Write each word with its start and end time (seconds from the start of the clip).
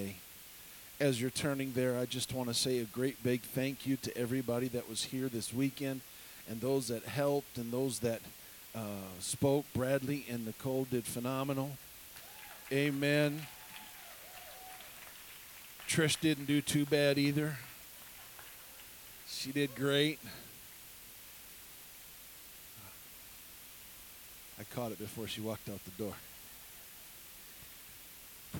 today. 0.00 0.14
As 0.98 1.20
you're 1.20 1.30
turning 1.30 1.72
there, 1.72 1.98
I 1.98 2.04
just 2.04 2.34
want 2.34 2.48
to 2.48 2.54
say 2.54 2.78
a 2.80 2.84
great 2.84 3.22
big 3.22 3.42
thank 3.42 3.86
you 3.86 3.96
to 3.96 4.16
everybody 4.16 4.68
that 4.68 4.88
was 4.88 5.04
here 5.04 5.28
this 5.28 5.52
weekend 5.52 6.02
and 6.48 6.60
those 6.60 6.88
that 6.88 7.04
helped 7.04 7.56
and 7.56 7.72
those 7.72 8.00
that 8.00 8.20
uh, 8.74 8.80
spoke. 9.18 9.64
Bradley 9.74 10.26
and 10.30 10.44
Nicole 10.44 10.86
did 10.90 11.04
phenomenal. 11.04 11.70
Amen. 12.70 13.42
Trish 15.88 16.20
didn't 16.20 16.44
do 16.44 16.60
too 16.60 16.84
bad 16.84 17.18
either. 17.18 17.56
She 19.26 19.52
did 19.52 19.74
great. 19.74 20.18
I 24.58 24.64
caught 24.74 24.92
it 24.92 24.98
before 24.98 25.26
she 25.26 25.40
walked 25.40 25.68
out 25.70 25.80
the 25.84 26.02
door. 26.02 26.14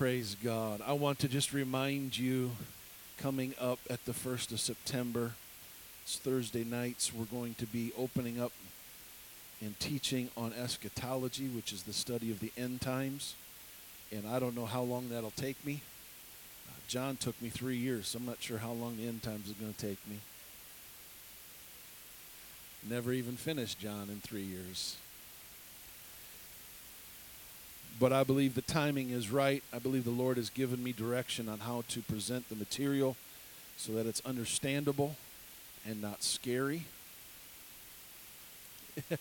Praise 0.01 0.35
God. 0.43 0.81
I 0.83 0.93
want 0.93 1.19
to 1.19 1.27
just 1.27 1.53
remind 1.53 2.17
you 2.17 2.49
coming 3.19 3.53
up 3.61 3.77
at 3.87 4.03
the 4.05 4.13
1st 4.13 4.51
of 4.51 4.59
September, 4.59 5.33
it's 6.01 6.17
Thursday 6.17 6.63
nights, 6.63 7.13
we're 7.13 7.25
going 7.25 7.53
to 7.59 7.67
be 7.67 7.91
opening 7.95 8.41
up 8.41 8.51
and 9.61 9.79
teaching 9.79 10.29
on 10.35 10.53
eschatology, 10.53 11.49
which 11.49 11.71
is 11.71 11.83
the 11.83 11.93
study 11.93 12.31
of 12.31 12.39
the 12.39 12.51
end 12.57 12.81
times. 12.81 13.35
And 14.11 14.27
I 14.27 14.39
don't 14.39 14.55
know 14.55 14.65
how 14.65 14.81
long 14.81 15.09
that'll 15.09 15.29
take 15.29 15.63
me. 15.63 15.81
Uh, 16.67 16.71
John 16.87 17.15
took 17.15 17.39
me 17.39 17.49
three 17.49 17.77
years, 17.77 18.07
so 18.07 18.17
I'm 18.17 18.25
not 18.25 18.41
sure 18.41 18.57
how 18.57 18.71
long 18.71 18.97
the 18.97 19.07
end 19.07 19.21
times 19.21 19.49
is 19.49 19.53
going 19.53 19.75
to 19.75 19.87
take 19.87 19.99
me. 20.09 20.15
Never 22.89 23.13
even 23.13 23.35
finished 23.35 23.77
John 23.77 24.09
in 24.09 24.19
three 24.19 24.41
years. 24.41 24.97
But 27.99 28.13
I 28.13 28.23
believe 28.23 28.55
the 28.55 28.61
timing 28.61 29.09
is 29.11 29.29
right. 29.29 29.63
I 29.73 29.79
believe 29.79 30.05
the 30.05 30.11
Lord 30.11 30.37
has 30.37 30.49
given 30.49 30.83
me 30.83 30.91
direction 30.91 31.47
on 31.47 31.59
how 31.59 31.83
to 31.89 32.01
present 32.01 32.49
the 32.49 32.55
material 32.55 33.15
so 33.77 33.93
that 33.93 34.05
it's 34.05 34.21
understandable 34.25 35.15
and 35.85 36.01
not 36.01 36.23
scary. 36.23 36.85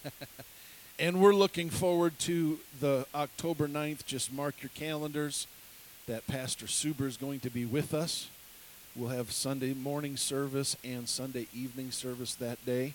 and 0.99 1.21
we're 1.21 1.35
looking 1.35 1.71
forward 1.71 2.19
to 2.21 2.59
the 2.81 3.07
October 3.15 3.69
9th. 3.69 4.05
Just 4.07 4.33
mark 4.33 4.63
your 4.63 4.71
calendars 4.75 5.47
that 6.07 6.27
Pastor 6.27 6.67
Suber 6.67 7.07
is 7.07 7.17
going 7.17 7.41
to 7.41 7.51
be 7.51 7.65
with 7.65 7.95
us. 7.95 8.29
We'll 8.97 9.11
have 9.11 9.31
Sunday 9.31 9.73
morning 9.73 10.17
service 10.17 10.77
and 10.83 11.09
Sunday 11.09 11.47
evening 11.55 11.93
service 11.93 12.35
that 12.37 12.65
day 12.67 12.95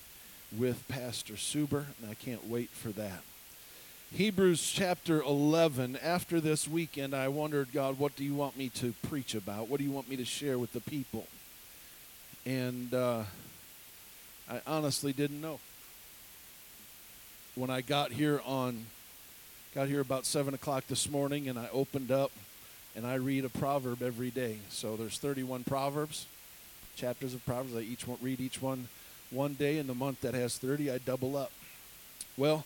with 0.56 0.88
Pastor 0.88 1.34
Suber, 1.34 1.86
and 2.02 2.10
I 2.10 2.14
can't 2.14 2.48
wait 2.48 2.70
for 2.70 2.89
that. 2.89 3.22
Hebrews 4.16 4.71
chapter 4.71 5.21
11. 5.21 5.97
After 6.02 6.39
this 6.39 6.69
weekend, 6.69 7.13
I 7.13 7.27
wondered, 7.27 7.73
God, 7.73 7.99
what 7.99 8.16
do 8.16 8.23
you 8.23 8.33
want 8.33 8.55
me 8.55 8.69
to 8.69 8.94
preach 9.09 9.35
about? 9.35 9.67
What 9.67 9.77
do 9.77 9.83
you 9.83 9.91
want 9.91 10.09
me 10.09 10.16
to 10.16 10.23
share 10.23 10.58
with 10.58 10.71
the 10.71 10.80
people? 10.80 11.27
And 12.45 12.93
uh, 12.93 13.23
I 14.49 14.61
honestly 14.66 15.11
didn't 15.11 15.41
know. 15.41 15.59
When 17.55 17.69
I 17.69 17.81
got 17.81 18.13
here 18.13 18.39
on, 18.45 18.86
got 19.73 19.89
here 19.89 19.99
about 19.99 20.25
seven 20.25 20.53
o'clock 20.53 20.88
this 20.88 21.09
morning, 21.09 21.49
and 21.49 21.59
I 21.59 21.67
opened 21.73 22.09
up, 22.09 22.31
and 22.95 23.05
I 23.05 23.16
read 23.16 23.43
a 23.43 23.49
proverb 23.49 24.02
every 24.02 24.31
day. 24.31 24.59
So 24.69 24.95
there's 24.95 25.17
31 25.17 25.66
proverbs, 25.66 26.25
chapters 26.95 27.33
of 27.33 27.45
proverbs. 27.45 27.75
I 27.75 27.81
each 27.81 28.08
one, 28.08 28.19
read 28.21 28.39
each 28.39 28.61
one 28.61 28.88
one 29.30 29.55
day 29.55 29.77
in 29.77 29.88
the 29.88 29.93
month 29.93 30.21
that 30.21 30.33
has 30.33 30.58
30. 30.58 30.89
I 30.89 30.99
double 30.99 31.36
up. 31.36 31.52
Well, 32.38 32.63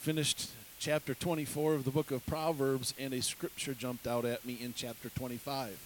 finished 0.00 0.50
chapter 0.78 1.12
24 1.12 1.74
of 1.74 1.84
the 1.84 1.90
book 1.90 2.12
of 2.12 2.24
Proverbs, 2.26 2.94
and 2.98 3.12
a 3.12 3.20
scripture 3.20 3.74
jumped 3.74 4.06
out 4.06 4.24
at 4.24 4.44
me 4.44 4.58
in 4.60 4.72
chapter 4.74 5.08
25. 5.10 5.76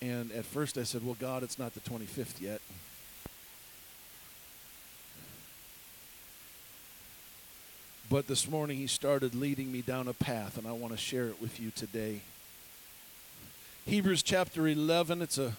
And 0.00 0.32
at 0.32 0.46
first 0.46 0.78
I 0.78 0.84
said, 0.84 1.04
Well, 1.04 1.16
God, 1.20 1.42
it's 1.42 1.58
not 1.58 1.74
the 1.74 1.80
25th 1.80 2.40
yet. 2.40 2.60
But 8.08 8.26
this 8.26 8.48
morning 8.48 8.78
he 8.78 8.86
started 8.86 9.34
leading 9.34 9.70
me 9.70 9.82
down 9.82 10.08
a 10.08 10.14
path, 10.14 10.56
and 10.56 10.66
I 10.66 10.72
want 10.72 10.92
to 10.94 10.98
share 10.98 11.26
it 11.26 11.40
with 11.40 11.60
you 11.60 11.70
today. 11.70 12.22
Hebrews 13.86 14.22
chapter 14.22 14.66
11, 14.66 15.22
it's 15.22 15.38
a 15.38 15.52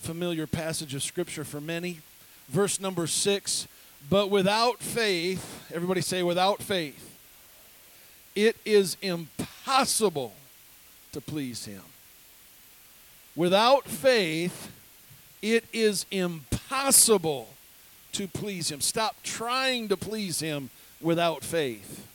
familiar 0.00 0.46
passage 0.46 0.94
of 0.94 1.02
scripture 1.02 1.44
for 1.44 1.60
many. 1.60 2.00
Verse 2.48 2.80
number 2.80 3.06
6 3.06 3.68
But 4.10 4.30
without 4.30 4.80
faith, 4.80 5.70
everybody 5.72 6.00
say, 6.00 6.22
without 6.24 6.60
faith, 6.60 7.07
it 8.38 8.56
is 8.64 8.96
impossible 9.02 10.32
to 11.10 11.20
please 11.20 11.64
Him. 11.64 11.82
Without 13.34 13.86
faith, 13.86 14.70
it 15.42 15.64
is 15.72 16.06
impossible 16.12 17.48
to 18.12 18.28
please 18.28 18.70
Him. 18.70 18.80
Stop 18.80 19.16
trying 19.24 19.88
to 19.88 19.96
please 19.96 20.38
Him 20.38 20.70
without 21.00 21.42
faith. 21.42 22.06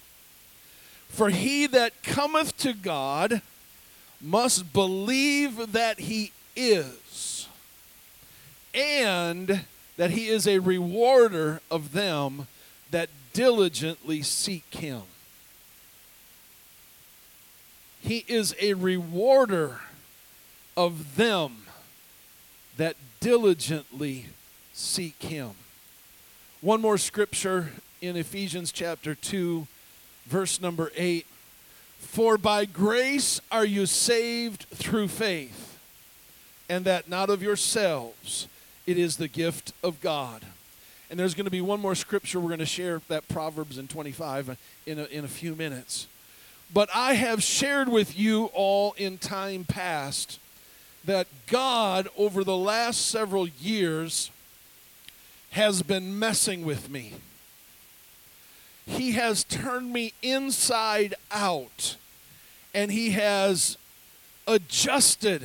For 1.09 1.29
he 1.29 1.67
that 1.67 2.03
cometh 2.03 2.57
to 2.59 2.71
God 2.71 3.41
must 4.21 4.71
believe 4.71 5.73
that 5.73 5.99
He 5.99 6.31
is, 6.55 7.49
and 8.73 9.65
that 9.97 10.11
He 10.11 10.29
is 10.29 10.47
a 10.47 10.59
rewarder 10.59 11.59
of 11.69 11.91
them 11.91 12.47
that 12.91 13.09
diligently 13.33 14.21
seek 14.21 14.73
Him. 14.73 15.01
He 18.03 18.25
is 18.27 18.53
a 18.59 18.73
rewarder 18.73 19.79
of 20.75 21.15
them 21.15 21.63
that 22.75 22.97
diligently 23.21 24.25
seek 24.73 25.21
Him. 25.23 25.51
One 26.59 26.81
more 26.81 26.97
scripture 26.97 27.71
in 28.01 28.17
Ephesians 28.17 28.73
chapter 28.73 29.15
2, 29.15 29.67
verse 30.25 30.59
number 30.59 30.91
8. 30.97 31.25
For 31.97 32.37
by 32.37 32.65
grace 32.65 33.39
are 33.49 33.65
you 33.65 33.85
saved 33.85 34.65
through 34.73 35.07
faith, 35.07 35.79
and 36.67 36.83
that 36.83 37.07
not 37.07 37.29
of 37.29 37.41
yourselves, 37.41 38.49
it 38.85 38.97
is 38.97 39.15
the 39.15 39.29
gift 39.29 39.71
of 39.81 40.01
God. 40.01 40.43
And 41.09 41.17
there's 41.17 41.35
going 41.35 41.45
to 41.45 41.51
be 41.51 41.61
one 41.61 41.79
more 41.79 41.95
scripture 41.95 42.41
we're 42.41 42.49
going 42.49 42.59
to 42.59 42.65
share, 42.65 43.01
that 43.07 43.29
Proverbs 43.29 43.77
in 43.77 43.87
25, 43.87 44.57
in 44.85 44.99
a, 44.99 45.05
in 45.05 45.23
a 45.23 45.29
few 45.29 45.55
minutes. 45.55 46.07
But 46.73 46.89
I 46.93 47.13
have 47.13 47.43
shared 47.43 47.87
with 47.87 48.17
you 48.17 48.45
all 48.53 48.93
in 48.97 49.19
time 49.19 49.63
past 49.63 50.39
that 51.05 51.27
God, 51.45 52.07
over 52.17 52.43
the 52.43 52.57
last 52.57 53.05
several 53.05 53.47
years, 53.47 54.31
has 55.51 55.83
been 55.83 56.17
messing 56.17 56.65
with 56.65 56.89
me. 56.89 57.13
He 58.87 59.11
has 59.11 59.43
turned 59.43 59.93
me 59.93 60.13
inside 60.23 61.13
out, 61.31 61.95
and 62.73 62.91
He 62.91 63.11
has 63.11 63.77
adjusted 64.47 65.43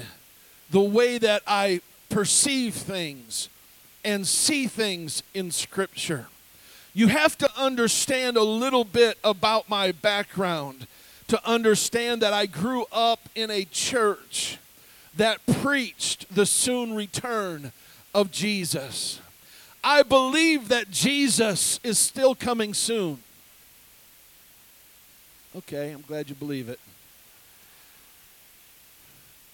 the 0.70 0.80
way 0.80 1.18
that 1.18 1.42
I 1.46 1.82
perceive 2.08 2.74
things 2.74 3.50
and 4.02 4.26
see 4.26 4.66
things 4.66 5.22
in 5.34 5.50
Scripture. 5.50 6.28
You 6.94 7.08
have 7.08 7.36
to 7.38 7.50
understand 7.60 8.38
a 8.38 8.42
little 8.42 8.84
bit 8.84 9.18
about 9.22 9.68
my 9.68 9.92
background 9.92 10.86
to 11.28 11.48
understand 11.48 12.22
that 12.22 12.32
I 12.32 12.46
grew 12.46 12.86
up 12.90 13.28
in 13.34 13.50
a 13.50 13.64
church 13.64 14.58
that 15.16 15.44
preached 15.60 16.34
the 16.34 16.46
soon 16.46 16.94
return 16.94 17.72
of 18.14 18.30
Jesus. 18.30 19.20
I 19.84 20.02
believe 20.02 20.68
that 20.68 20.90
Jesus 20.90 21.80
is 21.84 21.98
still 21.98 22.34
coming 22.34 22.74
soon. 22.74 23.18
Okay, 25.56 25.92
I'm 25.92 26.02
glad 26.02 26.28
you 26.28 26.34
believe 26.34 26.68
it. 26.68 26.80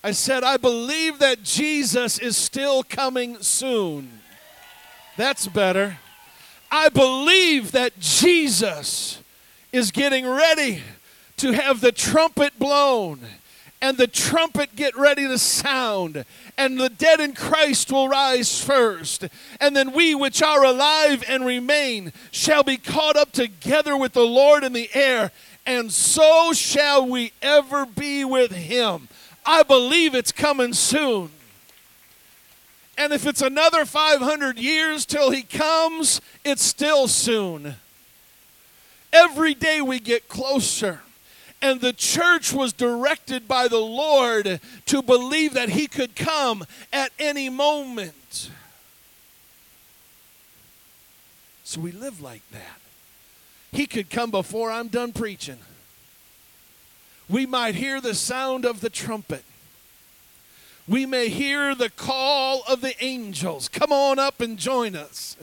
I 0.03 0.11
said, 0.11 0.45
I 0.45 0.59
believe 0.59 1.19
that 1.21 1.43
Jesus 1.43 2.19
is 2.19 2.37
still 2.37 2.83
coming 2.83 3.39
soon. 3.41 4.21
That's 5.17 5.47
better. 5.47 5.99
I 6.71 6.89
believe 6.89 7.73
that 7.73 7.99
Jesus 7.99 9.23
is 9.73 9.91
getting 9.91 10.27
ready 10.27 10.83
to 11.45 11.53
have 11.53 11.83
the 11.83 11.93
trumpet 11.93 12.59
blown 12.59 13.21
and 13.83 13.99
the 13.99 14.07
trumpet 14.07 14.75
get 14.77 14.97
ready 14.97 15.29
to 15.29 15.37
sound, 15.37 16.25
and 16.57 16.81
the 16.81 16.89
dead 16.89 17.21
in 17.21 17.35
Christ 17.35 17.93
will 17.93 18.09
rise 18.09 18.65
first. 18.65 19.29
And 19.61 19.77
then 19.77 19.93
we 19.93 20.15
which 20.15 20.41
are 20.41 20.65
alive 20.65 21.23
and 21.29 21.45
remain 21.45 22.15
shall 22.31 22.63
be 22.63 22.79
caught 22.79 23.17
up 23.17 23.33
together 23.33 23.95
with 23.95 24.15
the 24.15 24.25
Lord 24.25 24.65
in 24.65 24.73
the 24.73 24.89
air, 24.95 25.33
and 25.67 25.93
so 25.93 26.55
shall 26.55 27.07
we 27.07 27.33
ever 27.43 27.85
be 27.85 28.25
with 28.25 28.53
him. 28.53 29.09
I 29.45 29.65
believe 29.65 30.15
it's 30.15 30.33
coming 30.33 30.73
soon. 30.73 31.29
And 32.97 33.13
if 33.13 33.27
it's 33.27 33.43
another 33.43 33.85
500 33.85 34.59
years 34.59 35.05
till 35.05 35.31
he 35.31 35.43
comes, 35.43 36.23
it's 36.43 36.65
still 36.65 37.07
soon. 37.07 37.75
Every 39.13 39.53
day 39.53 39.83
we 39.83 40.01
get 40.01 40.27
closer. 40.27 41.01
And 41.65 41.81
the 41.81 41.95
church 41.95 42.53
was 42.53 42.75
directed 42.75 43.49
by 43.49 43.69
the 43.69 43.81
Lord 43.81 44.61
to 44.85 45.03
believe 45.03 45.55
that 45.55 45.71
he 45.71 45.87
could 45.87 46.15
come 46.15 46.67
at 46.93 47.11
any 47.19 47.49
moment. 47.49 48.51
So 51.63 51.81
we 51.81 51.91
live 51.91 52.21
like 52.21 52.43
that. 52.53 52.81
He 53.73 53.87
could 53.87 54.11
come 54.11 54.31
before 54.31 54.71
I'm 54.71 54.89
done 54.89 55.13
preaching. 55.13 55.57
We 57.31 57.47
might 57.47 57.77
hear 57.77 57.99
the 57.99 58.15
sound 58.15 58.67
of 58.67 58.83
the 58.83 58.91
trumpet. 58.91 59.43
We 60.87 61.07
may 61.07 61.31
hear 61.31 61.75
the 61.75 61.89
call 61.89 62.63
of 62.69 62.83
the 62.83 63.03
angels. 63.03 63.71
Come 63.71 63.91
on 63.91 64.19
up 64.19 64.43
and 64.43 64.59
join 64.59 64.95
us. 64.95 65.35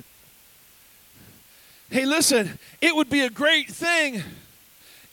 Hey, 1.89 2.06
listen, 2.06 2.59
it 2.79 2.95
would 2.95 3.09
be 3.09 3.21
a 3.21 3.29
great 3.31 3.71
thing. 3.71 4.21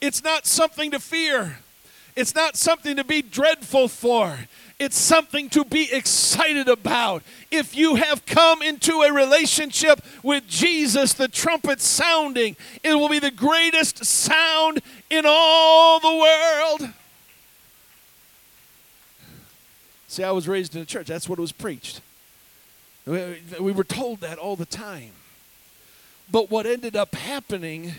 It's 0.00 0.23
not 0.23 0.47
something 0.47 0.91
to 0.93 0.99
fear, 0.99 1.59
it's 2.17 2.35
not 2.35 2.56
something 2.56 2.97
to 2.97 3.05
be 3.05 3.23
dreadful 3.23 3.89
for. 3.89 4.39
It's 4.81 4.97
something 4.97 5.50
to 5.50 5.65
be 5.65 5.93
excited 5.93 6.69
about. 6.69 7.25
If 7.50 7.77
you 7.77 7.97
have 7.97 8.25
come 8.27 8.62
into 8.62 9.03
a 9.03 9.12
relationship 9.12 10.00
with 10.23 10.47
Jesus, 10.47 11.15
the 11.15 11.27
trumpet 11.27 11.81
sounding, 11.81 12.55
it 12.85 12.95
will 12.95 13.09
be 13.09 13.19
the 13.19 13.33
greatest 13.33 14.05
sound 14.05 14.81
in 15.11 15.25
all 15.27 15.99
the 15.99 16.15
world. 16.15 16.93
See, 20.06 20.23
I 20.23 20.31
was 20.31 20.47
raised 20.47 20.77
in 20.77 20.83
a 20.83 20.87
church. 20.87 21.09
That's 21.09 21.29
what 21.29 21.41
was 21.41 21.50
preached. 21.50 22.00
We 23.05 23.73
were 23.73 23.83
told 23.83 24.21
that 24.21 24.39
all 24.39 24.55
the 24.55 24.65
time. 24.65 25.11
But 26.31 26.53
what 26.53 26.67
ended 26.67 26.95
up 26.95 27.17
happening 27.17 27.95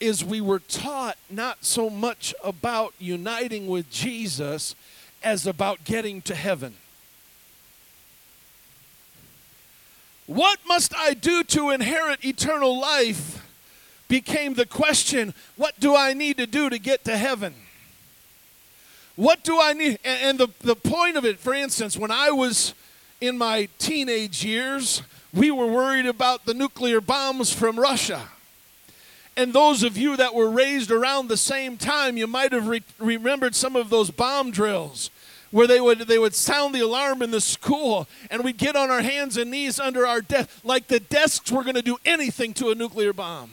is 0.00 0.24
we 0.24 0.40
were 0.40 0.60
taught 0.60 1.16
not 1.28 1.64
so 1.64 1.90
much 1.90 2.34
about 2.42 2.94
uniting 2.98 3.66
with 3.66 3.90
Jesus 3.90 4.74
as 5.22 5.46
about 5.46 5.84
getting 5.84 6.22
to 6.22 6.34
heaven. 6.34 6.74
What 10.26 10.58
must 10.66 10.94
I 10.96 11.14
do 11.14 11.42
to 11.44 11.70
inherit 11.70 12.24
eternal 12.24 12.78
life? 12.78 13.44
became 14.08 14.54
the 14.54 14.66
question 14.66 15.34
what 15.56 15.78
do 15.78 15.94
I 15.94 16.14
need 16.14 16.38
to 16.38 16.46
do 16.46 16.68
to 16.68 16.78
get 16.78 17.04
to 17.04 17.16
heaven? 17.16 17.54
What 19.14 19.44
do 19.44 19.60
I 19.60 19.72
need? 19.72 19.98
And 20.04 20.38
the, 20.38 20.48
the 20.60 20.76
point 20.76 21.16
of 21.16 21.24
it, 21.24 21.38
for 21.38 21.52
instance, 21.52 21.96
when 21.96 22.10
I 22.10 22.30
was 22.30 22.74
in 23.20 23.36
my 23.36 23.68
teenage 23.78 24.44
years, 24.44 25.02
we 25.34 25.50
were 25.50 25.66
worried 25.66 26.06
about 26.06 26.46
the 26.46 26.54
nuclear 26.54 27.00
bombs 27.00 27.52
from 27.52 27.78
Russia. 27.78 28.28
And 29.38 29.52
those 29.52 29.84
of 29.84 29.96
you 29.96 30.16
that 30.16 30.34
were 30.34 30.50
raised 30.50 30.90
around 30.90 31.28
the 31.28 31.36
same 31.36 31.76
time, 31.76 32.16
you 32.16 32.26
might 32.26 32.50
have 32.50 32.66
re- 32.66 32.82
remembered 32.98 33.54
some 33.54 33.76
of 33.76 33.88
those 33.88 34.10
bomb 34.10 34.50
drills 34.50 35.10
where 35.52 35.68
they 35.68 35.80
would 35.80 36.00
they 36.00 36.18
would 36.18 36.34
sound 36.34 36.74
the 36.74 36.80
alarm 36.80 37.22
in 37.22 37.30
the 37.30 37.40
school 37.40 38.08
and 38.32 38.42
we'd 38.42 38.58
get 38.58 38.74
on 38.74 38.90
our 38.90 39.00
hands 39.00 39.36
and 39.36 39.52
knees 39.52 39.78
under 39.78 40.04
our 40.04 40.20
desk 40.20 40.50
like 40.64 40.88
the 40.88 40.98
desks 40.98 41.52
were 41.52 41.62
going 41.62 41.76
to 41.76 41.82
do 41.82 41.96
anything 42.04 42.52
to 42.52 42.70
a 42.70 42.74
nuclear 42.74 43.12
bomb. 43.12 43.52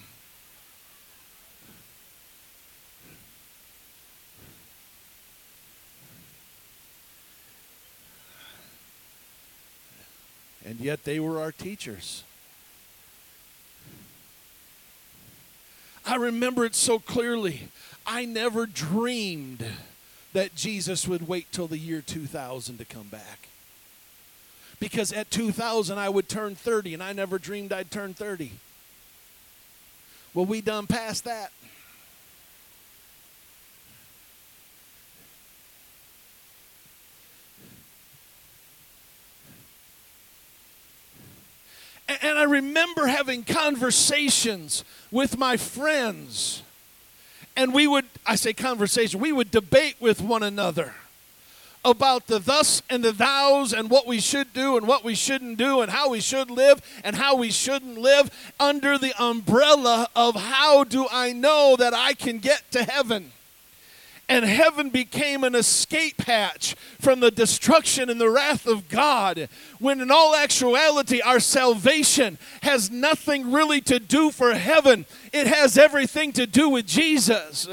And 10.65 10.79
yet 10.79 11.03
they 11.03 11.19
were 11.19 11.39
our 11.39 11.51
teachers. 11.51 12.23
I 16.05 16.15
remember 16.15 16.65
it 16.65 16.75
so 16.75 16.99
clearly. 16.99 17.69
I 18.05 18.25
never 18.25 18.65
dreamed 18.65 19.65
that 20.33 20.55
Jesus 20.55 21.07
would 21.07 21.27
wait 21.27 21.51
till 21.51 21.67
the 21.67 21.77
year 21.77 22.01
2000 22.01 22.77
to 22.77 22.85
come 22.85 23.07
back. 23.07 23.47
Because 24.79 25.11
at 25.11 25.31
2000 25.31 25.97
I 25.97 26.09
would 26.09 26.29
turn 26.29 26.55
30 26.55 26.93
and 26.93 27.01
I 27.01 27.13
never 27.13 27.39
dreamed 27.39 27.71
I'd 27.73 27.89
turn 27.89 28.13
30. 28.13 28.51
Well, 30.33 30.45
we 30.45 30.61
done 30.61 30.85
past 30.85 31.23
that. 31.23 31.51
And 42.07 42.37
I 42.37 42.43
remember 42.43 43.07
having 43.07 43.43
conversations 43.43 44.83
with 45.11 45.37
my 45.37 45.57
friends. 45.57 46.61
And 47.55 47.73
we 47.73 47.87
would, 47.87 48.05
I 48.25 48.35
say 48.35 48.53
conversation, 48.53 49.19
we 49.19 49.31
would 49.31 49.49
debate 49.49 49.95
with 49.99 50.21
one 50.21 50.43
another 50.43 50.93
about 51.85 52.27
the 52.27 52.39
thus 52.39 52.81
and 52.89 53.03
the 53.03 53.13
thous 53.13 53.71
and 53.71 53.89
what 53.89 54.07
we 54.07 54.19
should 54.19 54.51
do 54.53 54.75
and 54.75 54.87
what 54.87 55.03
we 55.03 55.15
shouldn't 55.15 55.57
do 55.57 55.81
and 55.81 55.91
how 55.91 56.09
we 56.09 56.19
should 56.19 56.49
live 56.49 56.81
and 57.03 57.15
how 57.15 57.35
we 57.35 57.51
shouldn't 57.51 57.97
live 57.97 58.29
under 58.59 58.97
the 58.97 59.13
umbrella 59.23 60.07
of 60.15 60.35
how 60.35 60.83
do 60.83 61.07
I 61.11 61.31
know 61.31 61.75
that 61.77 61.93
I 61.93 62.13
can 62.13 62.39
get 62.39 62.63
to 62.71 62.83
heaven 62.83 63.31
and 64.27 64.43
heaven 64.43 64.89
became 64.89 65.43
an 65.43 65.55
escape 65.55 66.21
hatch 66.21 66.75
from 66.99 67.19
the 67.19 67.29
destruction 67.29 68.09
and 68.09 68.19
the 68.19 68.29
wrath 68.29 68.65
of 68.65 68.89
God, 68.89 69.47
when 69.79 70.01
in 70.01 70.09
all 70.09 70.35
actuality, 70.35 71.21
our 71.21 71.39
salvation 71.39 72.37
has 72.63 72.89
nothing 72.89 73.51
really 73.51 73.81
to 73.81 73.99
do 73.99 74.31
for 74.31 74.53
heaven. 74.53 75.05
It 75.31 75.47
has 75.47 75.77
everything 75.77 76.31
to 76.33 76.47
do 76.47 76.69
with 76.69 76.87
Jesus. 76.87 77.67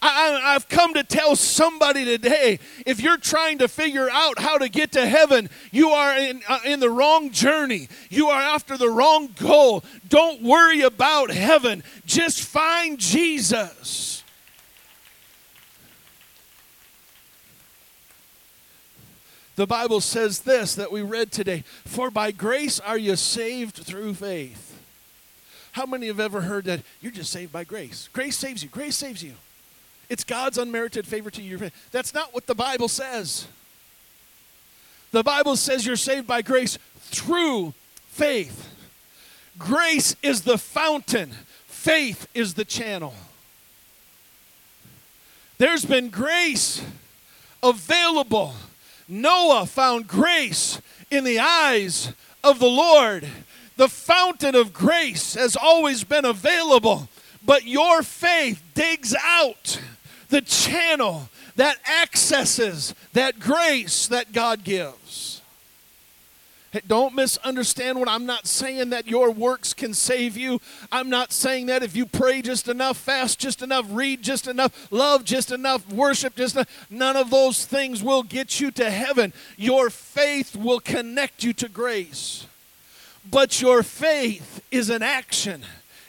I, 0.00 0.52
have 0.52 0.68
come 0.68 0.94
to 0.94 1.04
tell 1.04 1.36
somebody 1.36 2.04
today 2.04 2.58
if 2.86 3.00
you're 3.00 3.18
trying 3.18 3.58
to 3.58 3.68
figure 3.68 4.08
out 4.10 4.38
how 4.38 4.58
to 4.58 4.68
get 4.68 4.92
to 4.92 5.06
heaven, 5.06 5.50
you 5.70 5.90
are 5.90 6.16
in, 6.16 6.40
uh, 6.48 6.60
in 6.64 6.80
the 6.80 6.90
wrong 6.90 7.30
journey. 7.30 7.88
You 8.08 8.28
are 8.28 8.40
after 8.40 8.76
the 8.76 8.88
wrong 8.88 9.34
goal. 9.38 9.84
Don't 10.08 10.42
worry 10.42 10.82
about 10.82 11.30
heaven, 11.30 11.82
just 12.06 12.42
find 12.42 12.98
Jesus. 12.98 14.17
The 19.58 19.66
Bible 19.66 20.00
says 20.00 20.42
this 20.42 20.76
that 20.76 20.92
we 20.92 21.02
read 21.02 21.32
today 21.32 21.64
For 21.84 22.12
by 22.12 22.30
grace 22.30 22.78
are 22.78 22.96
you 22.96 23.16
saved 23.16 23.74
through 23.74 24.14
faith. 24.14 24.80
How 25.72 25.84
many 25.84 26.06
have 26.06 26.20
ever 26.20 26.42
heard 26.42 26.66
that 26.66 26.82
you're 27.00 27.10
just 27.10 27.32
saved 27.32 27.50
by 27.50 27.64
grace? 27.64 28.08
Grace 28.12 28.36
saves 28.36 28.62
you. 28.62 28.68
Grace 28.68 28.94
saves 28.94 29.20
you. 29.20 29.32
It's 30.08 30.22
God's 30.22 30.58
unmerited 30.58 31.08
favor 31.08 31.28
to 31.32 31.42
you. 31.42 31.72
That's 31.90 32.14
not 32.14 32.32
what 32.32 32.46
the 32.46 32.54
Bible 32.54 32.86
says. 32.86 33.48
The 35.10 35.24
Bible 35.24 35.56
says 35.56 35.84
you're 35.84 35.96
saved 35.96 36.28
by 36.28 36.40
grace 36.40 36.78
through 36.96 37.74
faith. 38.10 38.72
Grace 39.58 40.14
is 40.22 40.42
the 40.42 40.56
fountain, 40.56 41.32
faith 41.66 42.28
is 42.32 42.54
the 42.54 42.64
channel. 42.64 43.12
There's 45.58 45.84
been 45.84 46.10
grace 46.10 46.80
available 47.60 48.54
Noah 49.08 49.66
found 49.66 50.06
grace 50.06 50.80
in 51.10 51.24
the 51.24 51.38
eyes 51.38 52.12
of 52.44 52.58
the 52.58 52.68
Lord. 52.68 53.26
The 53.76 53.88
fountain 53.88 54.54
of 54.54 54.72
grace 54.72 55.34
has 55.34 55.56
always 55.56 56.04
been 56.04 56.24
available, 56.24 57.08
but 57.44 57.64
your 57.64 58.02
faith 58.02 58.62
digs 58.74 59.14
out 59.22 59.80
the 60.28 60.42
channel 60.42 61.30
that 61.56 61.78
accesses 62.02 62.94
that 63.14 63.40
grace 63.40 64.08
that 64.08 64.32
God 64.32 64.62
gives. 64.62 65.37
Don't 66.86 67.14
misunderstand 67.14 67.98
what 67.98 68.08
I'm 68.08 68.26
not 68.26 68.46
saying 68.46 68.90
that 68.90 69.06
your 69.06 69.30
works 69.30 69.72
can 69.72 69.94
save 69.94 70.36
you. 70.36 70.60
I'm 70.92 71.08
not 71.08 71.32
saying 71.32 71.66
that 71.66 71.82
if 71.82 71.96
you 71.96 72.04
pray 72.04 72.42
just 72.42 72.68
enough, 72.68 72.98
fast 72.98 73.38
just 73.38 73.62
enough, 73.62 73.86
read 73.88 74.22
just 74.22 74.46
enough, 74.46 74.92
love 74.92 75.24
just 75.24 75.50
enough, 75.50 75.90
worship 75.90 76.36
just 76.36 76.56
enough, 76.56 76.86
none 76.90 77.16
of 77.16 77.30
those 77.30 77.64
things 77.64 78.02
will 78.02 78.22
get 78.22 78.60
you 78.60 78.70
to 78.72 78.90
heaven. 78.90 79.32
Your 79.56 79.88
faith 79.88 80.54
will 80.54 80.80
connect 80.80 81.42
you 81.42 81.54
to 81.54 81.68
grace. 81.68 82.46
But 83.30 83.60
your 83.62 83.82
faith 83.82 84.62
is 84.70 84.90
an 84.90 85.02
action. 85.02 85.62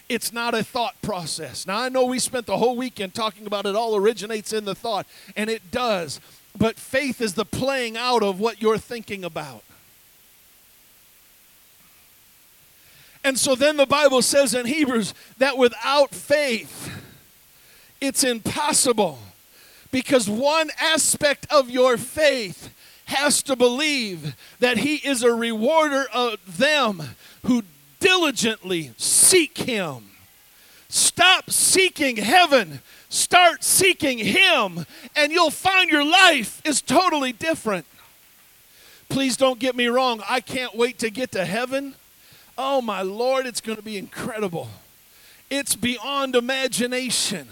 It's 0.10 0.34
not 0.34 0.56
a 0.56 0.64
thought 0.64 1.02
process. 1.02 1.68
Now, 1.68 1.80
I 1.80 1.90
know 1.90 2.06
we 2.06 2.20
spent 2.20 2.48
the 2.48 2.58
whole 2.58 2.76
weekend 2.76 3.14
talking 3.14 3.46
about 3.46 3.66
it 3.66 3.76
all 3.76 3.96
originates 3.96 4.52
in 4.52 4.66
the 4.66 4.76
thought, 4.76 5.06
and 5.38 5.50
it 5.50 5.72
does. 5.72 6.20
But 6.58 6.78
faith 6.78 7.22
is 7.22 7.36
the 7.36 7.46
playing 7.46 7.96
out 7.96 8.24
of 8.24 8.40
what 8.40 8.62
you're 8.62 8.78
thinking 8.78 9.24
about. 9.24 9.64
And 13.30 13.38
so 13.38 13.54
then 13.54 13.78
the 13.78 13.86
Bible 13.86 14.24
says 14.24 14.56
in 14.56 14.66
Hebrews 14.66 15.14
that 15.38 15.56
without 15.56 16.10
faith, 16.16 16.92
it's 18.02 18.24
impossible. 18.24 19.20
Because 19.92 20.28
one 20.28 20.72
aspect 20.82 21.46
of 21.52 21.70
your 21.70 21.96
faith 21.96 22.74
has 23.06 23.44
to 23.44 23.56
believe 23.56 24.36
that 24.60 24.80
He 24.80 24.96
is 24.96 25.22
a 25.22 25.32
rewarder 25.32 26.08
of 26.12 26.58
them 26.58 27.04
who 27.46 27.62
diligently 28.00 28.94
seek 28.98 29.60
Him. 29.60 30.06
Stop 30.88 31.52
seeking 31.52 32.18
heaven 32.18 32.80
Start 33.10 33.64
seeking 33.64 34.20
Him, 34.20 34.86
and 35.16 35.32
you'll 35.32 35.50
find 35.50 35.90
your 35.90 36.06
life 36.06 36.62
is 36.64 36.80
totally 36.80 37.32
different. 37.32 37.88
Please 39.10 39.36
don't 39.36 39.60
get 39.60 39.76
me 39.76 39.88
wrong. 39.88 40.22
I 40.30 40.42
can't 40.42 40.76
wait 40.76 41.00
to 41.00 41.10
get 41.10 41.32
to 41.32 41.44
heaven. 41.44 41.96
Oh, 42.62 42.82
my 42.82 43.04
Lord, 43.04 43.46
it's 43.46 43.62
going 43.62 43.78
to 43.78 43.82
be 43.82 43.98
incredible. 43.98 44.68
It's 45.50 45.78
beyond 45.78 46.36
imagination. 46.36 47.48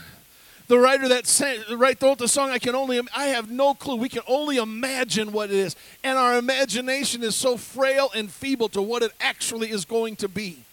The 0.68 0.78
writer 0.78 1.08
that 1.08 1.28
sang, 1.28 1.62
wrote 1.72 2.18
the 2.18 2.28
song, 2.28 2.50
I 2.50 2.60
can 2.60 2.76
only, 2.76 3.00
I 3.16 3.28
have 3.28 3.50
no 3.50 3.74
clue. 3.74 3.96
We 3.96 4.10
can 4.10 4.24
only 4.28 4.58
imagine 4.58 5.32
what 5.32 5.50
it 5.50 5.56
is. 5.56 5.78
And 6.04 6.18
our 6.18 6.38
imagination 6.38 7.24
is 7.24 7.38
so 7.38 7.56
frail 7.56 8.12
and 8.14 8.30
feeble 8.30 8.68
to 8.70 8.82
what 8.82 9.02
it 9.02 9.14
actually 9.22 9.72
is 9.72 9.86
going 9.86 10.18
to 10.18 10.28
be. 10.28 10.64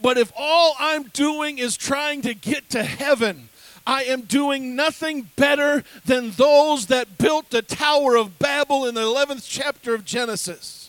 But 0.00 0.16
if 0.16 0.32
all 0.34 0.74
I'm 0.78 1.02
doing 1.08 1.58
is 1.58 1.76
trying 1.76 2.22
to 2.22 2.32
get 2.32 2.70
to 2.70 2.84
heaven, 2.84 3.50
I 3.86 4.04
am 4.04 4.22
doing 4.22 4.74
nothing 4.74 5.28
better 5.36 5.84
than 6.06 6.30
those 6.30 6.86
that 6.86 7.18
built 7.18 7.50
the 7.50 7.60
Tower 7.60 8.16
of 8.16 8.38
Babel 8.38 8.86
in 8.86 8.94
the 8.94 9.02
11th 9.02 9.46
chapter 9.46 9.94
of 9.94 10.06
Genesis. 10.06 10.85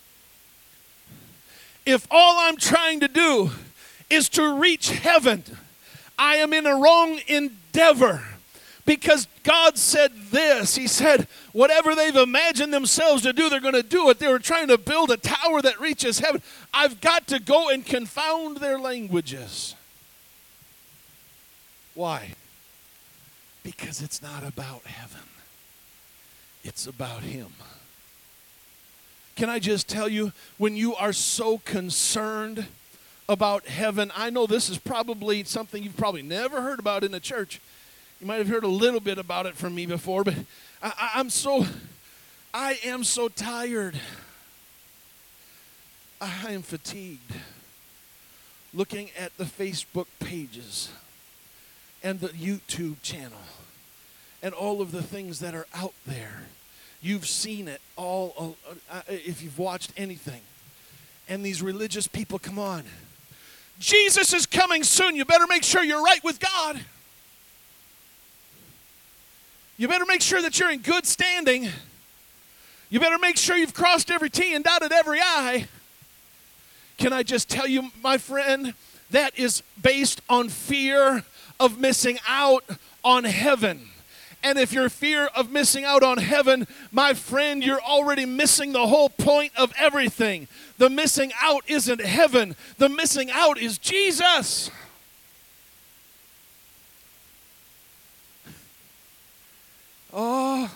If 1.87 2.05
all 2.11 2.37
I'm 2.37 2.57
trying 2.57 2.99
to 2.99 3.07
do 3.07 3.49
is 4.09 4.27
to 4.29 4.59
reach 4.59 4.89
heaven, 4.89 5.41
I 6.19 6.35
am 6.35 6.51
in 6.51 6.65
a 6.65 6.75
wrong 6.75 7.21
endeavor. 7.27 8.23
Because 8.85 9.27
God 9.43 9.77
said 9.77 10.11
this. 10.29 10.75
He 10.75 10.85
said, 10.87 11.29
whatever 11.53 11.95
they've 11.95 12.15
imagined 12.15 12.73
themselves 12.73 13.23
to 13.23 13.31
do, 13.31 13.49
they're 13.49 13.61
going 13.61 13.73
to 13.73 13.83
do 13.83 14.09
it. 14.09 14.19
They 14.19 14.27
were 14.27 14.37
trying 14.37 14.67
to 14.67 14.77
build 14.77 15.11
a 15.11 15.17
tower 15.17 15.61
that 15.61 15.79
reaches 15.79 16.19
heaven. 16.19 16.41
I've 16.73 16.99
got 16.99 17.25
to 17.27 17.39
go 17.39 17.69
and 17.69 17.85
confound 17.85 18.57
their 18.57 18.77
languages. 18.77 19.73
Why? 21.95 22.31
Because 23.63 24.01
it's 24.01 24.21
not 24.21 24.43
about 24.45 24.83
heaven, 24.83 25.23
it's 26.65 26.85
about 26.85 27.21
Him. 27.21 27.47
Can 29.37 29.51
I 29.51 29.59
just 29.59 29.87
tell 29.87 30.09
you, 30.09 30.33
when 30.57 30.75
you 30.75 30.95
are 30.95 31.13
so 31.13 31.59
concerned 31.59 32.65
about 33.29 33.67
heaven, 33.67 34.11
I 34.15 34.31
know 34.31 34.47
this 34.47 34.67
is 34.67 34.79
probably 34.79 35.43
something 35.43 35.83
you've 35.83 35.95
probably 35.95 36.23
never 36.23 36.59
heard 36.63 36.79
about 36.79 37.03
in 37.03 37.11
the 37.11 37.19
church. 37.19 37.61
You 38.19 38.25
might 38.25 38.37
have 38.37 38.47
heard 38.47 38.63
a 38.63 38.67
little 38.67 38.99
bit 38.99 39.19
about 39.19 39.45
it 39.45 39.55
from 39.55 39.75
me 39.75 39.85
before, 39.85 40.23
but 40.23 40.33
I, 40.81 41.11
am 41.13 41.29
so, 41.29 41.67
I 42.51 42.79
am 42.83 43.03
so 43.03 43.27
tired. 43.27 43.99
I 46.19 46.53
am 46.53 46.63
fatigued 46.63 47.35
looking 48.73 49.11
at 49.15 49.37
the 49.37 49.43
Facebook 49.43 50.07
pages 50.19 50.89
and 52.01 52.21
the 52.21 52.29
YouTube 52.29 53.03
channel 53.03 53.43
and 54.41 54.55
all 54.55 54.81
of 54.81 54.91
the 54.91 55.03
things 55.03 55.41
that 55.41 55.53
are 55.53 55.67
out 55.75 55.93
there. 56.07 56.47
You've 57.01 57.27
seen 57.27 57.67
it 57.67 57.81
all 57.95 58.55
uh, 58.69 58.73
uh, 58.91 59.01
if 59.07 59.41
you've 59.43 59.59
watched 59.59 59.91
anything. 59.97 60.41
And 61.29 61.45
these 61.45 61.61
religious 61.61 62.07
people, 62.07 62.39
come 62.39 62.57
on. 62.57 62.83
Jesus 63.79 64.33
is 64.33 64.45
coming 64.45 64.83
soon. 64.83 65.15
You 65.15 65.25
better 65.25 65.47
make 65.47 65.63
sure 65.63 65.83
you're 65.83 66.01
right 66.01 66.23
with 66.23 66.39
God. 66.39 66.79
You 69.77 69.87
better 69.87 70.05
make 70.05 70.21
sure 70.21 70.41
that 70.41 70.59
you're 70.59 70.71
in 70.71 70.79
good 70.79 71.05
standing. 71.05 71.69
You 72.89 72.99
better 72.99 73.19
make 73.19 73.37
sure 73.37 73.55
you've 73.55 73.75
crossed 73.75 74.09
every 74.09 74.29
T 74.29 74.55
and 74.55 74.63
dotted 74.63 74.91
every 74.91 75.19
I. 75.21 75.67
Can 76.97 77.13
I 77.13 77.21
just 77.21 77.47
tell 77.47 77.67
you, 77.67 77.91
my 78.01 78.17
friend, 78.17 78.73
that 79.11 79.37
is 79.37 79.61
based 79.81 80.21
on 80.29 80.49
fear 80.49 81.23
of 81.59 81.79
missing 81.79 82.17
out 82.27 82.63
on 83.03 83.23
heaven. 83.23 83.89
And 84.43 84.57
if 84.57 84.71
you're 84.71 84.89
fear 84.89 85.25
of 85.35 85.51
missing 85.51 85.83
out 85.83 86.03
on 86.03 86.19
heaven, 86.19 86.67
my 86.91 87.13
friend, 87.13 87.63
you're 87.63 87.81
already 87.81 88.25
missing 88.25 88.71
the 88.71 88.87
whole 88.87 89.09
point 89.09 89.51
of 89.57 89.73
everything. 89.77 90.47
The 90.77 90.89
missing 90.89 91.31
out 91.41 91.63
isn't 91.67 92.01
heaven, 92.01 92.55
the 92.77 92.89
missing 92.89 93.29
out 93.31 93.57
is 93.57 93.77
Jesus. 93.77 94.69
Oh, 100.13 100.71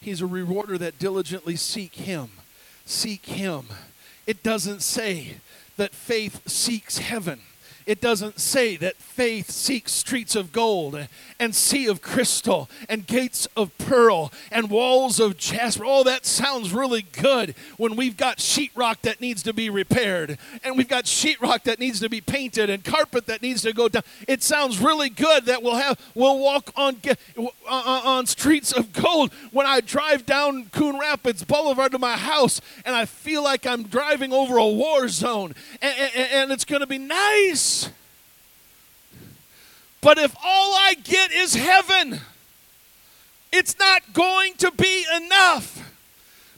he's 0.00 0.20
a 0.20 0.26
rewarder 0.26 0.78
that 0.78 0.98
diligently 0.98 1.56
seek 1.56 1.94
him. 1.96 2.30
Seek 2.84 3.26
him. 3.26 3.66
It 4.26 4.42
doesn't 4.42 4.82
say 4.82 5.36
that 5.76 5.94
faith 5.94 6.48
seeks 6.48 6.98
heaven 6.98 7.40
it 7.88 8.02
doesn't 8.02 8.38
say 8.38 8.76
that 8.76 8.96
faith 8.96 9.50
seeks 9.50 9.92
streets 9.92 10.36
of 10.36 10.52
gold 10.52 11.08
and 11.40 11.54
sea 11.54 11.86
of 11.86 12.02
crystal 12.02 12.68
and 12.86 13.06
gates 13.06 13.48
of 13.56 13.76
pearl 13.78 14.30
and 14.52 14.68
walls 14.68 15.18
of 15.18 15.38
jasper. 15.38 15.84
Oh, 15.86 16.04
that 16.04 16.26
sounds 16.26 16.74
really 16.74 17.00
good 17.00 17.54
when 17.78 17.96
we've 17.96 18.18
got 18.18 18.36
sheetrock 18.36 19.00
that 19.02 19.22
needs 19.22 19.42
to 19.44 19.54
be 19.54 19.70
repaired 19.70 20.36
and 20.62 20.76
we've 20.76 20.86
got 20.86 21.04
sheetrock 21.04 21.62
that 21.62 21.78
needs 21.78 21.98
to 22.00 22.10
be 22.10 22.20
painted 22.20 22.68
and 22.68 22.84
carpet 22.84 23.24
that 23.24 23.40
needs 23.40 23.62
to 23.62 23.72
go 23.72 23.88
down. 23.88 24.02
It 24.28 24.42
sounds 24.42 24.78
really 24.78 25.08
good 25.08 25.46
that 25.46 25.62
we'll 25.62 25.76
have 25.76 25.98
we'll 26.14 26.38
walk 26.38 26.70
on 26.76 27.00
on 27.66 28.26
streets 28.26 28.70
of 28.70 28.92
gold 28.92 29.32
when 29.50 29.66
I 29.66 29.80
drive 29.80 30.26
down 30.26 30.66
Coon 30.72 30.98
Rapids 30.98 31.42
Boulevard 31.42 31.92
to 31.92 31.98
my 31.98 32.18
house 32.18 32.60
and 32.84 32.94
I 32.94 33.06
feel 33.06 33.42
like 33.42 33.66
I'm 33.66 33.84
driving 33.84 34.34
over 34.34 34.58
a 34.58 34.68
war 34.68 35.08
zone 35.08 35.54
and, 35.80 35.94
and, 35.98 36.28
and 36.32 36.52
it's 36.52 36.66
going 36.66 36.80
to 36.80 36.86
be 36.86 36.98
nice. 36.98 37.77
But 40.00 40.18
if 40.18 40.34
all 40.42 40.74
I 40.74 40.94
get 41.02 41.32
is 41.32 41.54
heaven, 41.54 42.20
it's 43.52 43.78
not 43.78 44.12
going 44.12 44.54
to 44.54 44.70
be 44.70 45.04
enough. 45.16 45.84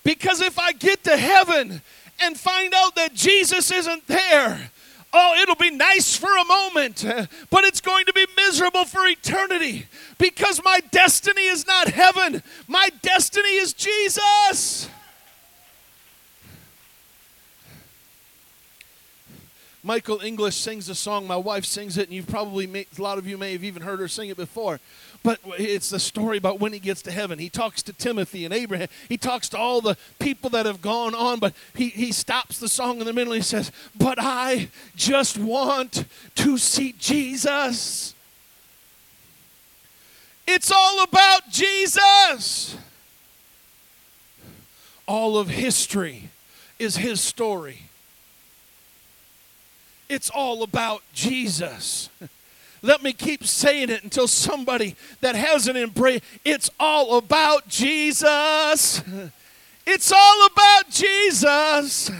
Because 0.03 0.41
if 0.41 0.59
I 0.59 0.73
get 0.73 1.05
to 1.05 1.17
heaven 1.17 1.83
and 2.23 2.39
find 2.39 2.75
out 2.75 2.95
that 2.97 3.15
Jesus 3.15 3.71
isn't 3.71 4.07
there, 4.07 4.71
oh, 5.13 5.39
it'll 5.41 5.57
be 5.57 5.71
nice 5.71 6.17
for 6.17 6.35
a 6.37 6.45
moment, 6.45 7.05
but 7.51 7.65
it's 7.65 7.81
going 7.81 8.07
to 8.07 8.13
be 8.13 8.27
miserable 8.37 8.85
for 8.85 9.07
eternity 9.07 9.87
because 10.19 10.63
my 10.65 10.81
destiny 10.91 11.47
is 11.47 11.67
not 11.67 11.89
heaven, 11.89 12.43
my 12.69 12.89
destiny 13.03 13.57
is 13.57 13.73
Jesus. 13.73 14.89
Michael 19.83 20.21
English 20.21 20.57
sings 20.57 20.89
a 20.91 20.95
song. 20.95 21.27
My 21.27 21.37
wife 21.37 21.65
sings 21.65 21.97
it, 21.97 22.09
and 22.09 22.15
you've 22.15 22.27
probably, 22.27 22.67
made, 22.67 22.87
a 22.99 23.03
lot 23.03 23.17
of 23.17 23.27
you 23.27 23.39
may 23.39 23.53
have 23.53 23.65
even 23.65 23.83
heard 23.83 23.99
her 23.99 24.09
sing 24.09 24.29
it 24.29 24.37
before. 24.37 24.79
But 25.23 25.39
it's 25.59 25.91
the 25.91 25.99
story 25.99 26.37
about 26.37 26.61
when 26.61 26.73
he 26.73 26.79
gets 26.79 27.03
to 27.03 27.11
heaven. 27.11 27.39
He 27.39 27.49
talks 27.49 27.83
to 27.85 27.93
Timothy 27.93 28.45
and 28.45 28.53
Abraham. 28.53 28.89
He 29.09 29.17
talks 29.17 29.49
to 29.51 29.59
all 29.59 29.81
the 29.81 29.97
people 30.19 30.51
that 30.51 30.67
have 30.67 30.83
gone 30.83 31.15
on, 31.15 31.39
but 31.39 31.55
he, 31.75 31.89
he 31.89 32.13
stops 32.13 32.59
the 32.59 32.69
song 32.69 33.01
in 33.01 33.07
the 33.07 33.13
middle 33.13 33.33
and 33.33 33.43
he 33.43 33.47
says, 33.47 33.73
But 33.97 34.19
I 34.21 34.69
just 34.97 35.39
want 35.39 36.05
to 36.37 36.59
see 36.59 36.95
Jesus. 36.99 38.15
It's 40.47 40.73
all 40.73 41.03
about 41.03 41.49
Jesus. 41.51 42.77
All 45.07 45.39
of 45.39 45.49
history 45.49 46.31
is 46.79 46.97
his 46.97 47.21
story. 47.21 47.90
It's 50.11 50.29
all 50.29 50.65
about 50.65 51.03
Jesus. 51.15 52.11
Let 52.83 53.01
me 53.01 53.13
keep 53.13 53.45
saying 53.45 53.91
it 53.91 54.03
until 54.03 54.27
somebody 54.27 54.97
that 55.21 55.37
hasn't 55.37 55.77
embraced 55.77 56.25
it's 56.45 56.69
all 56.81 57.17
about 57.17 57.69
Jesus. 57.69 59.03
It's 59.87 60.13
all 60.13 60.47
about 60.47 60.91
Jesus. 60.91 62.11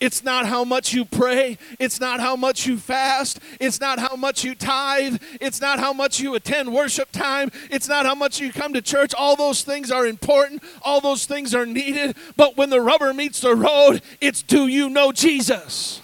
It's 0.00 0.22
not 0.22 0.46
how 0.46 0.62
much 0.62 0.94
you 0.94 1.04
pray. 1.04 1.58
It's 1.80 2.00
not 2.00 2.20
how 2.20 2.36
much 2.36 2.66
you 2.66 2.78
fast. 2.78 3.40
It's 3.58 3.80
not 3.80 3.98
how 3.98 4.14
much 4.14 4.44
you 4.44 4.54
tithe. 4.54 5.20
It's 5.40 5.60
not 5.60 5.80
how 5.80 5.92
much 5.92 6.20
you 6.20 6.36
attend 6.36 6.72
worship 6.72 7.10
time. 7.10 7.50
It's 7.68 7.88
not 7.88 8.06
how 8.06 8.14
much 8.14 8.40
you 8.40 8.52
come 8.52 8.72
to 8.74 8.82
church. 8.82 9.12
All 9.12 9.34
those 9.34 9.62
things 9.62 9.90
are 9.90 10.06
important. 10.06 10.62
All 10.82 11.00
those 11.00 11.24
things 11.24 11.52
are 11.52 11.66
needed. 11.66 12.14
But 12.36 12.56
when 12.56 12.70
the 12.70 12.80
rubber 12.80 13.12
meets 13.12 13.40
the 13.40 13.56
road, 13.56 14.02
it's 14.20 14.40
do 14.40 14.68
you 14.68 14.88
know 14.88 15.10
Jesus? 15.10 16.00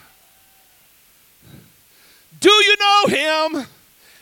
Do 2.45 2.51
you 2.51 2.77
know 2.79 3.07
him 3.07 3.67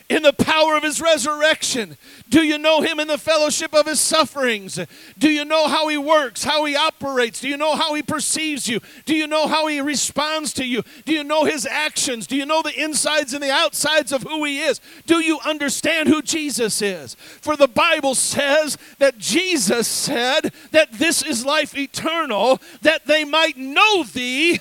in 0.08 0.22
the 0.22 0.32
power 0.32 0.76
of 0.76 0.84
his 0.84 1.00
resurrection? 1.00 1.96
Do 2.28 2.44
you 2.44 2.56
know 2.56 2.80
him 2.80 3.00
in 3.00 3.08
the 3.08 3.18
fellowship 3.18 3.74
of 3.74 3.86
his 3.86 3.98
sufferings? 3.98 4.78
Do 5.18 5.28
you 5.28 5.44
know 5.44 5.66
how 5.66 5.88
he 5.88 5.98
works, 5.98 6.44
how 6.44 6.64
he 6.64 6.76
operates? 6.76 7.40
Do 7.40 7.48
you 7.48 7.56
know 7.56 7.74
how 7.74 7.94
he 7.94 8.02
perceives 8.02 8.68
you? 8.68 8.78
Do 9.06 9.16
you 9.16 9.26
know 9.26 9.48
how 9.48 9.66
he 9.66 9.80
responds 9.80 10.52
to 10.52 10.64
you? 10.64 10.84
Do 11.04 11.12
you 11.12 11.24
know 11.24 11.42
his 11.42 11.66
actions? 11.66 12.28
Do 12.28 12.36
you 12.36 12.46
know 12.46 12.62
the 12.62 12.80
insides 12.80 13.34
and 13.34 13.42
the 13.42 13.50
outsides 13.50 14.12
of 14.12 14.22
who 14.22 14.44
he 14.44 14.60
is? 14.60 14.80
Do 15.04 15.18
you 15.18 15.40
understand 15.44 16.08
who 16.08 16.22
Jesus 16.22 16.80
is? 16.80 17.16
For 17.16 17.56
the 17.56 17.66
Bible 17.66 18.14
says 18.14 18.78
that 19.00 19.18
Jesus 19.18 19.88
said 19.88 20.52
that 20.70 20.92
this 20.92 21.24
is 21.24 21.44
life 21.44 21.76
eternal, 21.76 22.60
that 22.82 23.06
they 23.06 23.24
might 23.24 23.56
know 23.56 24.04
thee 24.04 24.60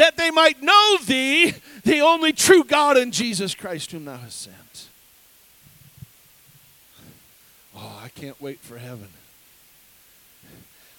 that 0.00 0.16
they 0.16 0.30
might 0.30 0.62
know 0.62 0.96
thee, 1.04 1.54
the 1.82 2.00
only 2.00 2.32
true 2.32 2.64
God 2.64 2.96
in 2.96 3.12
Jesus 3.12 3.54
Christ, 3.54 3.92
whom 3.92 4.04
thou 4.04 4.16
hast 4.16 4.42
sent. 4.42 4.88
Oh, 7.76 8.00
I 8.02 8.08
can't 8.08 8.40
wait 8.40 8.60
for 8.60 8.78
heaven. 8.78 9.08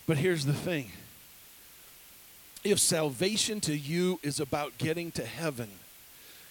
But 0.08 0.18
here's 0.18 0.46
the 0.46 0.54
thing 0.54 0.92
if 2.64 2.80
salvation 2.80 3.60
to 3.62 3.76
you 3.76 4.20
is 4.24 4.40
about 4.40 4.78
getting 4.78 5.12
to 5.14 5.26
heaven, 5.26 5.70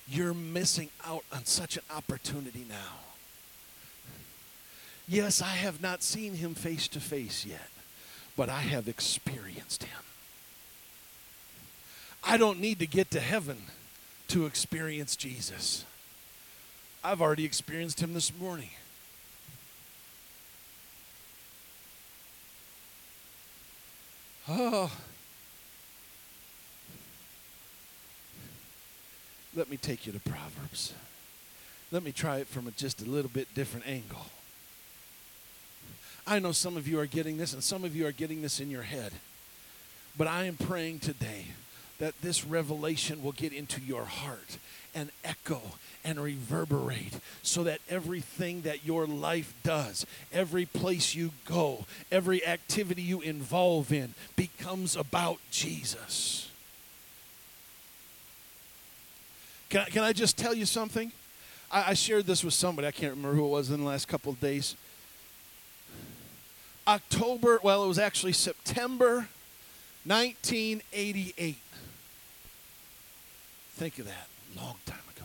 you're 0.08 0.34
missing 0.34 0.90
out 1.04 1.24
on 1.32 1.44
such 1.44 1.76
an 1.76 1.82
opportunity 1.94 2.64
now. 2.68 2.98
Yes, 5.08 5.42
I 5.42 5.48
have 5.48 5.82
not 5.82 6.02
seen 6.02 6.34
him 6.34 6.54
face 6.54 6.86
to 6.88 7.00
face 7.00 7.44
yet, 7.44 7.68
but 8.36 8.48
I 8.48 8.60
have 8.60 8.88
experienced 8.88 9.84
him. 9.84 10.02
I 12.22 12.36
don't 12.36 12.60
need 12.60 12.78
to 12.80 12.86
get 12.86 13.10
to 13.12 13.20
heaven 13.20 13.58
to 14.30 14.46
experience 14.46 15.16
Jesus. 15.16 15.84
I've 17.02 17.20
already 17.20 17.44
experienced 17.44 18.00
him 18.00 18.14
this 18.14 18.32
morning. 18.38 18.70
Oh. 24.48 24.92
Let 29.56 29.68
me 29.68 29.76
take 29.76 30.06
you 30.06 30.12
to 30.12 30.20
Proverbs. 30.20 30.94
Let 31.90 32.04
me 32.04 32.12
try 32.12 32.38
it 32.38 32.46
from 32.46 32.68
a, 32.68 32.70
just 32.70 33.02
a 33.02 33.04
little 33.04 33.30
bit 33.30 33.52
different 33.54 33.88
angle. 33.88 34.26
I 36.24 36.38
know 36.38 36.52
some 36.52 36.76
of 36.76 36.86
you 36.86 37.00
are 37.00 37.06
getting 37.06 37.36
this, 37.36 37.52
and 37.52 37.64
some 37.64 37.82
of 37.82 37.96
you 37.96 38.06
are 38.06 38.12
getting 38.12 38.42
this 38.42 38.60
in 38.60 38.70
your 38.70 38.82
head. 38.82 39.12
But 40.16 40.28
I 40.28 40.44
am 40.44 40.56
praying 40.56 41.00
today 41.00 41.46
that 42.00 42.20
this 42.22 42.44
revelation 42.44 43.22
will 43.22 43.32
get 43.32 43.52
into 43.52 43.80
your 43.80 44.04
heart 44.04 44.58
and 44.94 45.10
echo 45.22 45.60
and 46.04 46.18
reverberate 46.18 47.20
so 47.42 47.62
that 47.62 47.80
everything 47.88 48.62
that 48.62 48.84
your 48.84 49.06
life 49.06 49.54
does, 49.62 50.04
every 50.32 50.64
place 50.64 51.14
you 51.14 51.30
go, 51.44 51.84
every 52.10 52.44
activity 52.44 53.02
you 53.02 53.20
involve 53.20 53.92
in 53.92 54.14
becomes 54.34 54.96
about 54.96 55.38
Jesus. 55.50 56.50
Can 59.68 59.82
I, 59.82 59.84
can 59.84 60.02
I 60.02 60.12
just 60.12 60.36
tell 60.36 60.54
you 60.54 60.66
something? 60.66 61.12
I, 61.70 61.90
I 61.90 61.94
shared 61.94 62.26
this 62.26 62.42
with 62.42 62.54
somebody. 62.54 62.88
I 62.88 62.92
can't 62.92 63.14
remember 63.14 63.36
who 63.36 63.44
it 63.44 63.50
was 63.50 63.70
in 63.70 63.80
the 63.80 63.86
last 63.86 64.08
couple 64.08 64.32
of 64.32 64.40
days. 64.40 64.74
October, 66.88 67.60
well, 67.62 67.84
it 67.84 67.88
was 67.88 67.98
actually 67.98 68.32
September 68.32 69.28
1988. 70.04 71.58
Think 73.80 73.98
of 73.98 74.04
that. 74.04 74.28
Long 74.54 74.74
time 74.84 74.98
ago. 75.16 75.24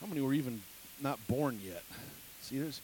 How 0.00 0.08
many 0.08 0.20
were 0.20 0.34
even 0.34 0.62
not 1.00 1.24
born 1.28 1.60
yet? 1.64 1.84
See, 2.42 2.58
there's 2.58 2.80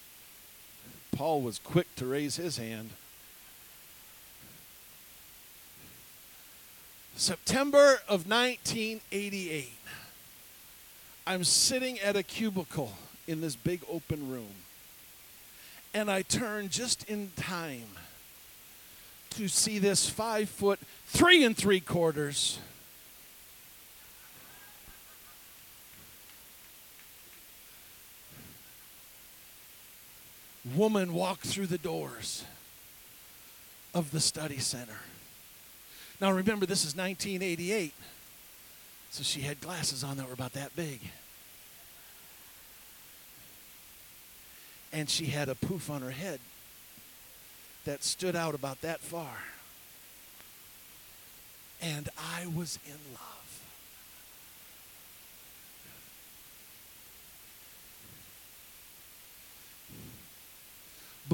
Paul 1.10 1.42
was 1.42 1.58
quick 1.58 1.92
to 1.96 2.06
raise 2.06 2.36
his 2.36 2.56
hand. 2.56 2.90
September 7.16 7.98
of 8.08 8.28
1988. 8.30 9.72
I'm 11.26 11.42
sitting 11.42 11.98
at 11.98 12.14
a 12.14 12.22
cubicle 12.22 12.92
in 13.26 13.40
this 13.40 13.56
big 13.56 13.80
open 13.90 14.30
room. 14.30 14.54
And 15.92 16.08
I 16.08 16.22
turn 16.22 16.68
just 16.68 17.10
in 17.10 17.32
time 17.34 17.88
to 19.30 19.48
see 19.48 19.80
this 19.80 20.08
five 20.08 20.48
foot, 20.48 20.78
three 21.08 21.42
and 21.42 21.56
three 21.56 21.80
quarters. 21.80 22.60
Woman 30.74 31.14
walk 31.14 31.40
through 31.40 31.66
the 31.66 31.78
doors 31.78 32.44
of 33.94 34.10
the 34.10 34.20
study 34.20 34.58
center. 34.58 34.98
Now 36.20 36.32
remember, 36.32 36.66
this 36.66 36.84
is 36.84 36.96
1988. 36.96 37.92
So 39.10 39.22
she 39.22 39.42
had 39.42 39.60
glasses 39.60 40.02
on 40.02 40.16
that 40.16 40.26
were 40.26 40.34
about 40.34 40.52
that 40.54 40.74
big. 40.74 41.00
And 44.92 45.08
she 45.08 45.26
had 45.26 45.48
a 45.48 45.54
poof 45.54 45.90
on 45.90 46.02
her 46.02 46.10
head 46.10 46.40
that 47.84 48.02
stood 48.02 48.34
out 48.34 48.54
about 48.54 48.80
that 48.80 49.00
far. 49.00 49.38
And 51.80 52.08
I 52.18 52.46
was 52.46 52.78
in 52.86 52.98
love. 53.12 53.35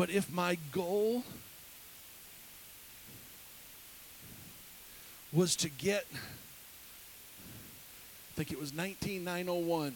But 0.03 0.11
if 0.11 0.33
my 0.33 0.59
goal 0.73 1.23
was 5.33 5.55
to 5.55 5.69
get, 5.69 6.07
I 6.13 6.19
think 8.35 8.51
it 8.51 8.59
was 8.59 8.73
19901. 8.73 9.95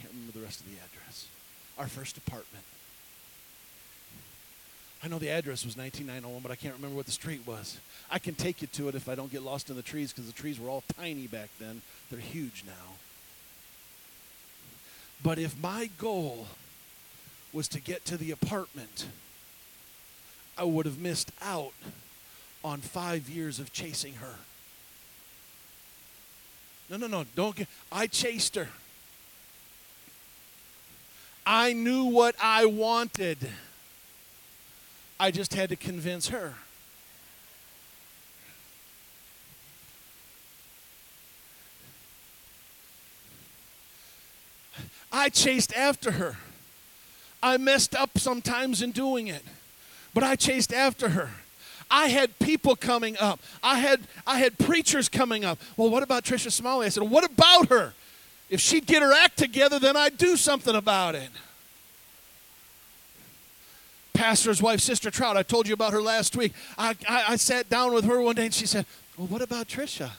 Can't 0.00 0.12
remember 0.12 0.32
the 0.36 0.44
rest 0.44 0.58
of 0.58 0.66
the 0.66 0.72
address. 0.72 1.28
Our 1.78 1.86
first 1.86 2.18
apartment. 2.18 2.64
I 5.04 5.06
know 5.06 5.20
the 5.20 5.30
address 5.30 5.64
was 5.64 5.76
19901, 5.76 6.42
but 6.42 6.50
I 6.50 6.56
can't 6.56 6.74
remember 6.74 6.96
what 6.96 7.06
the 7.06 7.12
street 7.12 7.42
was. 7.46 7.78
I 8.10 8.18
can 8.18 8.34
take 8.34 8.60
you 8.60 8.66
to 8.72 8.88
it 8.88 8.96
if 8.96 9.08
I 9.08 9.14
don't 9.14 9.30
get 9.30 9.42
lost 9.42 9.70
in 9.70 9.76
the 9.76 9.82
trees 9.82 10.12
because 10.12 10.26
the 10.26 10.32
trees 10.36 10.58
were 10.58 10.68
all 10.68 10.82
tiny 10.98 11.28
back 11.28 11.50
then. 11.60 11.80
They're 12.10 12.18
huge 12.18 12.64
now. 12.66 12.96
But 15.22 15.38
if 15.38 15.56
my 15.62 15.90
goal 15.96 16.48
was 17.52 17.68
to 17.68 17.80
get 17.80 18.04
to 18.06 18.16
the 18.16 18.30
apartment, 18.30 19.06
I 20.56 20.64
would 20.64 20.86
have 20.86 20.98
missed 20.98 21.32
out 21.42 21.72
on 22.62 22.80
five 22.80 23.28
years 23.28 23.58
of 23.58 23.72
chasing 23.72 24.14
her. 24.14 24.34
No, 26.88 26.96
no, 26.96 27.06
no, 27.06 27.24
don't 27.34 27.54
get. 27.54 27.68
I 27.90 28.06
chased 28.06 28.56
her. 28.56 28.68
I 31.46 31.72
knew 31.72 32.04
what 32.04 32.34
I 32.42 32.66
wanted. 32.66 33.38
I 35.18 35.30
just 35.30 35.54
had 35.54 35.68
to 35.70 35.76
convince 35.76 36.28
her. 36.28 36.54
I 45.12 45.28
chased 45.28 45.74
after 45.74 46.12
her. 46.12 46.36
I 47.42 47.56
messed 47.56 47.94
up 47.94 48.18
sometimes 48.18 48.82
in 48.82 48.92
doing 48.92 49.28
it, 49.28 49.42
but 50.14 50.22
I 50.22 50.36
chased 50.36 50.72
after 50.72 51.10
her. 51.10 51.30
I 51.90 52.08
had 52.08 52.38
people 52.38 52.76
coming 52.76 53.16
up. 53.18 53.40
I 53.62 53.78
had 53.78 54.00
I 54.26 54.38
had 54.38 54.58
preachers 54.58 55.08
coming 55.08 55.44
up. 55.44 55.58
Well, 55.76 55.90
what 55.90 56.02
about 56.02 56.24
Trisha 56.24 56.52
Smalley? 56.52 56.86
I 56.86 56.90
said, 56.90 57.02
what 57.02 57.24
about 57.24 57.68
her? 57.68 57.94
If 58.48 58.60
she'd 58.60 58.86
get 58.86 59.02
her 59.02 59.12
act 59.12 59.38
together, 59.38 59.78
then 59.78 59.96
I'd 59.96 60.16
do 60.16 60.36
something 60.36 60.74
about 60.74 61.14
it. 61.14 61.30
Pastor's 64.12 64.60
wife, 64.60 64.80
Sister 64.80 65.10
Trout, 65.10 65.36
I 65.36 65.42
told 65.42 65.66
you 65.66 65.74
about 65.74 65.92
her 65.92 66.02
last 66.02 66.36
week. 66.36 66.52
I, 66.76 66.94
I, 67.08 67.24
I 67.28 67.36
sat 67.36 67.70
down 67.70 67.94
with 67.94 68.04
her 68.04 68.20
one 68.20 68.34
day 68.34 68.44
and 68.44 68.54
she 68.54 68.66
said, 68.66 68.84
Well, 69.16 69.28
what 69.28 69.40
about 69.40 69.66
Trisha? 69.66 70.10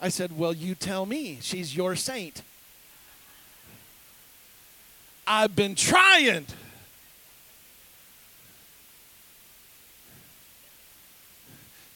I 0.00 0.08
said, 0.08 0.36
Well, 0.36 0.52
you 0.52 0.74
tell 0.74 1.06
me. 1.06 1.38
She's 1.40 1.76
your 1.76 1.94
saint. 1.94 2.42
I've 5.28 5.54
been 5.54 5.74
trying. 5.74 6.46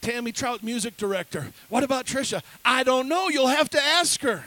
Tammy 0.01 0.31
Trout, 0.31 0.61
music 0.61 0.97
director. 0.97 1.47
What 1.69 1.83
about 1.83 2.05
Trisha? 2.05 2.43
I 2.63 2.83
don't 2.83 3.09
know. 3.09 3.29
You'll 3.29 3.47
have 3.47 3.69
to 3.71 3.81
ask 3.81 4.21
her. 4.21 4.43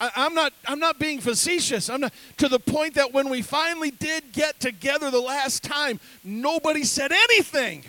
I, 0.00 0.10
am 0.16 0.34
not. 0.34 0.52
I'm 0.66 0.78
not 0.78 0.98
being 0.98 1.20
facetious. 1.20 1.90
I'm 1.90 2.00
not 2.00 2.14
to 2.38 2.48
the 2.48 2.58
point 2.58 2.94
that 2.94 3.12
when 3.12 3.28
we 3.28 3.42
finally 3.42 3.90
did 3.90 4.32
get 4.32 4.58
together 4.58 5.10
the 5.10 5.20
last 5.20 5.62
time, 5.62 6.00
nobody 6.24 6.84
said 6.84 7.12
anything 7.12 7.84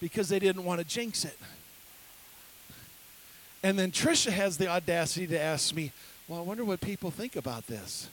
because 0.00 0.28
they 0.28 0.38
didn't 0.38 0.64
want 0.64 0.80
to 0.80 0.86
jinx 0.86 1.24
it. 1.24 1.38
And 3.62 3.78
then 3.78 3.92
Trisha 3.92 4.30
has 4.30 4.56
the 4.58 4.68
audacity 4.68 5.26
to 5.28 5.40
ask 5.40 5.74
me, 5.74 5.92
"Well, 6.28 6.40
I 6.40 6.42
wonder 6.42 6.64
what 6.64 6.80
people 6.80 7.10
think 7.10 7.36
about 7.36 7.66
this." 7.66 8.08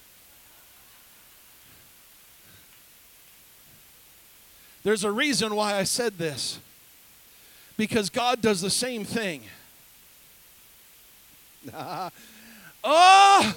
There's 4.84 5.04
a 5.04 5.12
reason 5.12 5.56
why 5.56 5.76
I 5.76 5.84
said 5.84 6.18
this 6.18 6.60
because 7.78 8.10
God 8.10 8.42
does 8.42 8.62
the 8.62 8.70
same 8.70 9.06
thing. 9.06 9.44
oh, 12.84 13.56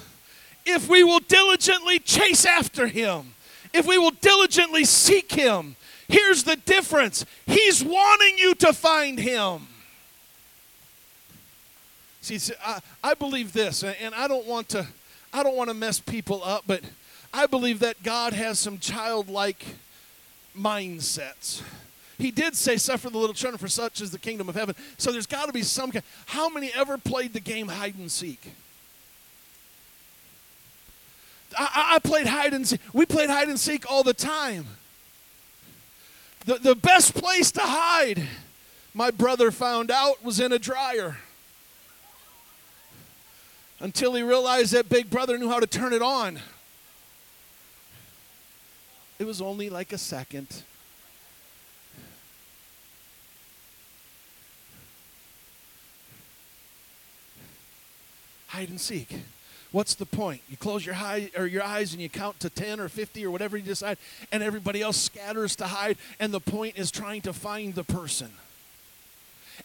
if 0.64 0.88
we 0.88 1.02
will 1.02 1.20
diligently 1.20 1.98
chase 1.98 2.46
after 2.46 2.86
Him, 2.86 3.34
if 3.72 3.86
we 3.86 3.98
will 3.98 4.12
diligently 4.12 4.84
seek 4.84 5.32
Him, 5.32 5.76
here's 6.08 6.44
the 6.44 6.56
difference 6.56 7.24
He's 7.46 7.82
wanting 7.84 8.38
you 8.38 8.54
to 8.56 8.72
find 8.72 9.18
Him. 9.18 9.66
See, 12.20 12.54
I, 12.64 12.80
I 13.02 13.14
believe 13.14 13.52
this, 13.52 13.84
and 13.84 14.14
I 14.14 14.26
don't 14.26 14.46
want 14.46 14.68
to, 14.70 14.86
I 15.32 15.42
don't 15.42 15.56
want 15.56 15.70
to 15.70 15.74
mess 15.74 16.00
people 16.00 16.42
up, 16.44 16.64
but 16.66 16.82
I 17.32 17.46
believe 17.46 17.80
that 17.80 18.02
God 18.02 18.32
has 18.32 18.58
some 18.58 18.78
childlike 18.78 19.64
mindsets. 20.56 21.62
He 22.18 22.30
did 22.30 22.56
say, 22.56 22.76
Suffer 22.76 23.10
the 23.10 23.18
little 23.18 23.34
children, 23.34 23.58
for 23.58 23.68
such 23.68 24.00
is 24.00 24.10
the 24.10 24.18
kingdom 24.18 24.48
of 24.48 24.54
heaven. 24.54 24.74
So 24.96 25.12
there's 25.12 25.26
got 25.26 25.46
to 25.46 25.52
be 25.52 25.62
some 25.62 25.90
kind. 25.90 26.04
How 26.26 26.48
many 26.48 26.70
ever 26.74 26.96
played 26.98 27.32
the 27.32 27.40
game 27.40 27.68
hide 27.68 27.96
and 27.96 28.10
seek? 28.10 28.52
I, 31.56 31.94
I 31.94 31.98
played 31.98 32.26
hide 32.26 32.54
and 32.54 32.66
seek. 32.66 32.80
We 32.92 33.06
played 33.06 33.30
hide 33.30 33.48
and 33.48 33.58
seek 33.58 33.90
all 33.90 34.02
the 34.02 34.14
time. 34.14 34.66
The, 36.44 36.56
the 36.56 36.74
best 36.74 37.14
place 37.14 37.50
to 37.52 37.60
hide, 37.62 38.26
my 38.94 39.10
brother 39.10 39.50
found 39.50 39.90
out, 39.90 40.24
was 40.24 40.40
in 40.40 40.52
a 40.52 40.58
dryer. 40.58 41.18
Until 43.78 44.14
he 44.14 44.22
realized 44.22 44.72
that 44.72 44.88
big 44.88 45.10
brother 45.10 45.36
knew 45.36 45.50
how 45.50 45.60
to 45.60 45.66
turn 45.66 45.92
it 45.92 46.02
on. 46.02 46.40
It 49.18 49.26
was 49.26 49.40
only 49.40 49.70
like 49.70 49.92
a 49.92 49.98
second. 49.98 50.62
Hide 58.48 58.68
and 58.68 58.80
seek. 58.80 59.14
What's 59.72 59.94
the 59.94 60.06
point? 60.06 60.40
You 60.48 60.56
close 60.56 60.86
your, 60.86 60.94
high, 60.94 61.30
or 61.36 61.46
your 61.46 61.62
eyes 61.62 61.92
and 61.92 62.00
you 62.00 62.08
count 62.08 62.40
to 62.40 62.50
10 62.50 62.80
or 62.80 62.88
50 62.88 63.26
or 63.26 63.30
whatever 63.30 63.56
you 63.56 63.62
decide, 63.62 63.98
and 64.32 64.42
everybody 64.42 64.80
else 64.80 64.96
scatters 64.96 65.56
to 65.56 65.66
hide, 65.66 65.98
and 66.18 66.32
the 66.32 66.40
point 66.40 66.78
is 66.78 66.90
trying 66.90 67.20
to 67.22 67.32
find 67.32 67.74
the 67.74 67.84
person. 67.84 68.30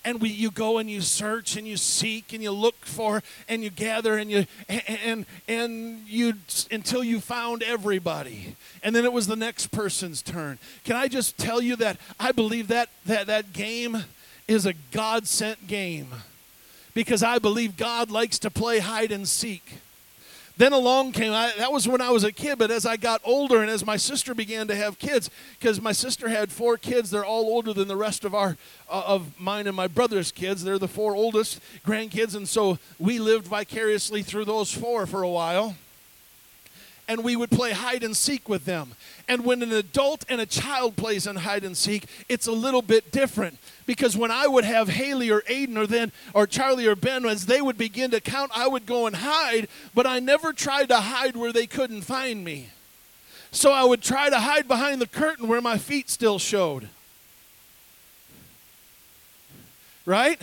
And 0.03 0.19
we, 0.19 0.29
you 0.29 0.49
go 0.49 0.79
and 0.79 0.89
you 0.89 1.01
search 1.01 1.55
and 1.55 1.67
you 1.67 1.77
seek 1.77 2.33
and 2.33 2.41
you 2.41 2.51
look 2.51 2.85
for 2.85 3.21
and 3.47 3.63
you 3.63 3.69
gather 3.69 4.17
and 4.17 4.31
you 4.31 4.45
and 4.67 5.25
and 5.47 6.07
you 6.07 6.33
until 6.71 7.03
you 7.03 7.19
found 7.19 7.61
everybody. 7.61 8.55
And 8.81 8.95
then 8.95 9.05
it 9.05 9.13
was 9.13 9.27
the 9.27 9.35
next 9.35 9.67
person's 9.67 10.21
turn. 10.23 10.57
Can 10.83 10.95
I 10.95 11.07
just 11.07 11.37
tell 11.37 11.61
you 11.61 11.75
that 11.75 11.97
I 12.19 12.31
believe 12.31 12.67
that 12.69 12.89
that 13.05 13.27
that 13.27 13.53
game 13.53 14.05
is 14.47 14.65
a 14.65 14.73
God 14.91 15.27
sent 15.27 15.67
game 15.67 16.07
because 16.93 17.23
I 17.23 17.39
believe 17.39 17.77
God 17.77 18.11
likes 18.11 18.39
to 18.39 18.49
play 18.49 18.79
hide 18.79 19.11
and 19.11 19.27
seek. 19.27 19.79
Then 20.62 20.74
along 20.74 21.13
came, 21.13 21.34
I, 21.34 21.52
that 21.58 21.71
was 21.71 21.88
when 21.88 22.02
I 22.02 22.12
was 22.12 22.24
a 22.24 22.32
kid, 22.32 22.60
but 22.60 22.69
as 22.69 22.86
I 22.86 22.95
got 22.95 23.19
older 23.24 23.63
and 23.63 23.69
as 23.71 23.84
my 23.84 23.97
sister 23.97 24.36
began 24.36 24.67
to 24.67 24.76
have 24.76 25.00
kids, 25.00 25.32
because 25.60 25.82
my 25.82 25.91
sister 25.91 26.30
had 26.30 26.52
four 26.52 26.78
kids, 26.78 27.10
they're 27.10 27.26
all 27.26 27.45
older 27.45 27.74
than 27.74 27.88
the 27.88 27.95
rest 27.95 28.24
of 28.24 28.36
our, 28.36 28.58
uh, 28.88 29.02
of 29.08 29.39
mine 29.39 29.65
and 29.65 29.76
my 29.76 29.88
brother's 29.88 30.32
kids. 30.32 30.63
They're 30.63 30.78
the 30.78 30.88
four 30.88 31.15
oldest 31.15 31.62
grandkids, 31.84 32.36
and 32.36 32.47
so 32.47 32.78
we 33.00 33.17
lived 33.17 33.47
vicariously 33.47 34.21
through 34.21 34.45
those 34.45 34.71
four 34.71 35.08
for 35.08 35.24
a 35.24 35.30
while 35.30 35.78
and 37.07 37.23
we 37.23 37.35
would 37.35 37.51
play 37.51 37.71
hide 37.71 38.03
and 38.03 38.15
seek 38.15 38.47
with 38.47 38.65
them. 38.65 38.93
And 39.27 39.45
when 39.45 39.61
an 39.61 39.71
adult 39.71 40.25
and 40.29 40.41
a 40.41 40.45
child 40.45 40.95
plays 40.95 41.27
in 41.27 41.37
hide 41.37 41.63
and 41.63 41.75
seek, 41.75 42.05
it's 42.29 42.47
a 42.47 42.51
little 42.51 42.81
bit 42.81 43.11
different 43.11 43.57
because 43.85 44.15
when 44.15 44.31
I 44.31 44.47
would 44.47 44.63
have 44.63 44.89
Haley 44.89 45.29
or 45.29 45.41
Aiden 45.41 45.77
or 45.77 45.87
then 45.87 46.11
or 46.33 46.47
Charlie 46.47 46.87
or 46.87 46.95
Ben 46.95 47.25
as 47.25 47.45
they 47.45 47.61
would 47.61 47.77
begin 47.77 48.11
to 48.11 48.21
count, 48.21 48.51
I 48.55 48.67
would 48.67 48.85
go 48.85 49.07
and 49.07 49.15
hide, 49.17 49.67
but 49.93 50.05
I 50.05 50.19
never 50.19 50.53
tried 50.53 50.89
to 50.89 50.97
hide 50.97 51.35
where 51.35 51.51
they 51.51 51.67
couldn't 51.67 52.01
find 52.01 52.43
me. 52.43 52.69
So 53.51 53.71
I 53.71 53.83
would 53.83 54.01
try 54.01 54.29
to 54.29 54.39
hide 54.39 54.67
behind 54.67 55.01
the 55.01 55.07
curtain 55.07 55.47
where 55.47 55.61
my 55.61 55.77
feet 55.77 56.09
still 56.09 56.39
showed. 56.39 56.87
Right? 60.05 60.41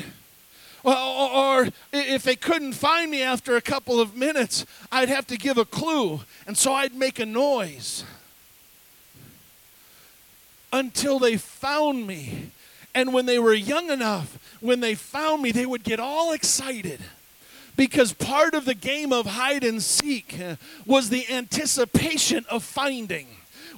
Or, 0.85 1.69
if 1.93 2.23
they 2.23 2.37
couldn't 2.37 2.73
find 2.73 3.11
me 3.11 3.23
after 3.23 3.57
a 3.57 3.61
couple 3.61 4.01
of 4.01 4.17
minutes, 4.17 4.65
I'd 4.93 5.09
have 5.09 5.27
to 5.29 5.37
give 5.37 5.59
a 5.59 5.65
clue. 5.65 6.21
And 6.47 6.57
so 6.57 6.73
I'd 6.73 6.95
make 6.95 7.19
a 7.19 7.27
noise 7.27 8.05
until 10.73 11.19
they 11.19 11.37
found 11.37 12.07
me. 12.07 12.51
And 12.95 13.13
when 13.13 13.27
they 13.27 13.39
were 13.39 13.55
young 13.55 13.91
enough, 13.91 14.39
when 14.61 14.81
they 14.81 14.95
found 14.95 15.43
me, 15.43 15.53
they 15.53 15.67
would 15.67 15.85
get 15.85 16.01
all 16.01 16.33
excited 16.33 17.01
because 17.77 18.13
part 18.13 18.55
of 18.55 18.65
the 18.65 18.75
game 18.75 19.13
of 19.13 19.27
hide 19.27 19.63
and 19.63 19.81
seek 19.81 20.35
uh, 20.41 20.57
was 20.85 21.11
the 21.11 21.29
anticipation 21.31 22.45
of 22.51 22.65
finding 22.65 23.29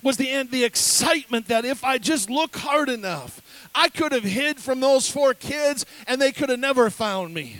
was 0.03 0.17
the, 0.17 0.43
the 0.45 0.65
excitement 0.65 1.49
that 1.49 1.65
if 1.65 1.85
I 1.85 1.99
just 1.99 2.31
look 2.31 2.57
hard 2.57 2.89
enough, 2.89 3.43
I 3.75 3.89
could 3.89 4.13
have 4.13 4.25
hid 4.25 4.59
from 4.59 4.81
those 4.81 5.09
four 5.09 5.35
kids 5.35 5.87
and 6.07 6.21
they 6.21 6.33
could 6.33 6.49
have 6.49 6.59
never 6.59 6.91
found 6.91 7.35
me. 7.35 7.59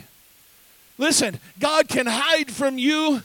Listen, 0.97 1.39
God 1.59 1.87
can 1.87 2.05
hide 2.05 2.51
from 2.51 2.77
you, 2.77 3.23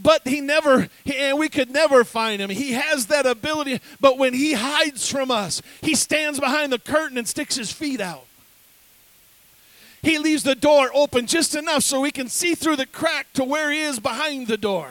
but 0.00 0.26
he 0.28 0.40
never, 0.40 0.88
and 1.12 1.38
we 1.38 1.48
could 1.48 1.70
never 1.70 2.04
find 2.04 2.40
him. 2.40 2.50
He 2.50 2.72
has 2.72 3.06
that 3.06 3.26
ability, 3.26 3.80
but 4.00 4.18
when 4.18 4.34
he 4.34 4.52
hides 4.52 5.10
from 5.10 5.30
us, 5.30 5.62
he 5.80 5.94
stands 5.94 6.38
behind 6.38 6.72
the 6.72 6.78
curtain 6.78 7.18
and 7.18 7.26
sticks 7.26 7.56
his 7.56 7.72
feet 7.72 8.00
out. 8.00 8.26
He 10.02 10.18
leaves 10.18 10.44
the 10.44 10.54
door 10.54 10.90
open 10.94 11.26
just 11.26 11.56
enough 11.56 11.82
so 11.82 12.00
we 12.00 12.12
can 12.12 12.28
see 12.28 12.54
through 12.54 12.76
the 12.76 12.86
crack 12.86 13.32
to 13.32 13.42
where 13.42 13.72
he 13.72 13.80
is 13.80 13.98
behind 13.98 14.46
the 14.46 14.56
door. 14.56 14.88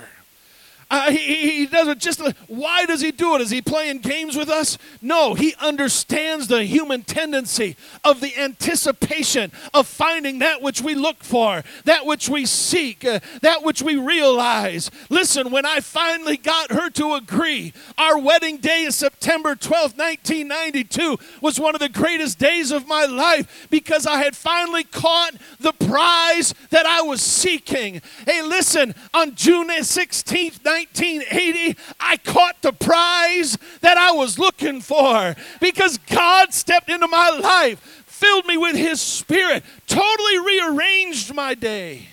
Uh, 0.95 1.11
he, 1.11 1.49
he 1.49 1.65
does 1.65 1.89
it 1.89 1.99
just. 1.99 2.21
Why 2.47 2.85
does 2.85 3.01
he 3.01 3.11
do 3.11 3.35
it? 3.35 3.41
Is 3.41 3.49
he 3.49 3.61
playing 3.61 3.99
games 3.99 4.37
with 4.37 4.47
us? 4.47 4.77
No, 5.01 5.33
he 5.33 5.53
understands 5.59 6.47
the 6.47 6.63
human 6.63 7.03
tendency 7.03 7.75
of 8.05 8.21
the 8.21 8.37
anticipation 8.37 9.51
of 9.73 9.87
finding 9.87 10.39
that 10.39 10.61
which 10.61 10.81
we 10.81 10.95
look 10.95 11.21
for, 11.21 11.63
that 11.83 12.05
which 12.05 12.29
we 12.29 12.45
seek, 12.45 13.03
uh, 13.03 13.19
that 13.41 13.61
which 13.61 13.81
we 13.81 13.97
realize. 13.97 14.89
Listen, 15.09 15.51
when 15.51 15.65
I 15.65 15.81
finally 15.81 16.37
got 16.37 16.71
her 16.71 16.89
to 16.91 17.15
agree, 17.15 17.73
our 17.97 18.17
wedding 18.17 18.57
day 18.57 18.83
is 18.83 18.95
September 18.95 19.53
12th, 19.53 19.97
1992, 19.97 21.17
was 21.41 21.59
one 21.59 21.75
of 21.75 21.81
the 21.81 21.89
greatest 21.89 22.39
days 22.39 22.71
of 22.71 22.87
my 22.87 23.03
life 23.03 23.67
because 23.69 24.07
I 24.07 24.23
had 24.23 24.33
finally 24.33 24.85
caught 24.85 25.33
the 25.59 25.73
prize 25.73 26.53
that 26.69 26.85
I 26.85 27.01
was 27.01 27.21
seeking. 27.21 28.01
Hey, 28.25 28.41
listen, 28.41 28.95
on 29.13 29.35
June 29.35 29.67
16th, 29.67 30.63
1980, 30.93 31.77
I 31.99 32.17
caught 32.17 32.61
the 32.61 32.73
prize 32.73 33.57
that 33.81 33.97
I 33.97 34.11
was 34.11 34.39
looking 34.39 34.81
for 34.81 35.35
because 35.59 35.97
God 35.97 36.53
stepped 36.53 36.89
into 36.89 37.07
my 37.07 37.29
life, 37.29 37.79
filled 38.05 38.45
me 38.45 38.57
with 38.57 38.75
His 38.75 39.01
Spirit, 39.01 39.63
totally 39.87 40.39
rearranged 40.39 41.33
my 41.33 41.53
day. 41.53 42.07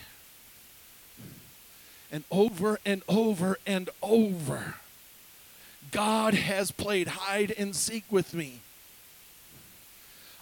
And 2.10 2.24
over 2.30 2.78
and 2.84 3.02
over 3.08 3.58
and 3.66 3.88
over, 4.02 4.74
God 5.90 6.34
has 6.34 6.70
played 6.70 7.08
hide 7.08 7.54
and 7.56 7.74
seek 7.74 8.04
with 8.10 8.34
me. 8.34 8.60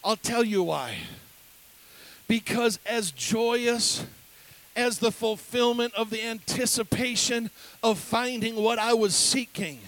I'll 0.02 0.16
tell 0.16 0.42
you 0.42 0.62
why. 0.62 0.98
Because 2.26 2.78
as 2.86 3.10
joyous 3.10 4.04
as 4.80 4.98
the 4.98 5.12
fulfillment 5.12 5.94
of 5.94 6.10
the 6.10 6.22
anticipation 6.22 7.50
of 7.82 7.98
finding 7.98 8.56
what 8.56 8.78
I 8.78 8.94
was 8.94 9.14
seeking. 9.14 9.80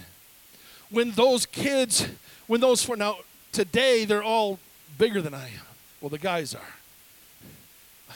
When 0.91 1.11
those 1.13 1.47
kids, 1.47 2.09
when 2.47 2.61
those 2.61 2.83
for 2.85 2.97
now, 2.97 3.17
today 3.51 4.05
they're 4.05 4.23
all 4.23 4.59
bigger 4.99 5.21
than 5.21 5.35
I 5.35 5.47
am. 5.47 5.67
Well, 6.01 6.11
the 6.11 6.19
guys 6.19 6.55
are. 6.55 6.75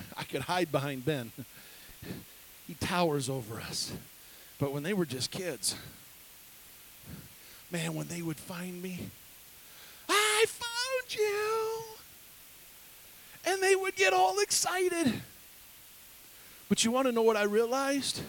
I 0.19 0.25
could 0.25 0.43
hide 0.43 0.71
behind 0.71 1.05
Ben. 1.05 1.33
He 2.67 2.75
towers 2.75 3.29
over 3.29 3.61
us. 3.61 3.93
But 4.59 4.73
when 4.73 4.83
they 4.83 4.93
were 4.93 5.07
just 5.07 5.31
kids, 5.31 5.77
man, 7.71 7.95
when 7.95 8.09
they 8.09 8.23
would 8.23 8.39
find 8.39 8.83
me, 8.83 9.09
I 10.09 10.45
found 10.49 11.15
you. 11.15 11.83
And 13.47 13.63
they 13.63 13.77
would 13.77 13.95
get 13.97 14.13
all 14.13 14.41
excited. 14.41 15.23
But 16.69 16.85
you 16.85 16.91
want 16.91 17.07
to 17.07 17.13
know 17.13 17.23
what 17.23 17.37
I 17.37 17.45
realized? 17.45 18.23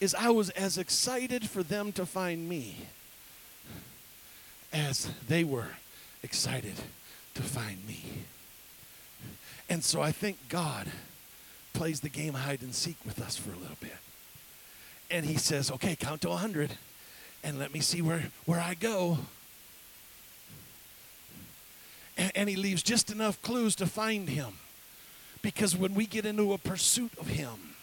Is 0.00 0.14
I 0.14 0.30
was 0.30 0.50
as 0.50 0.78
excited 0.78 1.48
for 1.48 1.62
them 1.62 1.92
to 1.92 2.06
find 2.06 2.48
me 2.48 2.76
as 4.72 5.10
they 5.26 5.44
were 5.44 5.70
excited 6.22 6.74
to 7.34 7.42
find 7.42 7.86
me. 7.86 8.04
And 9.68 9.84
so 9.84 10.00
I 10.00 10.12
think 10.12 10.48
God 10.48 10.88
plays 11.72 12.00
the 12.00 12.08
game 12.08 12.34
hide 12.34 12.62
and 12.62 12.74
seek 12.74 12.96
with 13.04 13.20
us 13.20 13.36
for 13.36 13.50
a 13.50 13.56
little 13.56 13.76
bit. 13.80 13.96
And 15.10 15.26
he 15.26 15.36
says, 15.36 15.70
okay, 15.70 15.96
count 15.96 16.22
to 16.22 16.28
100 16.28 16.72
and 17.44 17.58
let 17.58 17.72
me 17.72 17.80
see 17.80 18.02
where, 18.02 18.24
where 18.46 18.60
I 18.60 18.74
go. 18.74 19.18
And, 22.16 22.32
and 22.34 22.48
he 22.48 22.56
leaves 22.56 22.82
just 22.82 23.10
enough 23.10 23.40
clues 23.42 23.74
to 23.76 23.86
find 23.86 24.28
him. 24.28 24.54
Because 25.42 25.76
when 25.76 25.94
we 25.94 26.06
get 26.06 26.26
into 26.26 26.52
a 26.52 26.58
pursuit 26.58 27.12
of 27.18 27.28
Him, 27.28 27.74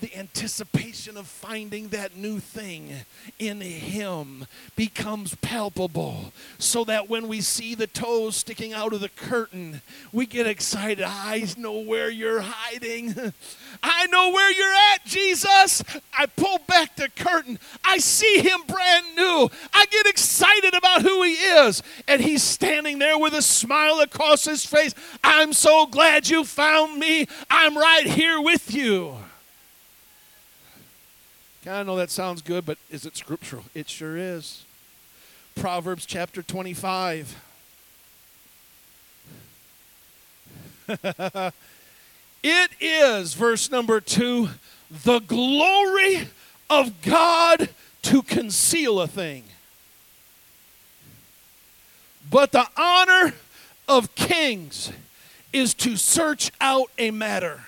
the 0.00 0.14
anticipation 0.14 1.16
of 1.16 1.26
finding 1.26 1.88
that 1.88 2.16
new 2.16 2.38
thing 2.38 2.92
in 3.38 3.60
Him 3.60 4.46
becomes 4.76 5.34
palpable 5.36 6.32
so 6.58 6.84
that 6.84 7.08
when 7.08 7.28
we 7.28 7.40
see 7.40 7.74
the 7.74 7.86
toes 7.86 8.36
sticking 8.36 8.74
out 8.74 8.92
of 8.92 9.00
the 9.00 9.08
curtain, 9.08 9.80
we 10.12 10.26
get 10.26 10.46
excited. 10.46 11.02
I 11.02 11.46
know 11.56 11.78
where 11.80 12.10
you're 12.10 12.42
hiding. 12.42 13.32
I 13.82 14.06
know 14.06 14.30
where 14.30 14.52
you're 14.52 14.74
at, 14.94 15.04
Jesus. 15.06 15.82
I 16.16 16.26
pull 16.26 16.58
back 16.66 16.96
the 16.96 17.08
curtain. 17.08 17.58
I 17.82 17.98
see 17.98 18.40
Him 18.40 18.60
brand 18.66 19.16
new. 19.16 19.48
I 19.72 19.86
get 19.86 20.06
excited 20.06 20.74
about 20.74 21.02
who 21.02 21.22
He 21.22 21.32
is. 21.32 21.82
And 22.06 22.20
He's 22.20 22.42
standing 22.42 22.98
there 22.98 23.18
with 23.18 23.32
a 23.32 23.42
smile 23.42 24.00
across 24.00 24.44
His 24.44 24.66
face. 24.66 24.94
I'm 25.24 25.54
so 25.54 25.86
glad 25.86 26.28
you 26.28 26.44
found 26.44 26.98
me. 26.98 27.26
I'm 27.50 27.76
right 27.76 28.06
here 28.06 28.40
with 28.40 28.74
you. 28.74 29.16
I 31.68 31.82
know 31.82 31.96
that 31.96 32.10
sounds 32.10 32.42
good, 32.42 32.64
but 32.64 32.78
is 32.90 33.06
it 33.06 33.16
scriptural? 33.16 33.64
It 33.74 33.88
sure 33.88 34.16
is. 34.16 34.64
Proverbs 35.56 36.06
chapter 36.06 36.42
25. 36.42 37.42
it 42.44 42.70
is, 42.80 43.34
verse 43.34 43.70
number 43.70 44.00
two, 44.00 44.50
the 44.90 45.18
glory 45.18 46.28
of 46.70 47.02
God 47.02 47.70
to 48.02 48.22
conceal 48.22 49.00
a 49.00 49.08
thing, 49.08 49.42
but 52.30 52.52
the 52.52 52.68
honor 52.76 53.34
of 53.88 54.14
kings 54.14 54.92
is 55.52 55.74
to 55.74 55.96
search 55.96 56.52
out 56.60 56.90
a 56.98 57.10
matter. 57.10 57.64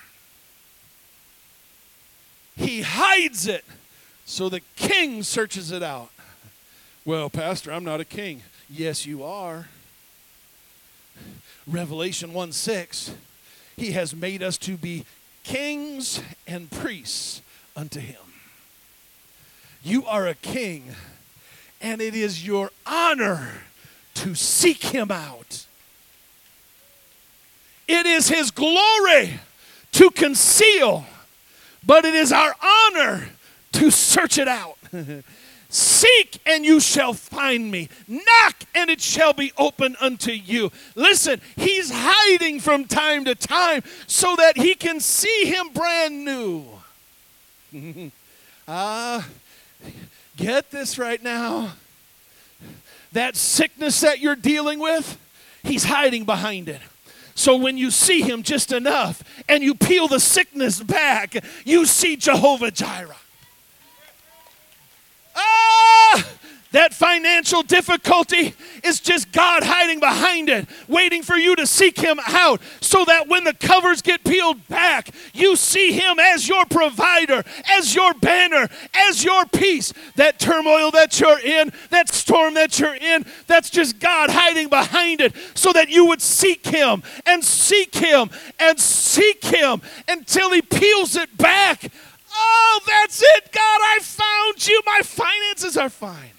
He 2.57 2.83
hides 2.83 3.49
it 3.49 3.65
so 4.29 4.51
the 4.51 4.61
king 4.77 5.23
searches 5.23 5.73
it 5.73 5.83
out. 5.83 6.11
Well, 7.07 7.31
Pastor, 7.31 7.73
I'm 7.73 7.83
not 7.83 7.99
a 7.99 8.05
king. 8.05 8.43
Yes, 8.69 9.07
you 9.07 9.25
are. 9.25 9.69
Revelation 11.67 12.35
1 12.35 12.53
6, 12.53 13.13
he 13.79 13.93
has 13.93 14.15
made 14.15 14.43
us 14.43 14.59
to 14.59 14.77
be 14.77 15.07
kings 15.45 16.21
and 16.47 16.71
priests 16.71 17.41
unto 17.75 18.01
him. 18.01 18.21
You 19.83 20.05
are 20.05 20.27
a 20.27 20.35
king, 20.35 20.95
and 21.81 22.03
it 22.03 22.15
is 22.15 22.47
your 22.47 22.71
honor 22.87 23.63
to 24.15 24.35
seek 24.35 24.83
him 24.85 25.11
out. 25.11 25.65
It 27.89 28.05
is 28.05 28.29
his 28.29 28.51
glory 28.51 29.41
to 29.93 30.11
conceal, 30.11 31.07
but 31.85 32.05
it 32.05 32.15
is 32.15 32.31
our 32.31 32.55
honor 32.63 33.29
to 33.73 33.91
search 33.91 34.39
it 34.39 34.49
out. 34.49 34.77
Seek 35.71 36.41
and 36.47 36.65
you 36.65 36.81
shall 36.81 37.13
find 37.13 37.71
me. 37.71 37.89
Knock 38.07 38.65
and 38.75 38.89
it 38.89 39.01
shall 39.03 39.35
be 39.35 39.53
open 39.59 39.97
unto 40.01 40.33
you. 40.33 40.73
Listen, 40.95 41.41
he's 41.57 41.91
hiding 41.93 42.61
from 42.61 42.87
time 42.87 43.27
to 43.27 43.35
time 43.35 43.83
so 44.07 44.35
that 44.37 44.57
he 44.57 44.75
can 44.75 44.99
see 45.01 45.45
him 45.45 45.69
brand 45.71 46.25
new. 46.25 46.65
Ah, 48.71 49.27
uh, 49.81 49.89
get 50.37 50.71
this 50.71 50.99
right 50.99 51.23
now. 51.23 51.73
That 53.13 53.35
sickness 53.35 54.03
that 54.03 54.19
you're 54.21 54.37
dealing 54.37 54.79
with, 54.79 55.17
he's 55.63 55.85
hiding 55.85 56.25
behind 56.25 56.69
it. 56.69 56.83
So 57.35 57.57
when 57.57 57.79
you 57.79 57.91
see 57.91 58.21
him 58.21 58.43
just 58.43 58.71
enough 58.71 59.23
and 59.49 59.63
you 59.63 59.75
peel 59.75 60.07
the 60.07 60.21
sickness 60.21 60.83
back, 60.83 61.43
you 61.65 61.87
see 61.87 62.17
Jehovah 62.17 62.71
Jireh. 62.71 63.17
Ah! 65.39 66.39
That 66.73 66.93
financial 66.93 67.63
difficulty 67.63 68.55
is 68.85 69.01
just 69.01 69.33
God 69.33 69.63
hiding 69.63 70.01
behind 70.01 70.51
it, 70.51 70.69
waiting 70.87 71.23
for 71.23 71.37
you 71.37 71.57
to 71.57 71.67
seek 71.67 71.99
Him 71.99 72.21
out 72.27 72.61
so 72.83 73.07
that 73.07 73.27
when 73.27 73.45
the 73.45 73.55
covers 73.55 74.03
get 74.03 74.23
peeled 74.23 74.69
back, 74.69 75.09
you 75.33 75.57
see 75.57 75.93
Him 75.93 76.19
as 76.19 76.47
your 76.47 76.67
provider, 76.67 77.43
as 77.71 77.95
your 77.95 78.13
banner, 78.15 78.69
as 78.95 79.25
your 79.25 79.47
peace. 79.47 79.95
That 80.17 80.39
turmoil 80.39 80.91
that 80.91 81.19
you're 81.19 81.41
in, 81.41 81.73
that 81.89 82.11
storm 82.11 82.53
that 82.55 82.79
you're 82.79 82.97
in, 82.97 83.25
that's 83.47 83.71
just 83.71 83.99
God 83.99 84.29
hiding 84.29 84.69
behind 84.69 85.23
it 85.23 85.35
so 85.55 85.73
that 85.73 85.89
you 85.89 86.05
would 86.07 86.21
seek 86.21 86.67
Him 86.67 87.03
and 87.25 87.43
seek 87.43 87.95
Him 87.95 88.29
and 88.59 88.79
seek 88.79 89.43
Him 89.43 89.81
until 90.07 90.53
He 90.53 90.61
peels 90.61 91.17
it 91.17 91.35
back 91.39 91.91
Oh, 92.41 92.81
that's 92.87 93.23
it, 93.23 93.53
God, 93.53 93.81
I 93.83 93.99
found 94.01 94.67
you. 94.67 94.81
My 94.87 95.01
finances 95.03 95.77
are 95.77 95.89
fine. 95.89 96.33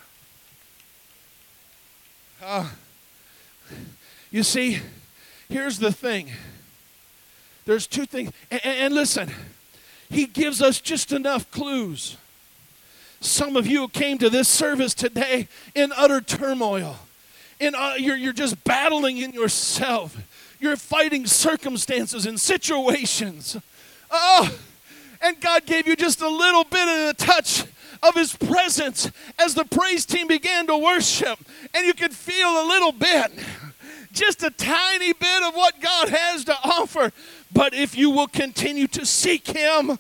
Uh, 2.42 2.70
you 4.32 4.44
see, 4.44 4.80
here's 5.50 5.80
the 5.80 5.92
thing 5.92 6.30
there's 7.66 7.86
two 7.86 8.06
things. 8.06 8.32
And, 8.50 8.62
and, 8.66 8.96
listen, 8.96 9.32
he 10.10 10.26
gives 10.26 10.62
us 10.62 10.82
just 10.82 11.12
enough 11.12 11.52
clues. 11.52 12.18
Some 13.22 13.56
of 13.56 13.68
you 13.68 13.88
came 13.90 14.18
to 14.20 14.30
this 14.30 14.48
service 14.48 14.96
today 14.96 15.48
in 15.76 15.92
utter 15.96 16.22
turmoil. 16.22 16.98
In, 17.60 17.76
uh, 17.76 17.94
you're, 17.98 18.16
you're 18.16 18.34
just 18.34 18.64
battling 18.64 19.18
in 19.18 19.34
yourself. 19.34 20.18
You're 20.60 20.78
fighting 20.78 21.28
circumstances 21.28 22.26
and 22.26 22.40
situations. 22.40 23.56
Oh, 24.10 24.58
and 25.22 25.40
God 25.40 25.66
gave 25.66 25.88
you 25.88 25.96
just 25.96 26.22
a 26.22 26.30
little 26.30 26.64
bit 26.64 26.88
of 26.88 27.08
the 27.08 27.26
touch 27.26 27.64
of 28.02 28.16
his 28.16 28.36
presence 28.36 29.12
as 29.38 29.56
the 29.56 29.66
praise 29.66 30.06
team 30.06 30.28
began 30.28 30.68
to 30.68 30.78
worship. 30.78 31.40
And 31.74 31.86
you 31.86 31.94
could 31.94 32.14
feel 32.14 32.48
a 32.48 32.66
little 32.68 32.92
bit, 32.92 33.32
just 34.12 34.44
a 34.44 34.50
tiny 34.50 35.14
bit 35.14 35.44
of 35.44 35.54
what 35.54 35.82
God 35.82 36.10
has 36.10 36.46
to 36.46 36.56
offer. 36.64 37.12
But 37.52 37.74
if 37.74 37.98
you 37.98 38.10
will 38.10 38.28
continue 38.28 38.88
to 38.88 39.06
seek 39.06 39.48
him, 39.48 40.00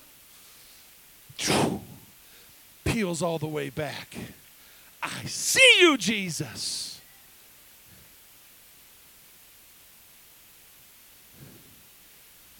peels 2.85 3.21
all 3.21 3.39
the 3.39 3.47
way 3.47 3.69
back. 3.69 4.15
I 5.01 5.25
see 5.25 5.77
you, 5.81 5.97
Jesus. 5.97 7.01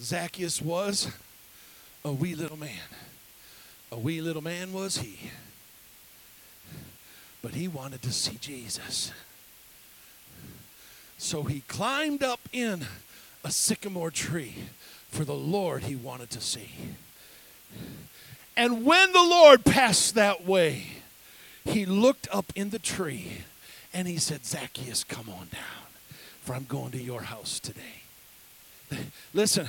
Zacchaeus 0.02 0.62
was 0.62 1.12
a 2.10 2.14
wee 2.14 2.34
little 2.34 2.58
man. 2.58 2.90
A 3.92 4.00
wee 4.00 4.20
little 4.20 4.42
man 4.42 4.74
was 4.74 4.98
he. 4.98 5.30
But 7.44 7.54
he 7.54 7.68
wanted 7.68 8.02
to 8.02 8.12
see 8.12 8.38
Jesus. 8.42 9.12
So 11.20 11.44
he 11.44 11.62
climbed 11.68 12.24
up 12.24 12.40
in 12.52 12.86
a 13.44 13.52
sycamore 13.52 14.10
tree 14.10 14.56
for 15.12 15.24
the 15.24 15.36
Lord 15.36 15.84
he 15.84 15.96
wanted 15.96 16.32
to 16.32 16.42
see. 16.42 16.72
And 18.58 18.86
when 18.86 19.12
the 19.12 19.22
Lord 19.22 19.64
passed 19.64 20.16
that 20.16 20.46
way, 20.46 20.86
he 21.64 21.86
looked 21.86 22.28
up 22.32 22.52
in 22.56 22.72
the 22.72 22.80
tree 22.80 23.44
and 23.94 24.08
he 24.08 24.18
said, 24.18 24.46
Zacchaeus, 24.46 25.04
come 25.04 25.30
on 25.30 25.48
down, 25.52 25.88
for 26.42 26.56
I'm 26.56 26.66
going 26.66 26.92
to 26.92 27.02
your 27.02 27.22
house 27.22 27.60
today. 27.60 28.02
Listen, 29.34 29.68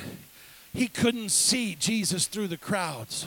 he 0.72 0.88
couldn't 0.88 1.30
see 1.30 1.74
Jesus 1.74 2.26
through 2.26 2.48
the 2.48 2.56
crowds. 2.56 3.26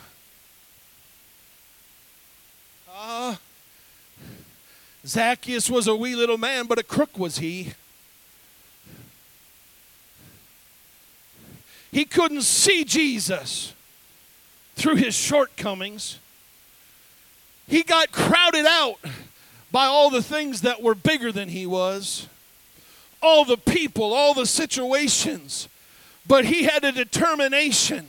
Ah, 2.89 3.34
uh, 3.34 3.36
Zacchaeus 5.06 5.69
was 5.69 5.88
a 5.88 5.95
wee 5.95 6.15
little 6.15 6.38
man, 6.38 6.65
but 6.65 6.79
a 6.79 6.84
crook 6.84 7.17
was 7.17 7.39
he. 7.39 7.73
He 11.91 12.06
couldn't 12.06 12.43
see 12.43 12.84
Jesus 12.84 13.73
through 14.75 14.95
his 14.95 15.13
shortcomings. 15.13 16.19
He 17.67 17.84
got 17.84 18.12
crowded 18.12 18.65
out 18.65 18.99
by 19.71 19.86
all 19.86 20.10
the 20.10 20.23
things 20.23 20.62
that 20.62 20.82
were 20.82 20.95
bigger 20.95 21.32
than 21.32 21.49
he 21.49 21.65
was, 21.65 22.27
all 23.21 23.45
the 23.45 23.58
people, 23.58 24.13
all 24.13 24.34
the 24.34 24.45
situations. 24.45 25.67
But 26.28 26.46
he 26.46 26.64
had 26.64 26.84
a 26.84 26.92
determination. 26.92 28.08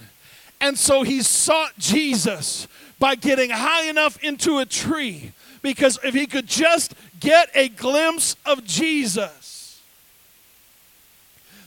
And 0.61 0.79
so 0.79 1.03
he 1.03 1.23
sought 1.23 1.77
Jesus 1.79 2.69
by 2.99 3.17
getting 3.17 3.51
high 3.51 3.89
enough 3.89 4.23
into 4.23 4.59
a 4.59 4.65
tree. 4.65 5.33
Because 5.63 5.99
if 6.05 6.15
he 6.15 6.27
could 6.27 6.47
just 6.47 6.95
get 7.21 7.51
a 7.55 7.69
glimpse 7.69 8.37
of 8.45 8.65
Jesus. 8.65 9.81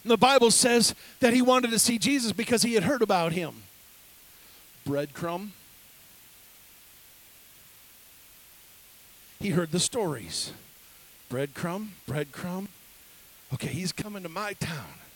the 0.06 0.18
Bible 0.18 0.52
says 0.52 0.96
that 1.20 1.34
he 1.34 1.42
wanted 1.42 1.72
to 1.72 1.80
see 1.80 1.98
Jesus 1.98 2.32
because 2.32 2.62
he 2.62 2.76
had 2.76 2.84
heard 2.84 3.02
about 3.02 3.34
him. 3.34 3.64
Breadcrumb. 4.88 5.50
He 9.40 9.50
heard 9.50 9.72
the 9.72 9.80
stories. 9.80 10.52
Breadcrumb, 11.30 11.90
breadcrumb. 12.08 12.68
Okay, 13.54 13.68
he's 13.68 13.92
coming 13.92 14.24
to 14.24 14.30
my 14.30 14.54
town. 14.54 15.07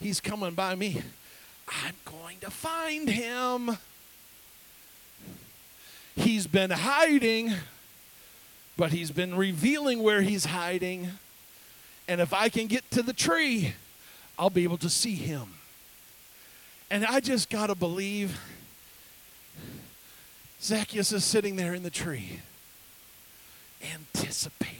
He's 0.00 0.20
coming 0.20 0.54
by 0.54 0.74
me. 0.74 1.02
I'm 1.68 1.94
going 2.04 2.38
to 2.40 2.50
find 2.50 3.08
him. 3.08 3.78
He's 6.16 6.46
been 6.46 6.70
hiding, 6.70 7.52
but 8.76 8.92
he's 8.92 9.10
been 9.10 9.36
revealing 9.36 10.02
where 10.02 10.22
he's 10.22 10.44
hiding. 10.46 11.08
And 12.06 12.20
if 12.20 12.32
I 12.32 12.48
can 12.48 12.66
get 12.66 12.88
to 12.92 13.02
the 13.02 13.12
tree, 13.12 13.74
I'll 14.38 14.50
be 14.50 14.64
able 14.64 14.78
to 14.78 14.90
see 14.90 15.14
him. 15.14 15.54
And 16.90 17.04
I 17.04 17.20
just 17.20 17.50
got 17.50 17.68
to 17.68 17.74
believe 17.74 18.38
Zacchaeus 20.60 21.12
is 21.12 21.24
sitting 21.24 21.56
there 21.56 21.74
in 21.74 21.82
the 21.82 21.90
tree, 21.90 22.40
anticipating. 23.92 24.78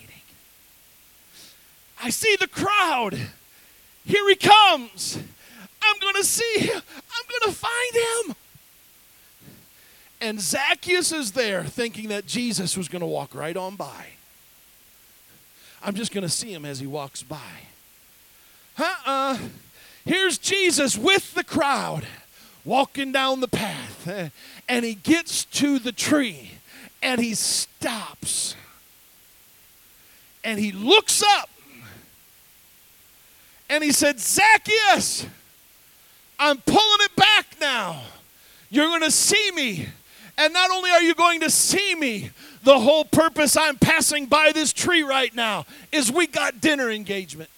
I 2.03 2.11
see 2.11 2.37
the 2.38 2.46
crowd. 2.46 3.18
Here 4.05 4.29
he 4.29 4.37
comes. 4.37 5.19
I'm 5.83 5.99
going 6.01 6.14
to 6.14 6.25
see 6.25 6.59
him. 6.59 6.81
I'm 6.81 7.25
going 7.29 7.53
to 7.53 7.59
find 7.59 8.29
him. 8.29 8.37
And 10.21 10.40
Zacchaeus 10.40 11.12
is 11.12 11.33
there 11.33 11.64
thinking 11.64 12.09
that 12.09 12.27
Jesus 12.27 12.77
was 12.77 12.88
going 12.88 13.01
to 13.01 13.07
walk 13.07 13.35
right 13.35 13.57
on 13.57 13.77
by. 13.77 14.07
I'm 15.83 15.95
just 15.95 16.12
going 16.12 16.23
to 16.23 16.31
see 16.31 16.53
him 16.53 16.64
as 16.64 16.81
he 16.81 16.87
walks 16.87 17.23
by. 17.23 17.38
Uh 18.79 18.95
uh 19.05 19.38
Here's 20.05 20.37
Jesus 20.37 20.99
with 20.99 21.35
the 21.35 21.45
crowd 21.45 22.07
walking 22.64 23.12
down 23.12 23.40
the 23.40 23.49
path. 23.49 24.33
And 24.69 24.85
he 24.85 24.95
gets 24.95 25.45
to 25.47 25.79
the 25.79 25.93
tree 25.93 26.53
and 27.03 27.21
he 27.21 27.35
stops. 27.35 28.55
And 30.43 30.59
he 30.59 30.73
looks 30.73 31.23
up 31.23 31.49
and 33.68 33.83
he 33.83 33.92
said, 33.92 34.20
Zacchaeus, 34.20 35.27
I'm 36.38 36.59
pulling 36.59 37.00
it 37.00 37.16
back 37.16 37.46
now. 37.61 38.03
You're 38.70 38.87
going 38.87 39.03
to 39.03 39.11
see 39.11 39.50
me. 39.53 39.88
And 40.37 40.53
not 40.53 40.70
only 40.70 40.90
are 40.90 41.03
you 41.03 41.14
going 41.14 41.40
to 41.40 41.50
see 41.50 41.94
me, 41.94 42.31
the 42.64 42.79
whole 42.79 43.05
purpose 43.05 43.57
I'm 43.57 43.77
passing 43.77 44.27
by 44.27 44.53
this 44.53 44.72
tree 44.72 45.03
right 45.03 45.35
now 45.35 45.66
is 45.92 46.11
we 46.11 46.27
got 46.27 46.61
dinner 46.61 46.90
engagement. 46.90 47.50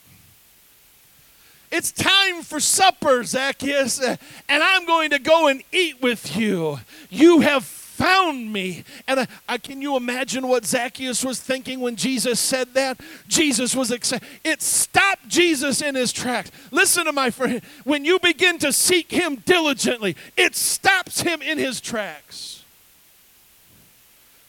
It's 1.71 1.90
time 1.90 2.42
for 2.42 2.61
supper, 2.61 3.25
Zacchaeus, 3.25 4.01
and 4.01 4.19
I'm 4.49 4.87
going 4.87 5.11
to 5.11 5.19
go 5.19 5.49
and 5.49 5.62
eat 5.73 6.01
with 6.01 6.37
you. 6.37 6.79
You 7.11 7.40
have 7.40 7.64
found 7.97 8.53
me. 8.53 8.85
And 9.09 9.21
I, 9.21 9.27
I, 9.49 9.59
can 9.59 9.81
you 9.81 9.97
imagine 9.97 10.47
what 10.47 10.67
Zacchaeus 10.67 11.25
was 11.25 11.41
thinking 11.41 11.81
when 11.81 11.97
Jesus 11.97 12.39
said 12.39 12.75
that? 12.75 13.01
Jesus 13.27 13.75
was 13.75 13.91
excited. 13.91 14.27
It 14.45 14.61
stopped 14.61 15.27
Jesus 15.29 15.81
in 15.81 15.95
his 15.95 16.13
tracks. 16.13 16.51
Listen 16.71 17.07
to 17.07 17.13
my 17.13 17.31
friend. 17.31 17.63
When 17.85 18.05
you 18.05 18.19
begin 18.19 18.59
to 18.59 18.73
seek 18.73 19.11
him 19.11 19.37
diligently, 19.37 20.15
it 20.37 20.55
stops 20.55 21.23
him 21.23 21.41
in 21.41 21.59
his 21.59 21.81
tracks. 21.81 22.63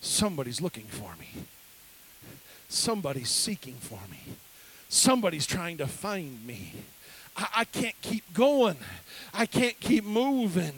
Somebody's 0.02 0.62
looking 0.62 0.86
for 0.86 1.16
me. 1.20 1.30
Somebody's 2.70 3.30
seeking 3.30 3.76
for 3.76 4.00
me. 4.12 4.20
Somebody's 4.90 5.46
trying 5.46 5.78
to 5.78 5.88
find 5.88 6.46
me. 6.46 6.74
I, 7.36 7.48
I 7.58 7.64
can't 7.66 8.00
keep 8.02 8.34
going. 8.34 8.78
I 9.40 9.46
can't 9.46 9.80
keep 9.80 10.04
moving. 10.04 10.74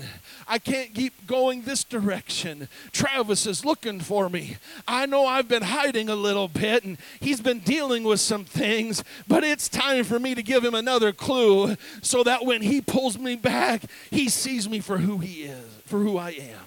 I 0.46 0.60
can't 0.60 0.94
keep 0.94 1.26
going 1.26 1.62
this 1.62 1.86
direction. 1.86 2.68
Travis 2.92 3.48
is 3.48 3.64
looking 3.64 4.02
for 4.02 4.28
me. 4.30 4.58
I 4.86 5.06
know 5.06 5.26
I've 5.26 5.48
been 5.48 5.64
hiding 5.64 6.10
a 6.10 6.16
little 6.16 6.50
bit 6.50 6.84
and 6.84 6.98
he's 7.22 7.40
been 7.40 7.60
dealing 7.60 8.04
with 8.04 8.20
some 8.20 8.44
things, 8.44 9.02
but 9.30 9.46
it's 9.46 9.70
time 9.70 10.04
for 10.04 10.20
me 10.20 10.36
to 10.36 10.44
give 10.44 10.66
him 10.66 10.76
another 10.76 11.14
clue 11.14 11.78
so 12.02 12.22
that 12.24 12.46
when 12.46 12.62
he 12.62 12.82
pulls 12.82 13.18
me 13.18 13.38
back, 13.38 13.84
he 14.12 14.28
sees 14.28 14.68
me 14.68 14.82
for 14.82 14.98
who 14.98 15.20
he 15.20 15.44
is, 15.44 15.66
for 15.86 16.00
who 16.00 16.18
I 16.18 16.32
am. 16.32 16.66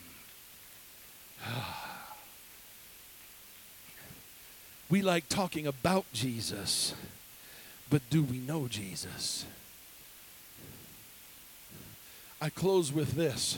We 4.88 5.00
like 5.00 5.26
talking 5.31 5.66
about 5.66 6.05
Jesus, 6.12 6.94
but 7.88 8.02
do 8.11 8.22
we 8.22 8.37
know 8.37 8.68
Jesus? 8.68 9.46
I 12.42 12.50
close 12.50 12.92
with 12.92 13.12
this. 13.12 13.57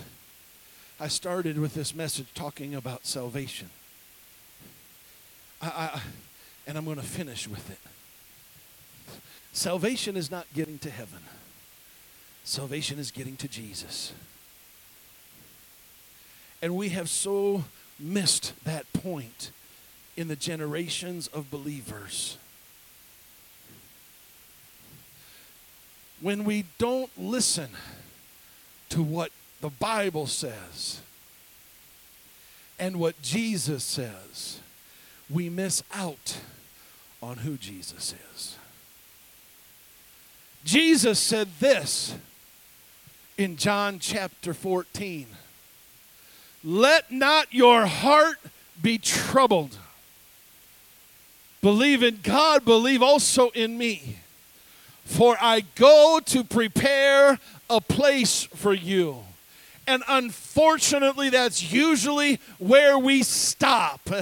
I 1.00 1.08
started 1.08 1.58
with 1.58 1.72
this 1.72 1.94
message 1.94 2.26
talking 2.34 2.74
about 2.74 3.06
salvation. 3.06 3.70
I, 5.62 5.68
I, 5.94 6.00
and 6.66 6.76
I'm 6.76 6.84
going 6.84 6.98
to 6.98 7.02
finish 7.02 7.48
with 7.48 7.70
it. 7.70 7.78
Salvation 9.54 10.18
is 10.18 10.30
not 10.30 10.44
getting 10.52 10.78
to 10.80 10.90
heaven, 10.90 11.20
salvation 12.44 12.98
is 12.98 13.10
getting 13.10 13.36
to 13.36 13.48
Jesus. 13.48 14.12
And 16.60 16.76
we 16.76 16.90
have 16.90 17.08
so 17.08 17.64
missed 17.98 18.52
that 18.66 18.92
point 18.92 19.50
in 20.14 20.28
the 20.28 20.36
generations 20.36 21.26
of 21.28 21.50
believers. 21.50 22.36
When 26.20 26.44
we 26.44 26.66
don't 26.76 27.10
listen, 27.16 27.70
to 28.94 29.02
what 29.02 29.33
the 29.61 29.70
Bible 29.70 30.28
says 30.28 31.00
and 32.78 33.00
what 33.00 33.20
Jesus 33.22 33.83
says, 33.83 34.61
we 35.28 35.48
miss 35.48 35.83
out 35.92 36.38
on 37.20 37.38
who 37.38 37.57
Jesus 37.57 38.14
is. 38.35 38.57
Jesus 40.64 41.18
said 41.18 41.48
this 41.59 42.14
in 43.37 43.57
John 43.57 43.98
chapter 43.98 44.54
14 44.54 45.26
Let 46.62 47.11
not 47.11 47.52
your 47.52 47.87
heart 47.87 48.38
be 48.80 48.98
troubled. 48.98 49.76
Believe 51.61 52.04
in 52.04 52.20
God, 52.22 52.64
believe 52.64 53.02
also 53.02 53.48
in 53.50 53.76
me. 53.76 54.18
For 55.04 55.36
I 55.40 55.62
go 55.74 56.20
to 56.26 56.44
prepare 56.44 57.38
a 57.70 57.80
place 57.80 58.44
for 58.54 58.72
you. 58.72 59.24
And 59.86 60.02
unfortunately, 60.08 61.28
that's 61.28 61.72
usually 61.72 62.40
where 62.58 62.98
we 62.98 63.22
stop. 63.22 64.08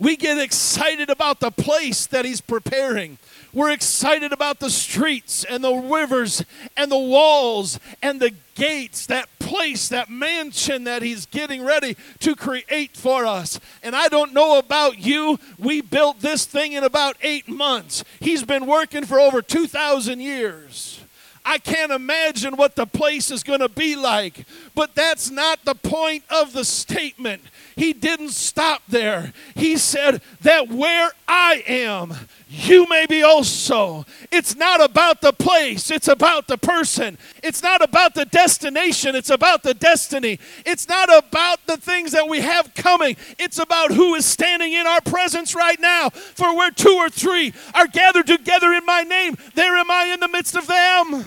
We 0.00 0.16
get 0.16 0.38
excited 0.38 1.10
about 1.10 1.40
the 1.40 1.50
place 1.50 2.06
that 2.06 2.24
He's 2.24 2.40
preparing. 2.40 3.18
We're 3.52 3.70
excited 3.70 4.32
about 4.32 4.58
the 4.58 4.70
streets 4.70 5.44
and 5.44 5.62
the 5.62 5.74
rivers 5.74 6.42
and 6.74 6.90
the 6.90 6.98
walls 6.98 7.78
and 8.00 8.18
the 8.18 8.32
gates, 8.54 9.04
that 9.08 9.28
place, 9.50 9.88
that 9.88 10.08
mansion 10.08 10.84
that 10.84 11.02
He's 11.02 11.26
getting 11.26 11.64
ready 11.64 11.96
to 12.20 12.36
create 12.36 12.96
for 12.96 13.26
us. 13.26 13.58
And 13.82 13.96
I 13.96 14.06
don't 14.06 14.32
know 14.32 14.58
about 14.58 14.98
you, 14.98 15.40
we 15.58 15.80
built 15.80 16.20
this 16.20 16.46
thing 16.46 16.72
in 16.74 16.84
about 16.84 17.16
eight 17.20 17.48
months. 17.48 18.04
He's 18.20 18.44
been 18.44 18.66
working 18.66 19.04
for 19.04 19.18
over 19.18 19.42
2,000 19.42 20.20
years. 20.20 21.00
I 21.44 21.58
can't 21.58 21.90
imagine 21.90 22.56
what 22.56 22.76
the 22.76 22.86
place 22.86 23.30
is 23.32 23.42
going 23.42 23.58
to 23.60 23.68
be 23.68 23.96
like. 23.96 24.44
But 24.74 24.94
that's 24.94 25.30
not 25.30 25.64
the 25.64 25.74
point 25.74 26.22
of 26.30 26.52
the 26.52 26.64
statement. 26.64 27.42
He 27.74 27.92
didn't 27.92 28.30
stop 28.30 28.82
there. 28.88 29.32
He 29.56 29.78
said 29.78 30.22
that 30.42 30.68
where 30.68 31.10
I 31.26 31.64
am, 31.66 32.14
you 32.52 32.88
may 32.88 33.06
be 33.06 33.22
also. 33.22 34.04
It's 34.32 34.56
not 34.56 34.82
about 34.82 35.20
the 35.20 35.32
place, 35.32 35.88
it's 35.88 36.08
about 36.08 36.48
the 36.48 36.58
person. 36.58 37.16
It's 37.44 37.62
not 37.62 37.80
about 37.80 38.14
the 38.14 38.24
destination, 38.24 39.14
it's 39.14 39.30
about 39.30 39.62
the 39.62 39.72
destiny. 39.72 40.40
It's 40.66 40.88
not 40.88 41.16
about 41.16 41.64
the 41.66 41.76
things 41.76 42.10
that 42.10 42.28
we 42.28 42.40
have 42.40 42.74
coming, 42.74 43.16
it's 43.38 43.60
about 43.60 43.92
who 43.92 44.16
is 44.16 44.26
standing 44.26 44.72
in 44.72 44.84
our 44.84 45.00
presence 45.00 45.54
right 45.54 45.78
now. 45.78 46.10
For 46.10 46.56
where 46.56 46.72
two 46.72 46.96
or 46.98 47.08
three 47.08 47.52
are 47.72 47.86
gathered 47.86 48.26
together 48.26 48.72
in 48.72 48.84
my 48.84 49.02
name, 49.02 49.36
there 49.54 49.76
am 49.76 49.88
I 49.88 50.06
in 50.06 50.18
the 50.18 50.28
midst 50.28 50.56
of 50.56 50.66
them. 50.66 51.26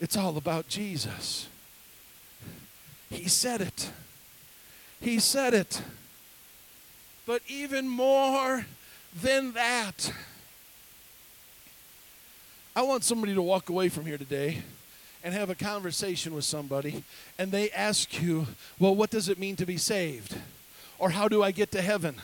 It's 0.00 0.16
all 0.16 0.36
about 0.36 0.68
Jesus. 0.68 1.48
He 3.10 3.28
said 3.28 3.60
it. 3.60 3.90
He 5.00 5.18
said 5.18 5.54
it. 5.54 5.82
But 7.26 7.42
even 7.48 7.88
more 7.88 8.66
than 9.22 9.52
that, 9.52 10.12
I 12.74 12.82
want 12.82 13.04
somebody 13.04 13.34
to 13.34 13.42
walk 13.42 13.70
away 13.70 13.88
from 13.88 14.04
here 14.04 14.18
today 14.18 14.62
and 15.24 15.32
have 15.32 15.50
a 15.50 15.54
conversation 15.54 16.34
with 16.34 16.44
somebody, 16.44 17.02
and 17.38 17.50
they 17.50 17.70
ask 17.70 18.20
you, 18.20 18.46
Well, 18.78 18.94
what 18.94 19.10
does 19.10 19.28
it 19.28 19.38
mean 19.38 19.56
to 19.56 19.66
be 19.66 19.76
saved? 19.76 20.36
Or 20.98 21.10
how 21.10 21.28
do 21.28 21.42
I 21.42 21.50
get 21.50 21.72
to 21.72 21.82
heaven? 21.82 22.16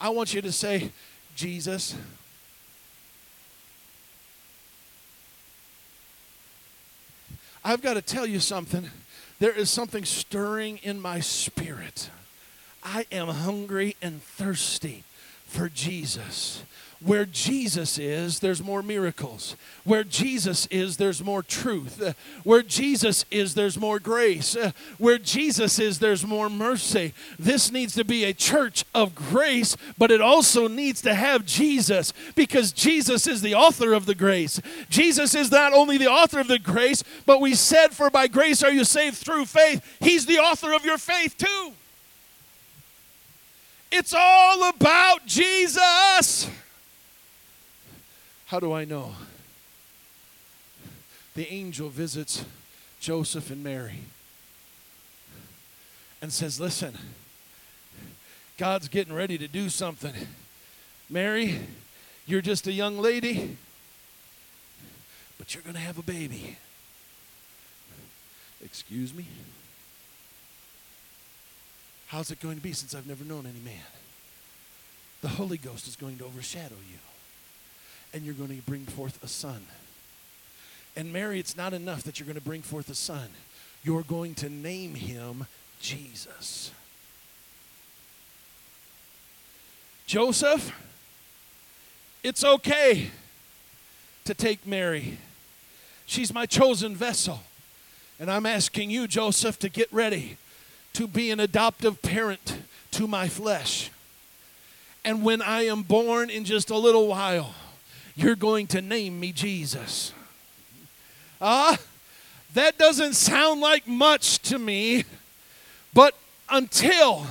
I 0.00 0.08
want 0.08 0.34
you 0.34 0.42
to 0.42 0.52
say, 0.52 0.90
Jesus. 1.36 1.94
I've 7.64 7.80
got 7.80 7.94
to 7.94 8.02
tell 8.02 8.26
you 8.26 8.40
something. 8.40 8.90
There 9.38 9.52
is 9.52 9.70
something 9.70 10.04
stirring 10.04 10.78
in 10.78 11.00
my 11.00 11.20
spirit. 11.20 12.10
I 12.82 13.06
am 13.10 13.28
hungry 13.28 13.96
and 14.02 14.22
thirsty 14.22 15.04
for 15.54 15.68
Jesus. 15.68 16.62
Where 17.04 17.26
Jesus 17.26 17.98
is, 17.98 18.40
there's 18.40 18.62
more 18.62 18.82
miracles. 18.82 19.56
Where 19.84 20.04
Jesus 20.04 20.66
is, 20.66 20.96
there's 20.96 21.22
more 21.22 21.42
truth. 21.42 22.14
Where 22.44 22.62
Jesus 22.62 23.26
is, 23.30 23.52
there's 23.52 23.78
more 23.78 23.98
grace. 23.98 24.56
Where 24.96 25.18
Jesus 25.18 25.78
is, 25.78 25.98
there's 25.98 26.26
more 26.26 26.48
mercy. 26.48 27.12
This 27.38 27.70
needs 27.70 27.94
to 27.96 28.04
be 28.04 28.24
a 28.24 28.32
church 28.32 28.86
of 28.94 29.14
grace, 29.14 29.76
but 29.98 30.10
it 30.10 30.22
also 30.22 30.66
needs 30.66 31.02
to 31.02 31.14
have 31.14 31.44
Jesus 31.44 32.14
because 32.34 32.72
Jesus 32.72 33.26
is 33.26 33.42
the 33.42 33.54
author 33.54 33.92
of 33.92 34.06
the 34.06 34.14
grace. 34.14 34.58
Jesus 34.88 35.34
is 35.34 35.50
not 35.50 35.74
only 35.74 35.98
the 35.98 36.10
author 36.10 36.40
of 36.40 36.48
the 36.48 36.58
grace, 36.58 37.04
but 37.26 37.40
we 37.40 37.54
said, 37.54 37.88
For 37.88 38.08
by 38.08 38.28
grace 38.28 38.62
are 38.62 38.72
you 38.72 38.84
saved 38.84 39.18
through 39.18 39.44
faith. 39.44 39.84
He's 40.00 40.24
the 40.24 40.38
author 40.38 40.72
of 40.72 40.86
your 40.86 40.98
faith 40.98 41.36
too. 41.36 41.74
It's 43.96 44.12
all 44.12 44.70
about 44.70 45.24
Jesus. 45.24 46.50
How 48.46 48.58
do 48.58 48.72
I 48.72 48.84
know? 48.84 49.12
The 51.36 51.46
angel 51.52 51.90
visits 51.90 52.44
Joseph 52.98 53.52
and 53.52 53.62
Mary 53.62 54.00
and 56.20 56.32
says, 56.32 56.58
Listen, 56.58 56.98
God's 58.58 58.88
getting 58.88 59.14
ready 59.14 59.38
to 59.38 59.46
do 59.46 59.68
something. 59.68 60.14
Mary, 61.08 61.60
you're 62.26 62.40
just 62.40 62.66
a 62.66 62.72
young 62.72 62.98
lady, 62.98 63.56
but 65.38 65.54
you're 65.54 65.62
going 65.62 65.76
to 65.76 65.80
have 65.80 65.98
a 65.98 66.02
baby. 66.02 66.58
Excuse 68.60 69.14
me? 69.14 69.26
How's 72.06 72.30
it 72.30 72.40
going 72.40 72.56
to 72.56 72.62
be 72.62 72.72
since 72.72 72.94
I've 72.94 73.06
never 73.06 73.24
known 73.24 73.46
any 73.46 73.60
man? 73.64 73.84
The 75.22 75.28
Holy 75.28 75.56
Ghost 75.56 75.88
is 75.88 75.96
going 75.96 76.18
to 76.18 76.24
overshadow 76.24 76.76
you, 76.90 76.98
and 78.12 78.24
you're 78.24 78.34
going 78.34 78.50
to 78.50 78.62
bring 78.62 78.84
forth 78.84 79.22
a 79.24 79.28
son. 79.28 79.62
And 80.96 81.12
Mary, 81.12 81.40
it's 81.40 81.56
not 81.56 81.72
enough 81.72 82.02
that 82.04 82.20
you're 82.20 82.26
going 82.26 82.36
to 82.38 82.44
bring 82.44 82.62
forth 82.62 82.88
a 82.90 82.94
son, 82.94 83.28
you're 83.82 84.02
going 84.02 84.34
to 84.36 84.48
name 84.48 84.94
him 84.94 85.46
Jesus. 85.80 86.70
Joseph, 90.06 90.72
it's 92.22 92.44
okay 92.44 93.10
to 94.24 94.34
take 94.34 94.66
Mary. 94.66 95.18
She's 96.06 96.32
my 96.32 96.46
chosen 96.46 96.94
vessel. 96.94 97.40
And 98.20 98.30
I'm 98.30 98.46
asking 98.46 98.90
you, 98.90 99.06
Joseph, 99.08 99.58
to 99.60 99.68
get 99.68 99.92
ready 99.92 100.36
to 100.94 101.06
be 101.06 101.30
an 101.30 101.40
adoptive 101.40 102.00
parent 102.02 102.58
to 102.92 103.06
my 103.06 103.28
flesh. 103.28 103.90
And 105.04 105.22
when 105.22 105.42
I 105.42 105.66
am 105.66 105.82
born 105.82 106.30
in 106.30 106.44
just 106.44 106.70
a 106.70 106.78
little 106.78 107.06
while, 107.06 107.54
you're 108.16 108.36
going 108.36 108.66
to 108.68 108.80
name 108.80 109.20
me 109.20 109.32
Jesus. 109.32 110.12
Ah, 111.40 111.74
uh, 111.74 111.76
that 112.54 112.78
doesn't 112.78 113.14
sound 113.14 113.60
like 113.60 113.86
much 113.86 114.38
to 114.42 114.58
me, 114.58 115.04
but 115.92 116.14
until, 116.48 117.26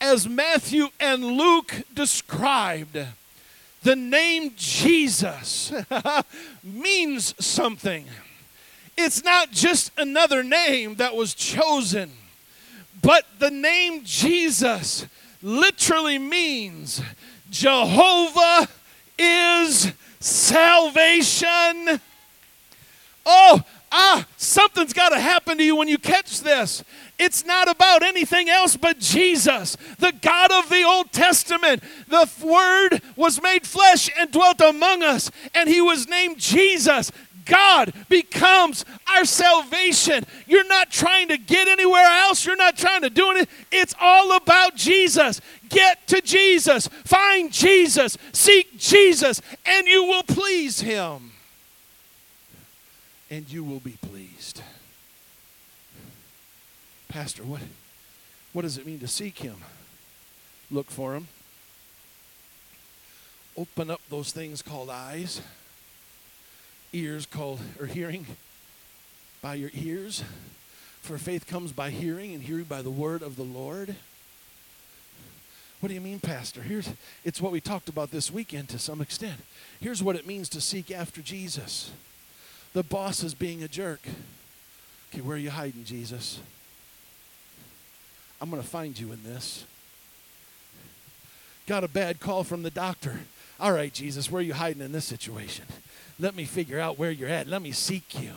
as 0.00 0.28
Matthew 0.28 0.88
and 1.00 1.24
Luke 1.24 1.74
described, 1.94 2.98
the 3.82 3.96
name 3.96 4.52
Jesus 4.56 5.72
means 6.62 7.34
something. 7.44 8.04
It's 8.98 9.24
not 9.24 9.50
just 9.50 9.92
another 9.96 10.44
name 10.44 10.96
that 10.96 11.16
was 11.16 11.34
chosen, 11.34 12.10
but 13.02 13.24
the 13.38 13.50
name 13.50 14.02
Jesus 14.04 15.06
literally 15.42 16.18
means 16.18 17.00
Jehovah 17.50 18.68
is 19.18 19.92
salvation. 20.20 22.00
Oh, 23.24 23.62
ah, 23.92 24.26
something's 24.36 24.92
got 24.92 25.10
to 25.10 25.20
happen 25.20 25.58
to 25.58 25.64
you 25.64 25.76
when 25.76 25.88
you 25.88 25.98
catch 25.98 26.40
this. 26.40 26.82
It's 27.18 27.44
not 27.44 27.68
about 27.68 28.02
anything 28.02 28.48
else 28.48 28.76
but 28.76 28.98
Jesus, 28.98 29.76
the 29.98 30.12
God 30.22 30.50
of 30.52 30.70
the 30.70 30.82
Old 30.84 31.12
Testament. 31.12 31.82
The 32.08 32.28
Word 32.42 33.02
was 33.14 33.42
made 33.42 33.66
flesh 33.66 34.10
and 34.18 34.30
dwelt 34.30 34.60
among 34.60 35.02
us, 35.02 35.30
and 35.54 35.68
He 35.68 35.82
was 35.82 36.08
named 36.08 36.38
Jesus. 36.38 37.12
God 37.44 37.92
becomes 38.08 38.84
our 39.08 39.24
salvation. 39.24 40.24
You're 40.46 40.66
not 40.66 40.90
trying 40.90 41.28
to 41.28 41.38
get 41.38 41.68
anywhere 41.68 42.04
else. 42.04 42.44
You're 42.44 42.56
not 42.56 42.76
trying 42.76 43.02
to 43.02 43.10
do 43.10 43.30
anything. 43.30 43.54
It's 43.70 43.94
all 44.00 44.36
about 44.36 44.76
Jesus. 44.76 45.40
Get 45.68 46.06
to 46.08 46.20
Jesus. 46.20 46.88
Find 46.88 47.52
Jesus. 47.52 48.16
Seek 48.32 48.78
Jesus, 48.78 49.40
and 49.64 49.86
you 49.86 50.04
will 50.04 50.22
please 50.22 50.80
Him. 50.80 51.32
And 53.30 53.50
you 53.50 53.62
will 53.62 53.80
be 53.80 53.96
pleased. 54.02 54.62
Pastor, 57.08 57.42
what, 57.42 57.60
what 58.52 58.62
does 58.62 58.78
it 58.78 58.86
mean 58.86 59.00
to 59.00 59.08
seek 59.08 59.38
Him? 59.38 59.56
Look 60.70 60.90
for 60.90 61.14
Him. 61.14 61.28
Open 63.56 63.90
up 63.90 64.00
those 64.08 64.32
things 64.32 64.62
called 64.62 64.90
eyes 64.90 65.40
ears 66.92 67.26
called, 67.26 67.60
or 67.78 67.86
hearing 67.86 68.26
by 69.42 69.54
your 69.54 69.70
ears. 69.74 70.22
For 71.02 71.18
faith 71.18 71.46
comes 71.46 71.72
by 71.72 71.90
hearing, 71.90 72.34
and 72.34 72.42
hearing 72.42 72.64
by 72.64 72.82
the 72.82 72.90
word 72.90 73.22
of 73.22 73.36
the 73.36 73.42
Lord. 73.42 73.96
What 75.80 75.88
do 75.88 75.94
you 75.94 76.00
mean, 76.00 76.20
Pastor? 76.20 76.60
Here's 76.60 76.90
it's 77.24 77.40
what 77.40 77.52
we 77.52 77.60
talked 77.60 77.88
about 77.88 78.10
this 78.10 78.30
weekend 78.30 78.68
to 78.68 78.78
some 78.78 79.00
extent. 79.00 79.40
Here's 79.80 80.02
what 80.02 80.14
it 80.14 80.26
means 80.26 80.48
to 80.50 80.60
seek 80.60 80.90
after 80.90 81.22
Jesus. 81.22 81.90
The 82.74 82.82
boss 82.82 83.22
is 83.22 83.34
being 83.34 83.62
a 83.62 83.68
jerk. 83.68 84.00
Okay, 85.12 85.22
where 85.22 85.36
are 85.36 85.40
you 85.40 85.50
hiding, 85.50 85.84
Jesus? 85.84 86.38
I'm 88.40 88.50
going 88.50 88.62
to 88.62 88.68
find 88.68 88.98
you 88.98 89.10
in 89.12 89.22
this. 89.24 89.64
Got 91.66 91.84
a 91.84 91.88
bad 91.88 92.20
call 92.20 92.44
from 92.44 92.62
the 92.62 92.70
doctor. 92.70 93.20
All 93.58 93.72
right, 93.72 93.92
Jesus, 93.92 94.30
where 94.30 94.40
are 94.40 94.44
you 94.44 94.54
hiding 94.54 94.82
in 94.82 94.92
this 94.92 95.04
situation? 95.04 95.66
Let 96.20 96.36
me 96.36 96.44
figure 96.44 96.78
out 96.78 96.98
where 96.98 97.10
you're 97.10 97.30
at. 97.30 97.46
Let 97.46 97.62
me 97.62 97.72
seek 97.72 98.20
you. 98.20 98.34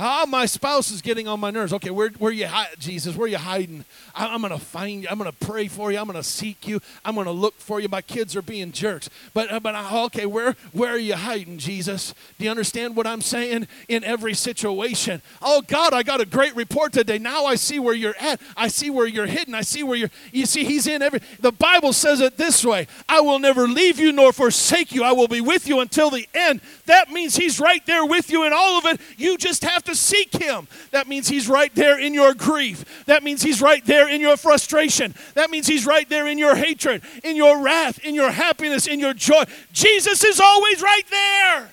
Ah, 0.00 0.24
my 0.28 0.46
spouse 0.46 0.92
is 0.92 1.02
getting 1.02 1.26
on 1.26 1.40
my 1.40 1.50
nerves. 1.50 1.72
Okay, 1.72 1.90
where, 1.90 2.10
where 2.18 2.30
you 2.30 2.48
Jesus? 2.78 3.16
Where 3.16 3.24
are 3.24 3.28
you 3.28 3.38
hiding? 3.38 3.84
I, 4.14 4.32
am 4.32 4.42
going 4.42 4.52
to 4.52 4.58
find 4.58 5.02
you. 5.02 5.08
I'm 5.10 5.18
going 5.18 5.30
to 5.30 5.46
pray 5.46 5.66
for 5.66 5.90
you. 5.90 5.98
I'm 5.98 6.04
going 6.04 6.16
to 6.16 6.22
seek 6.22 6.68
you. 6.68 6.80
I'm 7.04 7.16
going 7.16 7.26
to 7.26 7.32
look 7.32 7.54
for 7.58 7.80
you. 7.80 7.88
My 7.88 8.00
kids 8.00 8.36
are 8.36 8.42
being 8.42 8.70
jerks. 8.70 9.10
But, 9.34 9.50
uh, 9.50 9.58
but 9.58 9.74
okay, 9.74 10.24
where, 10.24 10.54
where 10.70 10.92
are 10.92 10.98
you 10.98 11.16
hiding, 11.16 11.58
Jesus? 11.58 12.14
Do 12.38 12.44
you 12.44 12.50
understand 12.50 12.94
what 12.94 13.08
I'm 13.08 13.20
saying? 13.20 13.66
In 13.88 14.04
every 14.04 14.34
situation. 14.34 15.20
Oh, 15.42 15.62
God, 15.62 15.92
I 15.92 16.04
got 16.04 16.20
a 16.20 16.26
great 16.26 16.54
report 16.54 16.92
today. 16.92 17.18
Now 17.18 17.46
I 17.46 17.56
see 17.56 17.80
where 17.80 17.94
you're 17.94 18.16
at. 18.20 18.40
I 18.56 18.68
see 18.68 18.90
where 18.90 19.06
you're 19.06 19.26
hidden. 19.26 19.52
I 19.52 19.62
see 19.62 19.82
where 19.82 19.96
you're, 19.96 20.10
you 20.30 20.46
see, 20.46 20.62
He's 20.62 20.86
in 20.86 21.02
every, 21.02 21.22
the 21.40 21.52
Bible 21.52 21.92
says 21.92 22.20
it 22.20 22.36
this 22.36 22.64
way 22.64 22.86
I 23.08 23.20
will 23.20 23.40
never 23.40 23.66
leave 23.66 23.98
you 23.98 24.12
nor 24.12 24.32
forsake 24.32 24.92
you. 24.92 25.02
I 25.02 25.10
will 25.10 25.28
be 25.28 25.40
with 25.40 25.66
you 25.66 25.80
until 25.80 26.10
the 26.10 26.28
end. 26.34 26.60
That 26.86 27.10
means 27.10 27.34
He's 27.34 27.58
right 27.58 27.84
there 27.84 28.04
with 28.04 28.30
you 28.30 28.44
in 28.44 28.52
all 28.52 28.78
of 28.78 28.84
it. 28.84 29.00
You 29.16 29.36
just 29.36 29.64
have 29.64 29.82
to 29.84 29.87
seek 29.94 30.32
Him. 30.34 30.68
That 30.90 31.08
means 31.08 31.28
He's 31.28 31.48
right 31.48 31.74
there 31.74 31.98
in 31.98 32.14
your 32.14 32.34
grief. 32.34 33.04
That 33.06 33.22
means 33.22 33.42
He's 33.42 33.60
right 33.60 33.84
there 33.84 34.08
in 34.08 34.20
your 34.20 34.36
frustration. 34.36 35.14
That 35.34 35.50
means 35.50 35.66
He's 35.66 35.86
right 35.86 36.08
there 36.08 36.26
in 36.26 36.38
your 36.38 36.54
hatred, 36.54 37.02
in 37.24 37.36
your 37.36 37.62
wrath, 37.62 37.98
in 38.04 38.14
your 38.14 38.30
happiness, 38.30 38.86
in 38.86 39.00
your 39.00 39.14
joy. 39.14 39.44
Jesus 39.72 40.24
is 40.24 40.40
always 40.40 40.82
right 40.82 41.08
there, 41.10 41.70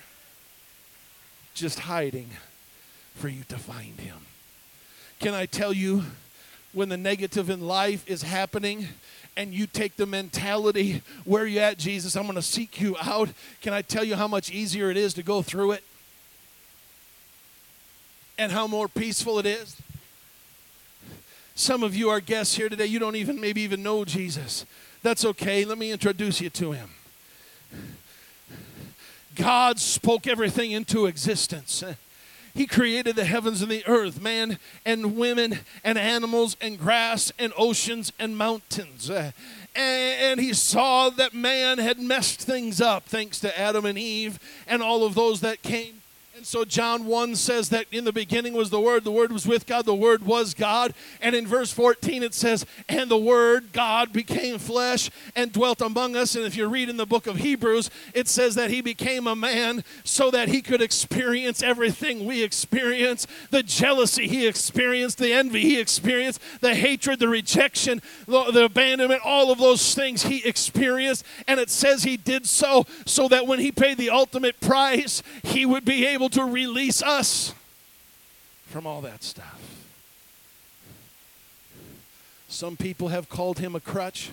just 1.54 1.80
hiding 1.80 2.30
for 3.14 3.28
you 3.28 3.44
to 3.48 3.56
find 3.56 3.98
Him. 4.00 4.18
Can 5.20 5.34
I 5.34 5.46
tell 5.46 5.72
you, 5.72 6.04
when 6.72 6.88
the 6.88 6.96
negative 6.96 7.48
in 7.48 7.60
life 7.66 8.04
is 8.06 8.22
happening, 8.22 8.88
and 9.36 9.52
you 9.52 9.66
take 9.66 9.96
the 9.96 10.06
mentality, 10.06 11.02
where 11.24 11.46
you 11.46 11.60
at, 11.60 11.78
Jesus? 11.78 12.16
I'm 12.16 12.24
going 12.24 12.36
to 12.36 12.42
seek 12.42 12.80
you 12.80 12.96
out. 13.00 13.28
Can 13.60 13.72
I 13.74 13.82
tell 13.82 14.02
you 14.02 14.16
how 14.16 14.26
much 14.26 14.50
easier 14.50 14.90
it 14.90 14.96
is 14.96 15.12
to 15.14 15.22
go 15.22 15.42
through 15.42 15.72
it? 15.72 15.84
And 18.38 18.52
how 18.52 18.66
more 18.66 18.88
peaceful 18.88 19.38
it 19.38 19.46
is. 19.46 19.76
Some 21.54 21.82
of 21.82 21.96
you 21.96 22.10
are 22.10 22.20
guests 22.20 22.54
here 22.56 22.68
today, 22.68 22.86
you 22.86 22.98
don't 22.98 23.16
even 23.16 23.40
maybe 23.40 23.62
even 23.62 23.82
know 23.82 24.04
Jesus. 24.04 24.66
That's 25.02 25.24
okay. 25.24 25.64
Let 25.64 25.78
me 25.78 25.90
introduce 25.90 26.40
you 26.40 26.50
to 26.50 26.72
him. 26.72 26.90
God 29.34 29.78
spoke 29.78 30.26
everything 30.26 30.72
into 30.72 31.06
existence. 31.06 31.84
He 32.54 32.66
created 32.66 33.16
the 33.16 33.24
heavens 33.26 33.60
and 33.60 33.70
the 33.70 33.86
earth, 33.86 34.20
man 34.20 34.58
and 34.84 35.16
women 35.16 35.60
and 35.84 35.98
animals 35.98 36.56
and 36.60 36.78
grass 36.78 37.30
and 37.38 37.52
oceans 37.56 38.12
and 38.18 38.36
mountains. 38.36 39.10
And 39.74 40.40
he 40.40 40.54
saw 40.54 41.10
that 41.10 41.34
man 41.34 41.76
had 41.76 42.00
messed 42.00 42.40
things 42.40 42.80
up 42.80 43.04
thanks 43.04 43.38
to 43.40 43.58
Adam 43.58 43.84
and 43.84 43.98
Eve 43.98 44.38
and 44.66 44.82
all 44.82 45.04
of 45.04 45.14
those 45.14 45.40
that 45.42 45.60
came 45.60 46.00
And 46.36 46.44
so 46.46 46.66
John 46.66 47.06
1 47.06 47.34
says 47.34 47.70
that 47.70 47.86
in 47.90 48.04
the 48.04 48.12
beginning 48.12 48.52
was 48.52 48.68
the 48.68 48.78
Word, 48.78 49.04
the 49.04 49.10
Word 49.10 49.32
was 49.32 49.46
with 49.46 49.64
God, 49.64 49.86
the 49.86 49.94
Word 49.94 50.26
was 50.26 50.52
God. 50.52 50.92
And 51.22 51.34
in 51.34 51.46
verse 51.46 51.72
14 51.72 52.22
it 52.22 52.34
says, 52.34 52.66
And 52.90 53.10
the 53.10 53.16
Word, 53.16 53.72
God, 53.72 54.12
became 54.12 54.58
flesh 54.58 55.10
and 55.34 55.50
dwelt 55.50 55.80
among 55.80 56.14
us. 56.14 56.36
And 56.36 56.44
if 56.44 56.54
you 56.54 56.66
read 56.66 56.90
in 56.90 56.98
the 56.98 57.06
book 57.06 57.26
of 57.26 57.38
Hebrews, 57.38 57.88
it 58.12 58.28
says 58.28 58.54
that 58.56 58.68
He 58.68 58.82
became 58.82 59.26
a 59.26 59.34
man 59.34 59.82
so 60.04 60.30
that 60.30 60.48
He 60.48 60.60
could 60.60 60.82
experience 60.82 61.62
everything 61.62 62.26
we 62.26 62.42
experience 62.42 63.26
the 63.50 63.62
jealousy 63.62 64.28
He 64.28 64.46
experienced, 64.46 65.16
the 65.16 65.32
envy 65.32 65.62
He 65.62 65.80
experienced, 65.80 66.42
the 66.60 66.74
hatred, 66.74 67.18
the 67.18 67.28
rejection, 67.28 68.02
the, 68.26 68.50
the 68.50 68.64
abandonment, 68.64 69.22
all 69.24 69.50
of 69.50 69.56
those 69.56 69.94
things 69.94 70.24
He 70.24 70.44
experienced. 70.46 71.24
And 71.48 71.58
it 71.58 71.70
says 71.70 72.02
He 72.02 72.18
did 72.18 72.44
so 72.44 72.84
so 73.06 73.26
that 73.28 73.46
when 73.46 73.58
He 73.58 73.72
paid 73.72 73.96
the 73.96 74.10
ultimate 74.10 74.60
price, 74.60 75.22
He 75.42 75.64
would 75.64 75.86
be 75.86 76.04
able 76.04 76.25
able 76.26 76.44
to 76.44 76.52
release 76.52 77.02
us 77.02 77.54
from 78.66 78.84
all 78.84 79.00
that 79.00 79.22
stuff. 79.22 79.60
Some 82.48 82.76
people 82.76 83.08
have 83.08 83.28
called 83.28 83.60
him 83.60 83.76
a 83.76 83.80
crutch. 83.80 84.30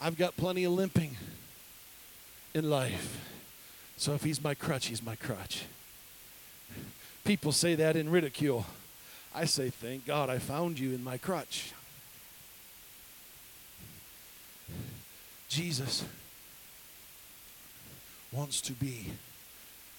I've 0.00 0.16
got 0.16 0.36
plenty 0.36 0.62
of 0.64 0.72
limping 0.72 1.16
in 2.52 2.70
life. 2.70 3.28
So 3.96 4.12
if 4.12 4.22
he's 4.22 4.42
my 4.42 4.54
crutch, 4.54 4.86
he's 4.86 5.02
my 5.02 5.16
crutch. 5.16 5.64
People 7.24 7.50
say 7.50 7.74
that 7.74 7.96
in 7.96 8.10
ridicule. 8.10 8.66
I 9.34 9.44
say, 9.44 9.70
thank 9.70 10.06
God 10.06 10.30
I 10.30 10.38
found 10.38 10.78
you 10.78 10.92
in 10.92 11.02
my 11.02 11.18
crutch. 11.18 11.72
Jesus 15.48 16.04
wants 18.30 18.60
to 18.60 18.72
be 18.72 19.06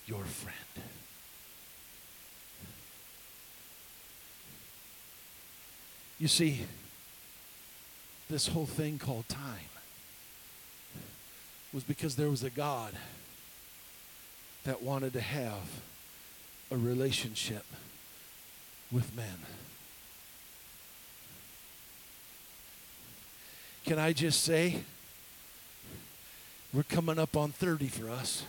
your 0.07 0.23
friend. 0.23 0.55
You 6.19 6.27
see, 6.27 6.61
this 8.29 8.47
whole 8.47 8.65
thing 8.65 8.97
called 8.97 9.27
time 9.27 9.69
was 11.73 11.83
because 11.83 12.15
there 12.15 12.29
was 12.29 12.43
a 12.43 12.49
God 12.49 12.93
that 14.63 14.81
wanted 14.81 15.13
to 15.13 15.21
have 15.21 15.81
a 16.71 16.77
relationship 16.77 17.65
with 18.91 19.15
men. 19.15 19.39
Can 23.85 23.99
I 23.99 24.13
just 24.13 24.43
say, 24.43 24.81
we're 26.73 26.83
coming 26.83 27.19
up 27.19 27.37
on 27.37 27.51
30 27.51 27.87
for 27.87 28.09
us 28.09 28.43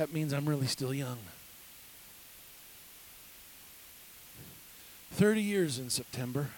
that 0.00 0.14
means 0.14 0.32
I'm 0.32 0.48
really 0.48 0.66
still 0.66 0.94
young. 0.94 1.18
30 5.10 5.42
years 5.42 5.78
in 5.78 5.90
September. 5.90 6.48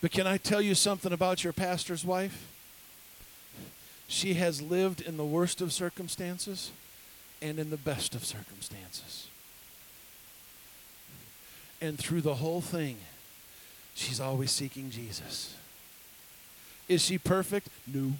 But 0.00 0.10
can 0.10 0.26
I 0.26 0.38
tell 0.38 0.62
you 0.62 0.74
something 0.74 1.12
about 1.12 1.44
your 1.44 1.52
pastor's 1.52 2.02
wife? 2.02 2.46
She 4.08 4.32
has 4.34 4.62
lived 4.62 5.02
in 5.02 5.18
the 5.18 5.24
worst 5.26 5.60
of 5.60 5.70
circumstances 5.70 6.70
and 7.42 7.58
in 7.58 7.68
the 7.68 7.76
best 7.76 8.14
of 8.14 8.24
circumstances. 8.24 9.28
And 11.82 11.98
through 11.98 12.22
the 12.22 12.36
whole 12.36 12.62
thing, 12.62 12.96
She's 13.94 14.20
always 14.20 14.50
seeking 14.50 14.90
Jesus. 14.90 15.54
Is 16.88 17.02
she 17.02 17.16
perfect? 17.16 17.68
No. 17.86 18.12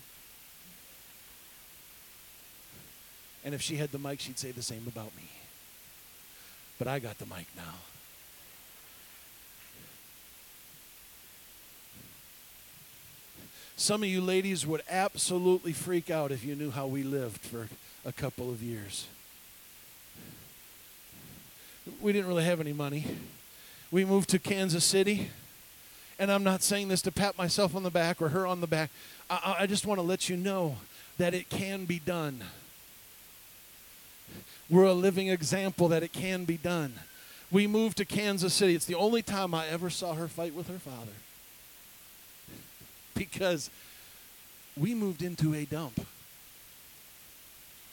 And 3.45 3.55
if 3.55 3.61
she 3.61 3.77
had 3.77 3.91
the 3.91 3.99
mic, 3.99 4.21
she'd 4.21 4.39
say 4.39 4.53
the 4.53 4.63
same 4.63 4.85
about 4.87 5.15
me. 5.17 5.29
But 6.79 6.89
I 6.89 6.99
got 6.99 7.19
the 7.19 7.27
mic 7.27 7.47
now. 7.57 7.75
Some 13.77 14.05
of 14.05 14.09
you 14.09 14.21
ladies 14.21 14.67
would 14.67 14.83
absolutely 14.89 15.73
freak 15.73 16.09
out 16.09 16.31
if 16.31 16.45
you 16.45 16.55
knew 16.55 16.71
how 16.71 16.87
we 16.87 17.03
lived 17.03 17.41
for 17.41 17.69
a 18.05 18.13
couple 18.13 18.49
of 18.49 18.63
years. 18.63 19.09
We 22.01 22.13
didn't 22.13 22.29
really 22.29 22.45
have 22.45 22.61
any 22.61 22.73
money. 22.73 23.05
We 23.91 24.05
moved 24.05 24.31
to 24.31 24.39
Kansas 24.39 24.85
City 24.85 25.31
and 26.19 26.31
I'm 26.31 26.45
not 26.45 26.63
saying 26.63 26.89
this 26.89 27.03
to 27.03 27.13
pat 27.13 27.37
myself 27.37 27.75
on 27.75 27.83
the 27.83 27.91
back 27.91 28.23
or 28.23 28.29
her 28.31 28.47
on 28.47 28.61
the 28.61 28.67
back. 28.67 28.91
I, 29.29 29.57
I 29.61 29.67
just 29.67 29.87
want 29.87 29.99
to 29.99 30.03
let 30.03 30.29
you 30.29 30.37
know 30.37 30.77
that 31.19 31.35
it 31.35 31.49
can 31.49 31.85
be 31.85 31.99
done. 31.99 32.43
We're 34.71 34.85
a 34.85 34.95
living 34.95 35.29
example 35.29 35.89
that 35.89 36.03
it 36.03 36.13
can 36.13 36.45
be 36.45 36.57
done. 36.57 36.95
We 37.51 37.67
moved 37.67 37.99
to 37.99 38.05
Kansas 38.05 38.55
City. 38.55 38.75
It's 38.75 38.87
the 38.87 38.95
only 38.95 39.23
time 39.23 39.55
I 39.55 39.67
ever 39.69 39.91
saw 39.91 40.15
her 40.15 40.29
fight 40.29 40.55
with 40.55 40.69
her 40.69 40.79
father. 40.79 41.13
Because 43.15 43.71
we 44.77 44.95
moved 44.95 45.23
into 45.23 45.55
a 45.55 45.65
dump. 45.65 46.07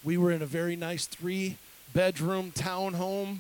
We 0.04 0.18
were 0.18 0.32
in 0.32 0.42
a 0.42 0.48
very 0.48 0.76
nice 0.76 1.06
three 1.06 1.58
bedroom 1.94 2.52
townhome, 2.52 3.40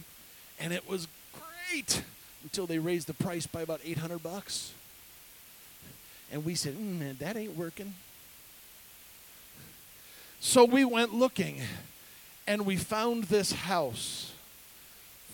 and 0.59 0.73
it 0.73 0.87
was 0.87 1.07
great 1.33 2.03
until 2.43 2.65
they 2.65 2.79
raised 2.79 3.07
the 3.07 3.13
price 3.13 3.45
by 3.45 3.61
about 3.61 3.81
800 3.83 4.21
bucks. 4.21 4.73
And 6.31 6.45
we 6.45 6.55
said, 6.55 6.75
mm, 6.75 7.17
that 7.19 7.35
ain't 7.35 7.57
working. 7.57 7.93
So 10.39 10.65
we 10.65 10.85
went 10.85 11.13
looking 11.13 11.61
and 12.47 12.65
we 12.65 12.75
found 12.77 13.25
this 13.25 13.51
house 13.51 14.33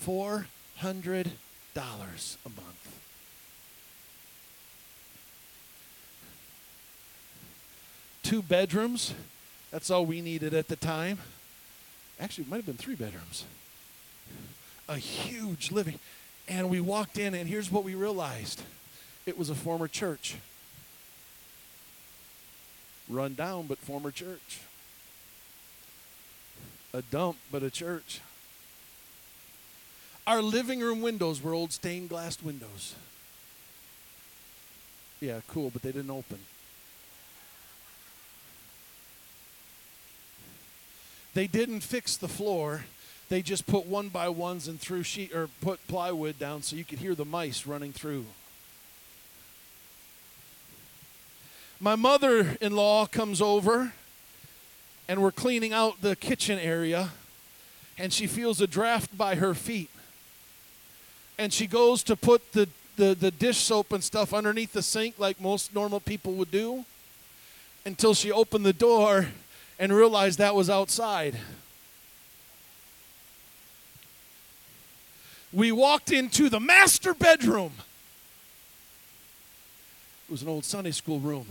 $400 0.04 0.44
a 0.84 2.48
month. 2.48 2.78
Two 8.22 8.42
bedrooms. 8.42 9.14
That's 9.70 9.90
all 9.90 10.04
we 10.04 10.20
needed 10.20 10.52
at 10.52 10.68
the 10.68 10.76
time. 10.76 11.18
Actually, 12.20 12.44
it 12.44 12.50
might 12.50 12.56
have 12.56 12.66
been 12.66 12.76
three 12.76 12.94
bedrooms. 12.94 13.44
A 14.88 14.96
huge 14.96 15.70
living. 15.70 15.98
And 16.48 16.70
we 16.70 16.80
walked 16.80 17.18
in, 17.18 17.34
and 17.34 17.48
here's 17.48 17.70
what 17.70 17.84
we 17.84 17.94
realized 17.94 18.62
it 19.26 19.36
was 19.36 19.50
a 19.50 19.54
former 19.54 19.86
church. 19.86 20.36
Run 23.08 23.34
down, 23.34 23.66
but 23.66 23.78
former 23.78 24.10
church. 24.10 24.60
A 26.94 27.02
dump, 27.02 27.36
but 27.52 27.62
a 27.62 27.70
church. 27.70 28.20
Our 30.26 30.40
living 30.42 30.80
room 30.80 31.02
windows 31.02 31.42
were 31.42 31.52
old 31.52 31.72
stained 31.72 32.08
glass 32.08 32.42
windows. 32.42 32.94
Yeah, 35.20 35.40
cool, 35.48 35.70
but 35.70 35.82
they 35.82 35.92
didn't 35.92 36.10
open. 36.10 36.38
They 41.34 41.46
didn't 41.46 41.80
fix 41.80 42.16
the 42.16 42.28
floor 42.28 42.84
they 43.28 43.42
just 43.42 43.66
put 43.66 43.86
one 43.86 44.08
by 44.08 44.28
ones 44.28 44.68
and 44.68 44.80
threw 44.80 45.02
sheet 45.02 45.34
or 45.34 45.48
put 45.60 45.86
plywood 45.86 46.38
down 46.38 46.62
so 46.62 46.76
you 46.76 46.84
could 46.84 46.98
hear 46.98 47.14
the 47.14 47.24
mice 47.24 47.66
running 47.66 47.92
through. 47.92 48.24
My 51.80 51.94
mother 51.94 52.56
in 52.60 52.74
law 52.74 53.06
comes 53.06 53.40
over 53.40 53.92
and 55.08 55.22
we're 55.22 55.30
cleaning 55.30 55.72
out 55.72 56.00
the 56.00 56.16
kitchen 56.16 56.58
area 56.58 57.10
and 57.98 58.12
she 58.12 58.26
feels 58.26 58.60
a 58.60 58.66
draft 58.66 59.16
by 59.16 59.34
her 59.36 59.54
feet. 59.54 59.90
And 61.38 61.52
she 61.52 61.66
goes 61.66 62.02
to 62.04 62.16
put 62.16 62.52
the, 62.52 62.68
the, 62.96 63.14
the 63.14 63.30
dish 63.30 63.58
soap 63.58 63.92
and 63.92 64.02
stuff 64.02 64.34
underneath 64.34 64.72
the 64.72 64.82
sink 64.82 65.18
like 65.18 65.40
most 65.40 65.74
normal 65.74 66.00
people 66.00 66.32
would 66.34 66.50
do 66.50 66.84
until 67.84 68.14
she 68.14 68.32
opened 68.32 68.66
the 68.66 68.72
door 68.72 69.28
and 69.78 69.92
realized 69.92 70.38
that 70.38 70.54
was 70.54 70.68
outside. 70.68 71.36
We 75.52 75.72
walked 75.72 76.12
into 76.12 76.48
the 76.48 76.60
master 76.60 77.14
bedroom. 77.14 77.72
It 80.28 80.32
was 80.32 80.42
an 80.42 80.48
old 80.48 80.64
Sunday 80.64 80.90
school 80.90 81.20
room. 81.20 81.46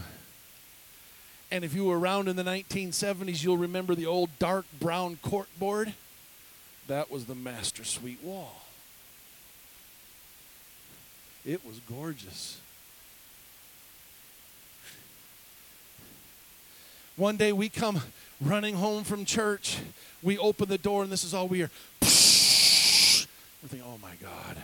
And 1.50 1.64
if 1.64 1.74
you 1.74 1.86
were 1.86 1.98
around 1.98 2.28
in 2.28 2.36
the 2.36 2.43
1970s, 2.43 3.43
you'll 3.43 3.58
remember 3.58 3.95
the 3.95 4.06
old 4.06 4.30
dark 4.38 4.66
brown 4.80 5.18
corkboard. 5.24 5.93
That 6.88 7.10
was 7.10 7.26
the 7.26 7.36
master 7.36 7.84
suite 7.84 8.22
wall. 8.22 8.64
It 11.45 11.66
was 11.66 11.80
gorgeous. 11.89 12.60
One 17.16 17.38
day 17.38 17.52
we 17.52 17.70
come 17.70 18.02
running 18.39 18.76
home 18.76 19.04
from 19.04 19.26
church. 19.26 19.80
We 20.22 20.38
open 20.38 20.70
the 20.70 20.78
door, 20.78 21.02
and 21.04 21.12
this 21.12 21.24
is 21.24 21.34
all 21.34 21.48
we 21.48 21.58
hear. 21.60 21.72
We're 23.68 23.80
thinking, 23.80 23.91
oh 23.93 23.99
my 24.01 24.15
God. 24.22 24.63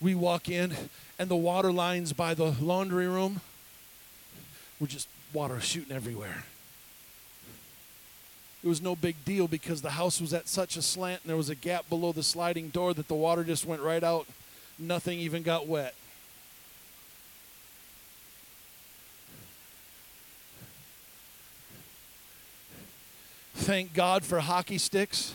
We 0.00 0.14
walk 0.14 0.48
in, 0.48 0.72
and 1.18 1.28
the 1.28 1.34
water 1.34 1.72
lines 1.72 2.12
by 2.12 2.32
the 2.34 2.54
laundry 2.60 3.08
room 3.08 3.40
were 4.78 4.86
just 4.86 5.08
water 5.32 5.58
shooting 5.60 5.90
everywhere. 5.90 6.44
It 8.62 8.68
was 8.68 8.80
no 8.80 8.94
big 8.94 9.16
deal 9.24 9.48
because 9.48 9.82
the 9.82 9.90
house 9.90 10.20
was 10.20 10.32
at 10.32 10.46
such 10.46 10.76
a 10.76 10.82
slant 10.82 11.22
and 11.22 11.30
there 11.30 11.36
was 11.36 11.48
a 11.48 11.56
gap 11.56 11.88
below 11.88 12.12
the 12.12 12.22
sliding 12.22 12.68
door 12.68 12.94
that 12.94 13.08
the 13.08 13.16
water 13.16 13.42
just 13.42 13.66
went 13.66 13.82
right 13.82 14.04
out. 14.04 14.28
Nothing 14.78 15.18
even 15.18 15.42
got 15.42 15.66
wet. 15.66 15.96
Thank 23.56 23.92
God 23.92 24.24
for 24.24 24.38
hockey 24.38 24.78
sticks 24.78 25.34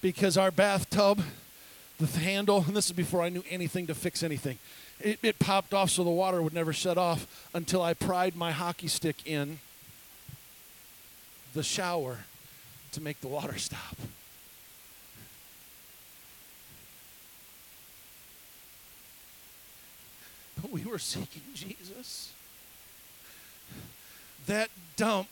because 0.00 0.36
our 0.36 0.50
bathtub, 0.50 1.22
the 1.98 2.06
handle, 2.06 2.64
and 2.66 2.76
this 2.76 2.86
is 2.86 2.92
before 2.92 3.22
I 3.22 3.28
knew 3.28 3.44
anything 3.50 3.86
to 3.88 3.94
fix 3.94 4.22
anything, 4.22 4.58
it, 5.00 5.18
it 5.22 5.38
popped 5.38 5.74
off 5.74 5.90
so 5.90 6.04
the 6.04 6.10
water 6.10 6.42
would 6.42 6.54
never 6.54 6.72
shut 6.72 6.98
off 6.98 7.48
until 7.54 7.82
I 7.82 7.94
pried 7.94 8.36
my 8.36 8.52
hockey 8.52 8.88
stick 8.88 9.16
in 9.26 9.58
the 11.54 11.62
shower 11.62 12.18
to 12.92 13.00
make 13.00 13.20
the 13.20 13.28
water 13.28 13.58
stop. 13.58 13.96
But 20.60 20.72
we 20.72 20.84
were 20.84 20.98
seeking 20.98 21.42
Jesus. 21.54 22.32
That 24.46 24.70
dump 24.96 25.28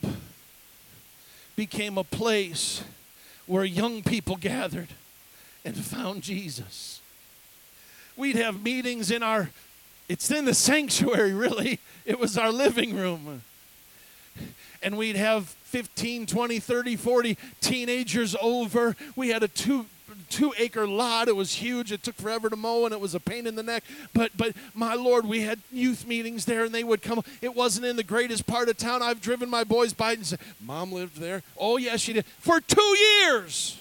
became 1.57 1.99
a 1.99 2.05
place 2.05 2.83
where 3.47 3.65
young 3.65 4.03
people 4.03 4.37
gathered 4.37 4.89
and 5.65 5.77
found 5.77 6.23
Jesus. 6.23 7.01
We'd 8.17 8.37
have 8.37 8.63
meetings 8.63 9.11
in 9.11 9.23
our, 9.23 9.51
it's 10.09 10.31
in 10.31 10.45
the 10.45 10.55
sanctuary, 10.55 11.33
really. 11.35 11.81
It 12.05 12.19
was 12.19 12.39
our 12.39 12.53
living 12.53 12.95
room. 12.95 13.43
And 14.83 14.97
we'd 14.97 15.17
have 15.17 15.47
15, 15.65 16.27
20, 16.27 16.61
30, 16.61 16.97
40 16.97 17.39
teenagers 17.61 18.37
over. 18.41 18.95
We 19.17 19.31
had 19.31 19.43
a 19.43 19.49
two 19.49 19.87
two 20.29 20.53
acre 20.59 20.87
lot. 20.87 21.29
It 21.29 21.37
was 21.37 21.53
huge. 21.53 21.93
It 21.93 22.03
took 22.03 22.17
forever 22.17 22.51
to 22.51 22.57
mow 22.57 22.85
and 22.85 22.93
it 22.93 23.01
was 23.01 23.15
a 23.15 23.21
pain 23.21 23.47
in 23.47 23.55
the 23.55 23.63
neck. 23.63 23.85
But 24.13 24.37
but 24.37 24.55
my 24.75 24.95
Lord, 24.95 25.27
we 25.27 25.43
had 25.43 25.61
youth 25.73 26.07
meetings 26.07 26.45
there 26.45 26.65
and 26.65 26.75
they 26.75 26.85
would 26.85 27.03
come. 27.03 27.23
It 27.41 27.55
wasn't 27.55 27.87
in 27.87 27.97
the 27.97 28.03
greatest 28.03 28.47
part 28.47 28.69
of 28.69 28.77
town. 28.77 29.03
I've 29.03 29.21
driven 29.21 29.49
my 29.49 29.65
boys 29.65 29.93
by 29.93 30.13
and 30.13 30.27
said, 30.27 30.41
Mom 30.61 30.93
lived 30.93 31.19
there. 31.19 31.43
Oh 31.59 31.77
yes, 31.77 32.01
she 32.01 32.13
did. 32.13 32.27
For 32.39 32.61
two 32.61 32.97
years. 32.99 33.79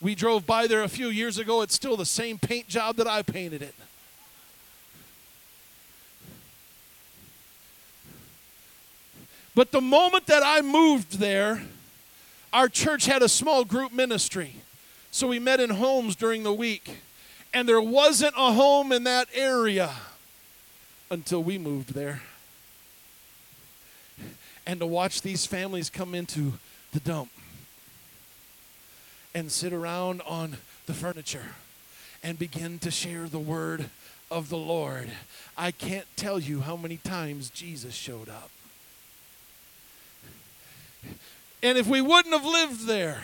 We 0.00 0.16
drove 0.16 0.46
by 0.46 0.66
there 0.66 0.82
a 0.82 0.88
few 0.88 1.08
years 1.08 1.38
ago. 1.38 1.62
It's 1.62 1.74
still 1.74 1.96
the 1.96 2.04
same 2.04 2.36
paint 2.36 2.66
job 2.66 2.96
that 2.96 3.06
I 3.06 3.22
painted 3.22 3.62
it. 3.62 3.74
But 9.54 9.70
the 9.70 9.80
moment 9.80 10.26
that 10.26 10.42
I 10.44 10.62
moved 10.62 11.18
there, 11.18 11.62
our 12.52 12.68
church 12.68 13.06
had 13.06 13.22
a 13.22 13.28
small 13.28 13.64
group 13.64 13.92
ministry. 13.92 14.56
So 15.10 15.26
we 15.28 15.38
met 15.38 15.60
in 15.60 15.70
homes 15.70 16.16
during 16.16 16.42
the 16.42 16.52
week. 16.52 16.98
And 17.54 17.68
there 17.68 17.82
wasn't 17.82 18.34
a 18.36 18.52
home 18.52 18.92
in 18.92 19.04
that 19.04 19.28
area 19.34 19.90
until 21.10 21.42
we 21.42 21.58
moved 21.58 21.94
there. 21.94 22.22
And 24.66 24.80
to 24.80 24.86
watch 24.86 25.22
these 25.22 25.44
families 25.44 25.90
come 25.90 26.14
into 26.14 26.54
the 26.92 27.00
dump 27.00 27.30
and 29.34 29.50
sit 29.50 29.72
around 29.72 30.22
on 30.22 30.56
the 30.86 30.94
furniture 30.94 31.54
and 32.22 32.38
begin 32.38 32.78
to 32.78 32.90
share 32.90 33.26
the 33.26 33.38
word 33.38 33.90
of 34.30 34.48
the 34.48 34.56
Lord. 34.56 35.10
I 35.56 35.72
can't 35.72 36.06
tell 36.16 36.38
you 36.38 36.60
how 36.60 36.76
many 36.76 36.96
times 36.96 37.50
Jesus 37.50 37.94
showed 37.94 38.28
up. 38.28 38.50
And 41.62 41.78
if 41.78 41.86
we 41.86 42.00
wouldn't 42.00 42.34
have 42.34 42.44
lived 42.44 42.86
there, 42.86 43.20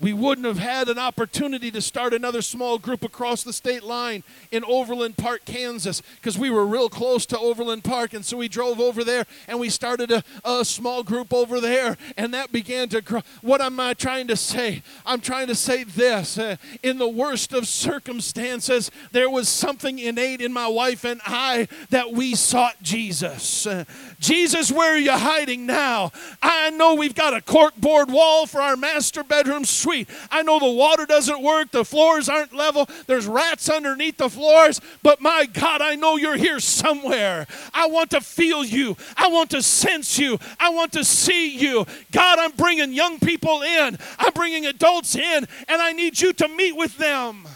we 0.00 0.14
wouldn't 0.14 0.46
have 0.46 0.58
had 0.58 0.88
an 0.88 0.98
opportunity 0.98 1.70
to 1.70 1.82
start 1.82 2.14
another 2.14 2.40
small 2.40 2.78
group 2.78 3.04
across 3.04 3.42
the 3.42 3.52
state 3.52 3.82
line 3.82 4.24
in 4.50 4.64
Overland 4.64 5.18
Park, 5.18 5.44
Kansas, 5.44 6.00
because 6.16 6.38
we 6.38 6.48
were 6.48 6.64
real 6.64 6.88
close 6.88 7.26
to 7.26 7.38
Overland 7.38 7.84
Park. 7.84 8.14
And 8.14 8.24
so 8.24 8.38
we 8.38 8.48
drove 8.48 8.80
over 8.80 9.04
there 9.04 9.26
and 9.46 9.60
we 9.60 9.68
started 9.68 10.10
a, 10.10 10.24
a 10.42 10.64
small 10.64 11.02
group 11.02 11.34
over 11.34 11.60
there, 11.60 11.98
and 12.16 12.32
that 12.32 12.50
began 12.50 12.88
to 12.88 13.02
grow. 13.02 13.20
What 13.42 13.60
am 13.60 13.78
I 13.78 13.92
trying 13.92 14.26
to 14.28 14.36
say? 14.36 14.82
I'm 15.04 15.20
trying 15.20 15.48
to 15.48 15.54
say 15.54 15.84
this 15.84 16.38
uh, 16.38 16.56
in 16.82 16.96
the 16.96 17.08
worst 17.08 17.52
of 17.52 17.68
circumstances, 17.68 18.90
there 19.12 19.28
was 19.28 19.48
something 19.48 19.98
innate 19.98 20.40
in 20.40 20.52
my 20.52 20.66
wife 20.66 21.04
and 21.04 21.20
I 21.26 21.68
that 21.90 22.12
we 22.12 22.34
sought 22.34 22.82
Jesus. 22.82 23.66
Uh, 23.66 23.84
Jesus, 24.18 24.72
where 24.72 24.94
are 24.94 24.98
you 24.98 25.12
hiding 25.12 25.66
now? 25.66 26.12
I 26.42 26.70
know 26.70 26.94
we've 26.94 27.14
got 27.14 27.34
a 27.34 27.40
corkboard 27.40 28.08
wall 28.10 28.46
for 28.46 28.62
our 28.62 28.76
master 28.76 29.22
bedroom 29.22 29.64
suite 29.66 29.89
sweet. 29.90 30.08
I 30.30 30.42
know 30.42 30.58
the 30.60 30.70
water 30.70 31.04
doesn't 31.04 31.42
work, 31.42 31.72
the 31.72 31.84
floors 31.84 32.28
aren't 32.28 32.54
level, 32.54 32.88
there's 33.06 33.26
rats 33.26 33.68
underneath 33.68 34.18
the 34.18 34.28
floors, 34.28 34.80
but 35.02 35.20
my 35.20 35.46
God, 35.46 35.82
I 35.82 35.96
know 35.96 36.16
you're 36.16 36.36
here 36.36 36.60
somewhere. 36.60 37.46
I 37.74 37.88
want 37.88 38.10
to 38.10 38.20
feel 38.20 38.64
you, 38.64 38.96
I 39.16 39.28
want 39.28 39.50
to 39.50 39.62
sense 39.62 40.18
you, 40.18 40.38
I 40.60 40.70
want 40.70 40.92
to 40.92 41.04
see 41.04 41.56
you. 41.58 41.86
God, 42.12 42.38
I'm 42.38 42.52
bringing 42.52 42.92
young 42.92 43.18
people 43.18 43.62
in, 43.62 43.98
I'm 44.18 44.32
bringing 44.32 44.66
adults 44.66 45.16
in, 45.16 45.48
and 45.68 45.82
I 45.82 45.92
need 45.92 46.20
you 46.20 46.32
to 46.34 46.46
meet 46.46 46.76
with 46.76 46.96
them. 46.96 47.48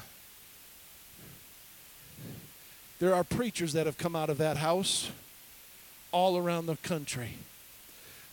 There 2.99 3.14
are 3.14 3.24
preachers 3.24 3.74
that 3.74 3.87
have 3.87 3.99
come 3.99 4.16
out 4.16 4.30
of 4.30 4.39
that 4.39 4.57
house 4.57 5.11
all 6.11 6.37
around 6.37 6.66
the 6.66 6.76
country. 6.78 7.35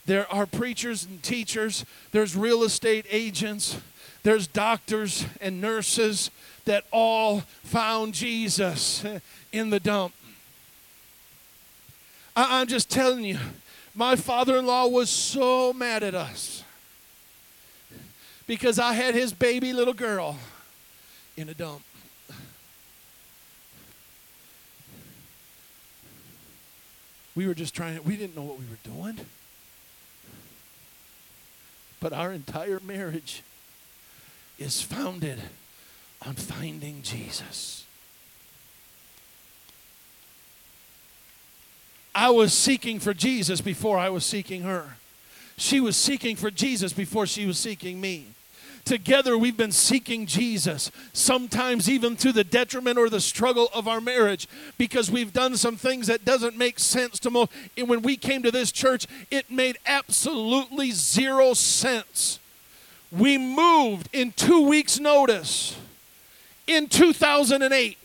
There 0.06 0.32
are 0.32 0.46
preachers 0.46 1.04
and 1.04 1.22
teachers, 1.22 1.84
there's 2.10 2.34
real 2.34 2.64
estate 2.64 3.06
agents, 3.08 3.76
there's 4.22 4.46
doctors 4.46 5.26
and 5.40 5.60
nurses 5.60 6.30
that 6.64 6.84
all 6.92 7.40
found 7.64 8.14
Jesus 8.14 9.04
in 9.52 9.70
the 9.70 9.80
dump. 9.80 10.14
I- 12.36 12.60
am 12.60 12.68
just 12.68 12.88
telling 12.88 13.24
you, 13.24 13.38
my 13.94 14.16
father 14.16 14.56
in 14.56 14.66
law 14.66 14.86
was 14.86 15.10
so 15.10 15.72
mad 15.72 16.02
at 16.02 16.14
us 16.14 16.62
because 18.46 18.78
I 18.78 18.94
had 18.94 19.14
his 19.14 19.32
baby 19.32 19.72
little 19.72 19.94
girl 19.94 20.38
in 21.36 21.48
a 21.48 21.54
dump. 21.54 21.82
We 27.34 27.46
were 27.46 27.54
just 27.54 27.74
trying, 27.74 28.02
we 28.04 28.16
didn't 28.16 28.36
know 28.36 28.42
what 28.42 28.58
we 28.58 28.66
were 28.66 28.78
doing. 28.84 29.18
But 31.98 32.12
our 32.12 32.32
entire 32.32 32.78
marriage 32.80 33.42
is 34.58 34.82
founded 34.82 35.38
on 36.26 36.34
finding 36.34 37.02
Jesus. 37.02 37.84
I 42.14 42.30
was 42.30 42.52
seeking 42.52 43.00
for 43.00 43.14
Jesus 43.14 43.60
before 43.60 43.98
I 43.98 44.10
was 44.10 44.24
seeking 44.24 44.62
her. 44.62 44.96
She 45.56 45.80
was 45.80 45.96
seeking 45.96 46.36
for 46.36 46.50
Jesus 46.50 46.92
before 46.92 47.26
she 47.26 47.46
was 47.46 47.58
seeking 47.58 48.00
me. 48.00 48.26
Together, 48.84 49.38
we've 49.38 49.56
been 49.56 49.72
seeking 49.72 50.26
Jesus, 50.26 50.90
sometimes 51.12 51.88
even 51.88 52.16
to 52.16 52.32
the 52.32 52.42
detriment 52.42 52.98
or 52.98 53.08
the 53.08 53.20
struggle 53.20 53.68
of 53.72 53.86
our 53.86 54.00
marriage, 54.00 54.48
because 54.76 55.08
we've 55.08 55.32
done 55.32 55.56
some 55.56 55.76
things 55.76 56.08
that 56.08 56.24
doesn't 56.24 56.58
make 56.58 56.80
sense 56.80 57.20
to 57.20 57.30
most. 57.30 57.52
And 57.76 57.88
when 57.88 58.02
we 58.02 58.16
came 58.16 58.42
to 58.42 58.50
this 58.50 58.72
church, 58.72 59.06
it 59.30 59.50
made 59.50 59.78
absolutely 59.86 60.90
zero 60.90 61.54
sense. 61.54 62.40
We 63.16 63.36
moved 63.36 64.08
in 64.12 64.32
two 64.32 64.66
weeks' 64.66 64.98
notice 64.98 65.76
in 66.66 66.88
2008 66.88 67.98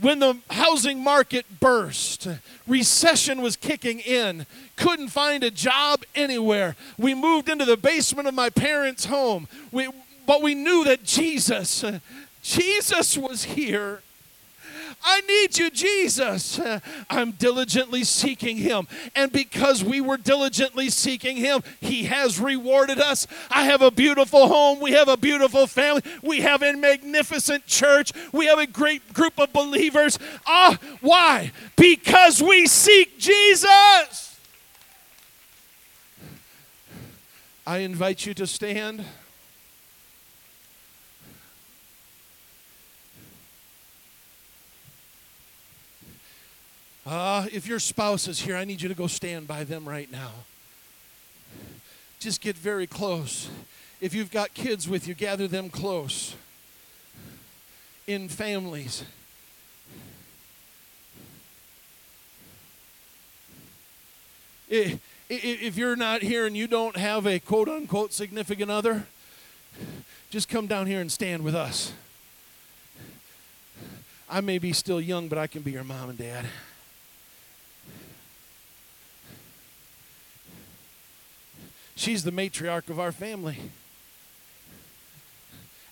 when 0.00 0.18
the 0.18 0.36
housing 0.50 1.02
market 1.02 1.46
burst, 1.58 2.28
recession 2.66 3.40
was 3.40 3.56
kicking 3.56 4.00
in, 4.00 4.44
couldn't 4.76 5.08
find 5.08 5.42
a 5.42 5.50
job 5.50 6.04
anywhere. 6.14 6.76
We 6.98 7.14
moved 7.14 7.48
into 7.48 7.64
the 7.64 7.78
basement 7.78 8.28
of 8.28 8.34
my 8.34 8.50
parents' 8.50 9.06
home. 9.06 9.48
We, 9.72 9.88
but 10.26 10.42
we 10.42 10.54
knew 10.54 10.84
that 10.84 11.02
Jesus, 11.02 11.82
Jesus 12.42 13.16
was 13.16 13.44
here. 13.44 14.02
I 15.02 15.20
need 15.20 15.56
you, 15.56 15.70
Jesus. 15.70 16.60
I'm 17.08 17.30
diligently 17.32 18.02
seeking 18.02 18.56
him. 18.56 18.88
And 19.14 19.30
because 19.30 19.84
we 19.84 20.00
were 20.00 20.16
diligently 20.16 20.90
seeking 20.90 21.36
him, 21.36 21.62
he 21.80 22.04
has 22.04 22.40
rewarded 22.40 22.98
us. 22.98 23.26
I 23.50 23.64
have 23.64 23.82
a 23.82 23.90
beautiful 23.90 24.48
home. 24.48 24.80
We 24.80 24.92
have 24.92 25.08
a 25.08 25.16
beautiful 25.16 25.66
family. 25.66 26.02
We 26.22 26.40
have 26.40 26.62
a 26.62 26.72
magnificent 26.72 27.66
church. 27.66 28.12
We 28.32 28.46
have 28.46 28.58
a 28.58 28.66
great 28.66 29.12
group 29.12 29.38
of 29.38 29.52
believers. 29.52 30.18
Ah, 30.46 30.78
why? 31.00 31.52
Because 31.76 32.42
we 32.42 32.66
seek 32.66 33.18
Jesus. 33.18 34.38
I 37.66 37.78
invite 37.78 38.26
you 38.26 38.34
to 38.34 38.46
stand. 38.46 39.04
Uh, 47.06 47.46
if 47.52 47.68
your 47.68 47.78
spouse 47.78 48.26
is 48.26 48.40
here, 48.40 48.56
I 48.56 48.64
need 48.64 48.82
you 48.82 48.88
to 48.88 48.94
go 48.94 49.06
stand 49.06 49.46
by 49.46 49.62
them 49.62 49.88
right 49.88 50.10
now. 50.10 50.32
Just 52.18 52.40
get 52.40 52.56
very 52.56 52.88
close. 52.88 53.48
If 54.00 54.12
you've 54.12 54.32
got 54.32 54.54
kids 54.54 54.88
with 54.88 55.06
you, 55.06 55.14
gather 55.14 55.46
them 55.46 55.70
close 55.70 56.34
in 58.08 58.28
families. 58.28 59.04
If 64.68 65.76
you're 65.76 65.94
not 65.94 66.22
here 66.22 66.44
and 66.44 66.56
you 66.56 66.66
don't 66.66 66.96
have 66.96 67.24
a 67.24 67.38
quote 67.38 67.68
unquote 67.68 68.12
significant 68.12 68.68
other, 68.68 69.06
just 70.30 70.48
come 70.48 70.66
down 70.66 70.86
here 70.86 71.00
and 71.00 71.12
stand 71.12 71.44
with 71.44 71.54
us. 71.54 71.92
I 74.28 74.40
may 74.40 74.58
be 74.58 74.72
still 74.72 75.00
young, 75.00 75.28
but 75.28 75.38
I 75.38 75.46
can 75.46 75.62
be 75.62 75.70
your 75.70 75.84
mom 75.84 76.10
and 76.10 76.18
dad. 76.18 76.46
She's 81.96 82.22
the 82.22 82.30
matriarch 82.30 82.90
of 82.90 83.00
our 83.00 83.10
family. 83.10 83.58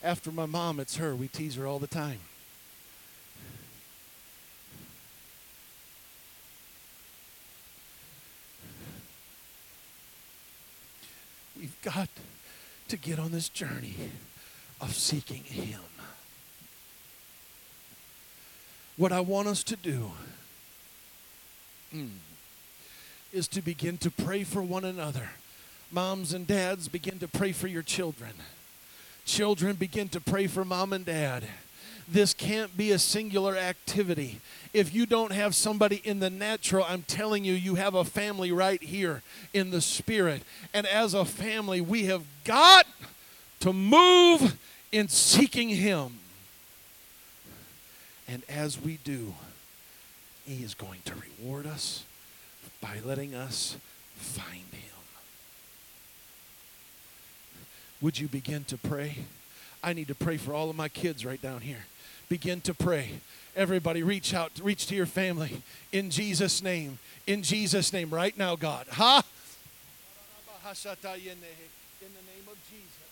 After 0.02 0.30
my 0.30 0.44
mom, 0.44 0.78
it's 0.78 0.98
her. 0.98 1.16
We 1.16 1.28
tease 1.28 1.57
her 1.57 1.66
all 1.66 1.78
the 1.78 1.86
time. 1.86 2.18
We've 11.59 11.80
got 11.80 12.11
to 12.88 12.96
get 12.98 13.18
on 13.18 13.32
this 13.32 13.48
journey 13.48 13.94
of 14.82 14.94
seeking 14.94 15.44
Him. 15.44 15.80
What 18.98 19.11
I 19.11 19.20
want 19.20 19.48
us 19.48 19.64
to 19.64 19.76
do 19.76 20.12
mm, 21.94 22.11
is 23.32 23.48
to 23.48 23.62
begin 23.62 23.96
to 23.98 24.11
pray 24.11 24.44
for 24.44 24.61
one 24.61 24.84
another. 24.84 25.30
Moms 25.95 26.32
and 26.32 26.45
dads, 26.45 26.88
begin 26.88 27.20
to 27.20 27.28
pray 27.28 27.53
for 27.53 27.68
your 27.68 27.84
children. 27.84 28.32
Children, 29.24 29.76
begin 29.76 30.09
to 30.09 30.20
pray 30.20 30.49
for 30.49 30.64
mom 30.64 30.92
and 30.92 31.07
dad. 31.07 31.45
This 32.09 32.34
can't 32.34 32.76
be 32.76 32.90
a 32.90 32.99
singular 32.99 33.57
activity. 33.57 34.40
If 34.72 34.92
you 34.92 35.07
don't 35.07 35.30
have 35.30 35.55
somebody 35.55 36.03
in 36.05 36.18
the 36.18 36.30
natural, 36.30 36.84
I'm 36.88 37.03
telling 37.03 37.45
you, 37.45 37.55
you 37.55 37.76
have 37.76 37.95
a 37.95 38.05
family 38.05 38.51
right 38.51 38.82
here 38.82 39.22
in 39.53 39.70
the 39.70 39.80
spirit. 39.80 40.42
And 40.74 40.84
as 40.84 41.14
a 41.14 41.24
family, 41.24 41.80
we 41.80 42.07
have 42.07 42.24
got 42.45 42.86
to 43.61 43.72
move 43.72 44.59
in 44.90 45.07
seeking 45.07 45.68
Him. 45.68 46.14
And 48.26 48.42
as 48.49 48.80
we 48.80 48.99
do, 49.05 49.32
He 50.45 50.64
is 50.64 50.74
going 50.74 51.03
to 51.05 51.12
reward 51.14 51.68
us 51.68 52.05
by 52.80 52.99
letting 53.05 53.36
us 53.36 53.76
find 54.16 54.66
Him. 54.72 54.93
Would 58.05 58.18
you 58.18 58.28
begin 58.28 58.64
to 58.64 58.76
pray? 58.76 59.16
I 59.82 59.94
need 59.94 60.09
to 60.09 60.14
pray 60.14 60.36
for 60.36 60.52
all 60.52 60.68
of 60.68 60.76
my 60.76 60.90
kids 60.90 61.24
right 61.24 61.40
down 61.40 61.62
here. 61.62 61.86
Begin 62.28 62.61
to 62.61 62.74
pray. 62.74 63.12
Everybody, 63.57 64.02
reach 64.02 64.34
out, 64.34 64.52
reach 64.62 64.86
to 64.88 64.94
your 64.94 65.07
family 65.07 65.62
in 65.90 66.11
Jesus' 66.11 66.62
name. 66.62 66.98
In 67.26 67.42
Jesus' 67.42 67.94
name, 67.94 68.11
right 68.11 68.36
now, 68.36 68.57
God. 68.57 68.88
Ha! 68.90 69.24
In 72.02 72.11
the 72.12 72.26
name 72.28 72.46
of 72.46 72.59
Jesus. 72.68 73.03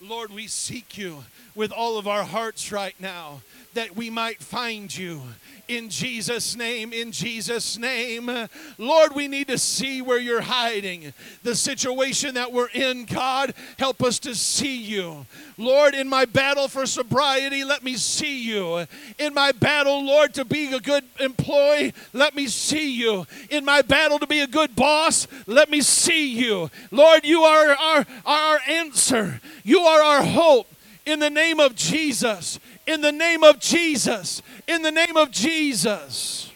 Lord, 0.00 0.30
we 0.30 0.46
seek 0.46 0.98
you 0.98 1.24
with 1.54 1.72
all 1.72 1.96
of 1.96 2.06
our 2.06 2.24
hearts 2.24 2.70
right 2.70 2.94
now 3.00 3.40
that 3.72 3.96
we 3.96 4.10
might 4.10 4.42
find 4.42 4.94
you 4.94 5.22
in 5.68 5.90
Jesus' 5.90 6.56
name, 6.56 6.92
in 6.92 7.12
Jesus' 7.12 7.76
name. 7.76 8.30
Lord, 8.78 9.14
we 9.14 9.26
need 9.28 9.48
to 9.48 9.58
see 9.58 10.00
where 10.00 10.18
you're 10.18 10.40
hiding. 10.40 11.12
The 11.42 11.54
situation 11.54 12.34
that 12.34 12.52
we're 12.52 12.68
in, 12.68 13.04
God, 13.04 13.52
help 13.78 14.02
us 14.02 14.18
to 14.20 14.34
see 14.34 14.76
you. 14.76 15.26
Lord, 15.58 15.94
in 15.94 16.08
my 16.08 16.24
battle 16.24 16.68
for 16.68 16.86
sobriety, 16.86 17.64
let 17.64 17.82
me 17.82 17.96
see 17.96 18.44
you. 18.44 18.86
In 19.18 19.34
my 19.34 19.52
battle, 19.52 20.04
Lord, 20.04 20.34
to 20.34 20.44
be 20.44 20.72
a 20.72 20.80
good 20.80 21.04
employee, 21.18 21.92
let 22.12 22.34
me 22.34 22.46
see 22.46 22.92
you. 22.92 23.26
In 23.50 23.64
my 23.64 23.82
battle 23.82 24.18
to 24.18 24.26
be 24.26 24.40
a 24.40 24.46
good 24.46 24.76
boss, 24.76 25.26
let 25.46 25.70
me 25.70 25.80
see 25.80 26.34
you. 26.34 26.70
Lord, 26.90 27.24
you 27.24 27.42
are 27.42 27.74
our, 27.74 28.06
our 28.24 28.60
answer. 28.68 29.40
You 29.64 29.80
are 29.86 30.02
our 30.02 30.22
hope. 30.22 30.66
In 31.04 31.20
the 31.20 31.30
name 31.30 31.60
of 31.60 31.76
Jesus, 31.76 32.58
in 32.86 33.00
the 33.00 33.12
name 33.12 33.44
of 33.44 33.60
Jesus, 33.60 34.42
in 34.66 34.82
the 34.82 34.90
name 34.90 35.16
of 35.16 35.30
Jesus. 35.30 36.50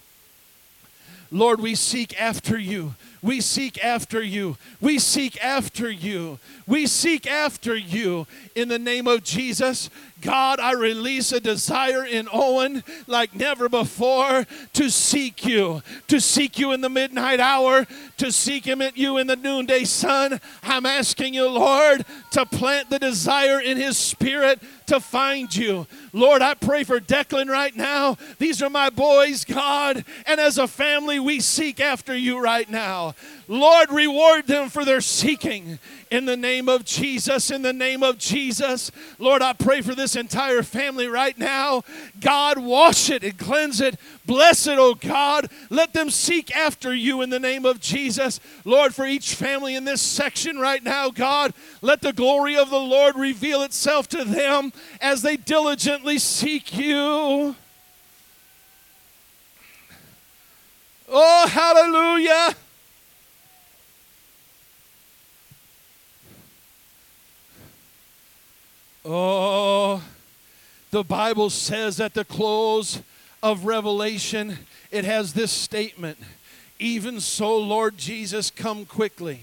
Lord, 1.31 1.61
we 1.61 1.77
seek 1.77 2.21
after 2.21 2.59
you. 2.59 2.95
We 3.23 3.41
seek 3.41 3.83
after 3.85 4.23
you. 4.23 4.57
We 4.81 4.99
seek 4.99 5.43
after 5.45 5.89
you. 5.89 6.39
We 6.67 6.87
seek 6.87 7.27
after 7.27 7.77
you 7.77 8.27
in 8.55 8.69
the 8.69 8.79
name 8.79 9.07
of 9.07 9.25
Jesus. 9.25 9.91
God, 10.21 10.61
I 10.61 10.73
release 10.73 11.33
a 11.33 11.41
desire 11.41 12.05
in 12.05 12.29
Owen 12.33 12.85
like 13.07 13.35
never 13.35 13.69
before 13.69 14.47
to 14.75 14.91
seek 14.91 15.47
you, 15.47 15.83
to 16.09 16.21
seek 16.21 16.59
you 16.59 16.73
in 16.73 16.83
the 16.83 16.91
midnight 16.91 17.41
hour, 17.41 17.87
to 18.19 18.31
seek 18.31 18.67
him 18.67 18.83
at 18.83 18.99
you 18.99 19.17
in 19.17 19.27
the 19.27 19.37
noonday 19.37 19.85
sun. 19.85 20.41
I'm 20.63 20.85
asking 20.85 21.35
you, 21.35 21.49
Lord, 21.49 22.05
to 22.33 22.45
plant 22.45 22.91
the 22.91 22.99
desire 22.99 23.61
in 23.61 23.79
his 23.79 23.97
spirit 23.97 24.61
to 24.87 25.01
find 25.01 25.55
you. 25.55 25.87
Lord, 26.13 26.43
I 26.43 26.55
pray 26.55 26.85
for 26.85 27.01
Declan 27.01 27.49
right 27.49 27.75
now. 27.75 28.19
These 28.39 28.61
are 28.61 28.69
my 28.69 28.91
boys, 28.91 29.45
God, 29.45 30.05
and 30.27 30.41
as 30.41 30.59
a 30.59 30.67
family, 30.67 31.19
we 31.19 31.41
seek 31.41 31.81
after 31.81 32.15
you 32.15 32.39
right 32.41 32.69
now. 32.69 33.15
Lord, 33.49 33.91
reward 33.91 34.47
them 34.47 34.69
for 34.69 34.85
their 34.85 35.01
seeking 35.01 35.79
in 36.11 36.25
the 36.25 36.37
name 36.37 36.69
of 36.69 36.85
Jesus. 36.85 37.51
In 37.51 37.63
the 37.63 37.73
name 37.73 38.03
of 38.03 38.19
Jesus. 38.19 38.91
Lord, 39.19 39.43
I 39.43 39.53
pray 39.53 39.81
for 39.81 39.95
this 39.95 40.17
entire 40.17 40.63
family 40.63 41.07
right 41.07 41.39
now. 41.39 41.83
God, 42.21 42.59
wash 42.59 43.11
it 43.11 43.23
and 43.23 43.39
cleanse 43.39 43.81
it. 43.81 43.99
Bless 44.27 44.67
it, 44.67 44.79
oh 44.79 44.95
God. 44.95 45.49
Let 45.71 45.93
them 45.93 46.11
seek 46.11 46.55
after 46.55 46.95
you 46.95 47.23
in 47.23 47.31
the 47.31 47.39
name 47.39 47.65
of 47.65 47.81
Jesus. 47.81 48.41
Lord, 48.65 48.95
for 48.95 49.07
each 49.07 49.35
family 49.35 49.77
in 49.77 49.85
this 49.85 50.03
section 50.03 50.59
right 50.59 50.83
now, 50.83 51.11
God, 51.11 51.55
let 51.81 52.03
the 52.03 52.13
glory 52.13 52.57
of 52.57 52.71
the 52.71 52.81
Lord 52.81 53.15
reveal 53.17 53.63
itself 53.63 54.09
to 54.09 54.25
them 54.25 54.73
as 55.01 55.23
they 55.23 55.37
diligently 55.37 56.19
seek 56.19 56.77
you. 56.77 57.55
Oh, 61.13 61.49
hallelujah. 61.49 62.55
Oh, 69.05 70.03
the 70.91 71.03
Bible 71.03 71.49
says 71.49 72.01
at 72.01 72.13
the 72.13 72.25
close 72.25 73.01
of 73.43 73.65
Revelation, 73.65 74.59
it 74.91 75.05
has 75.05 75.33
this 75.33 75.51
statement 75.51 76.19
Even 76.79 77.21
so, 77.21 77.57
Lord 77.57 77.97
Jesus, 77.97 78.51
come 78.51 78.85
quickly. 78.85 79.41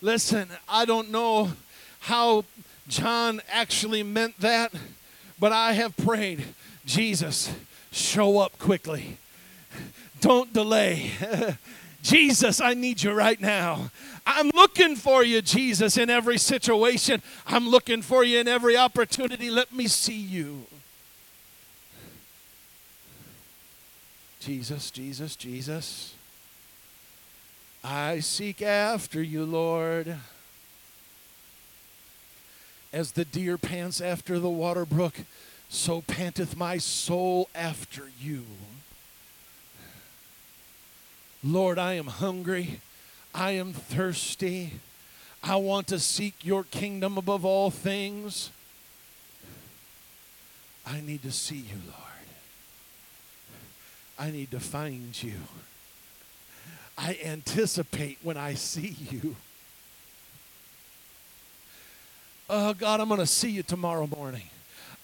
Listen, 0.00 0.48
I 0.68 0.84
don't 0.84 1.10
know 1.10 1.52
how 2.00 2.44
John 2.86 3.40
actually 3.50 4.02
meant 4.02 4.38
that, 4.40 4.72
but 5.38 5.52
I 5.52 5.72
have 5.72 5.96
prayed, 5.96 6.44
Jesus, 6.84 7.52
show 7.90 8.38
up 8.38 8.58
quickly. 8.58 9.16
Don't 10.20 10.52
delay. 10.52 11.10
Jesus, 12.02 12.60
I 12.60 12.74
need 12.74 13.02
you 13.02 13.12
right 13.12 13.40
now. 13.40 13.90
I'm 14.26 14.50
looking 14.54 14.96
for 14.96 15.22
you, 15.22 15.40
Jesus, 15.40 15.96
in 15.96 16.10
every 16.10 16.36
situation. 16.36 17.22
I'm 17.46 17.68
looking 17.68 18.02
for 18.02 18.24
you 18.24 18.40
in 18.40 18.48
every 18.48 18.76
opportunity. 18.76 19.50
Let 19.50 19.72
me 19.72 19.86
see 19.86 20.18
you. 20.18 20.66
Jesus, 24.40 24.90
Jesus, 24.90 25.36
Jesus. 25.36 26.14
I 27.84 28.18
seek 28.18 28.62
after 28.62 29.22
you, 29.22 29.44
Lord. 29.44 30.16
As 32.92 33.12
the 33.12 33.24
deer 33.24 33.58
pants 33.58 34.00
after 34.00 34.40
the 34.40 34.48
water 34.48 34.84
brook, 34.84 35.14
so 35.68 36.00
panteth 36.00 36.56
my 36.56 36.78
soul 36.78 37.48
after 37.54 38.10
you. 38.20 38.44
Lord, 41.44 41.78
I 41.78 41.92
am 41.92 42.06
hungry. 42.06 42.80
I 43.36 43.50
am 43.52 43.74
thirsty. 43.74 44.80
I 45.42 45.56
want 45.56 45.88
to 45.88 45.98
seek 45.98 46.36
your 46.42 46.64
kingdom 46.64 47.18
above 47.18 47.44
all 47.44 47.70
things. 47.70 48.50
I 50.86 51.02
need 51.02 51.22
to 51.22 51.30
see 51.30 51.56
you, 51.56 51.76
Lord. 51.86 51.96
I 54.18 54.30
need 54.30 54.50
to 54.52 54.60
find 54.60 55.22
you. 55.22 55.34
I 56.96 57.18
anticipate 57.22 58.16
when 58.22 58.38
I 58.38 58.54
see 58.54 58.96
you. 59.10 59.36
Oh, 62.48 62.72
God, 62.72 63.00
I'm 63.00 63.08
going 63.08 63.20
to 63.20 63.26
see 63.26 63.50
you 63.50 63.62
tomorrow 63.62 64.06
morning. 64.06 64.48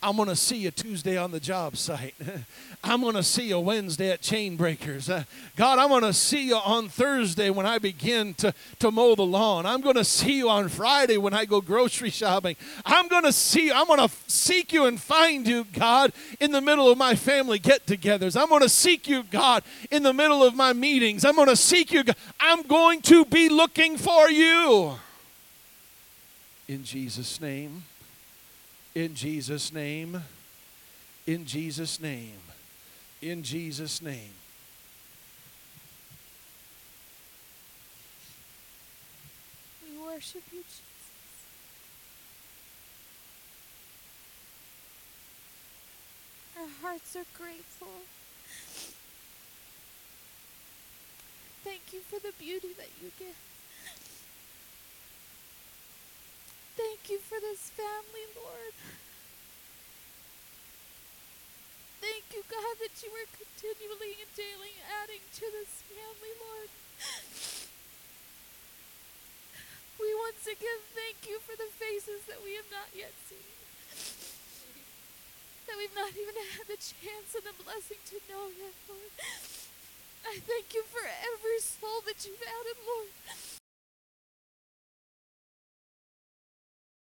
I'm 0.05 0.16
going 0.16 0.28
to 0.28 0.36
see 0.36 0.57
you 0.57 0.72
Tuesday 0.72 1.16
on 1.16 1.30
the 1.30 1.38
job 1.38 1.76
site. 1.76 2.16
I'm 2.84 3.03
going 3.03 3.14
to 3.14 3.22
see 3.22 3.48
you 3.48 3.61
Wednesday 3.61 4.11
at 4.11 4.20
Chain 4.20 4.57
Breakers. 4.57 5.09
Uh, 5.09 5.22
God, 5.55 5.78
I'm 5.78 5.90
going 5.90 6.03
to 6.03 6.12
see 6.12 6.48
you 6.48 6.57
on 6.57 6.88
Thursday 6.88 7.50
when 7.50 7.66
I 7.66 7.78
begin 7.78 8.34
to, 8.34 8.53
to 8.80 8.90
mow 8.90 9.14
the 9.14 9.24
lawn. 9.24 9.64
I'm 9.64 9.80
going 9.80 9.94
to 9.94 10.05
see 10.05 10.38
you 10.38 10.50
on 10.50 10.68
Friday 10.68 11.18
when 11.18 11.32
I 11.32 11.44
go 11.44 11.61
grocery 11.61 12.11
shopping. 12.11 12.57
I'm 12.84 13.07
going 13.07 13.22
to 13.22 13.32
see 13.32 13.70
I'm 13.70 13.86
going 13.86 14.00
to 14.00 14.12
seek 14.26 14.72
you 14.72 14.86
and 14.86 15.00
find 15.00 15.46
you, 15.46 15.64
God, 15.72 16.12
in 16.40 16.50
the 16.50 16.61
middle 16.61 16.90
of 16.90 16.98
my 16.98 17.14
family 17.14 17.61
get-togethers. 17.61 18.40
I'm 18.40 18.48
going 18.48 18.62
to 18.62 18.68
seek 18.68 19.09
you, 19.09 19.22
God, 19.22 19.62
in 19.92 20.03
the 20.03 20.12
middle 20.12 20.42
of 20.42 20.57
my 20.57 20.72
meetings. 20.72 21.24
I'm 21.24 21.36
going 21.36 21.48
to 21.48 21.57
seek 21.57 21.92
you. 21.92 22.03
God. 22.03 22.16
I'm 22.40 22.62
going 22.62 23.03
to 23.03 23.24
be 23.24 23.48
looking 23.48 23.96
for 23.96 24.28
you. 24.28 24.94
In 26.66 26.82
Jesus' 26.82 27.40
name. 27.40 27.84
In 28.95 29.14
Jesus' 29.14 29.72
name. 29.72 30.22
In 31.26 31.47
Jesus' 31.47 31.99
name. 31.99 32.38
In 33.22 33.43
Jesus' 33.43 34.03
name. 34.03 34.34
We 39.82 39.99
worship 40.05 40.43
you, 40.53 40.59
Jesus. 40.59 40.82
Our 46.59 46.68
hearts 46.82 47.16
are 47.16 47.24
grateful. 47.38 47.88
Thank 51.64 51.80
you 51.93 52.01
for 52.01 52.20
the 52.20 52.32
beauty 52.38 52.74
that 52.76 52.88
you 53.03 53.11
give. 53.18 53.51
Thank 56.77 57.11
you 57.11 57.18
for 57.20 57.37
this 57.37 57.68
family, 57.77 58.25
Lord. 58.33 58.73
Thank 62.01 62.25
you, 62.33 62.43
God, 62.49 62.75
that 62.81 62.97
you 63.05 63.12
are 63.12 63.29
continually 63.31 64.16
and 64.18 64.33
daily 64.33 64.75
adding 65.05 65.20
to 65.20 65.45
this 65.53 65.85
family, 65.85 66.33
Lord. 66.41 66.70
We 70.01 70.09
once 70.16 70.49
again 70.49 70.81
thank 70.97 71.29
you 71.29 71.39
for 71.45 71.55
the 71.55 71.68
faces 71.77 72.25
that 72.27 72.43
we 72.43 72.57
have 72.57 72.66
not 72.73 72.91
yet 72.97 73.12
seen. 73.29 73.53
That 75.68 75.77
we've 75.77 75.95
not 75.95 76.16
even 76.16 76.35
had 76.57 76.66
the 76.66 76.81
chance 76.81 77.37
and 77.37 77.45
the 77.47 77.55
blessing 77.61 78.01
to 78.11 78.18
know 78.33 78.49
yet, 78.51 78.75
Lord. 78.89 79.12
I 80.25 80.41
thank 80.41 80.73
you 80.73 80.83
for 80.89 81.05
every 81.05 81.61
soul 81.61 82.01
that 82.09 82.25
you've 82.25 82.43
added, 82.43 82.79
Lord. 82.83 83.12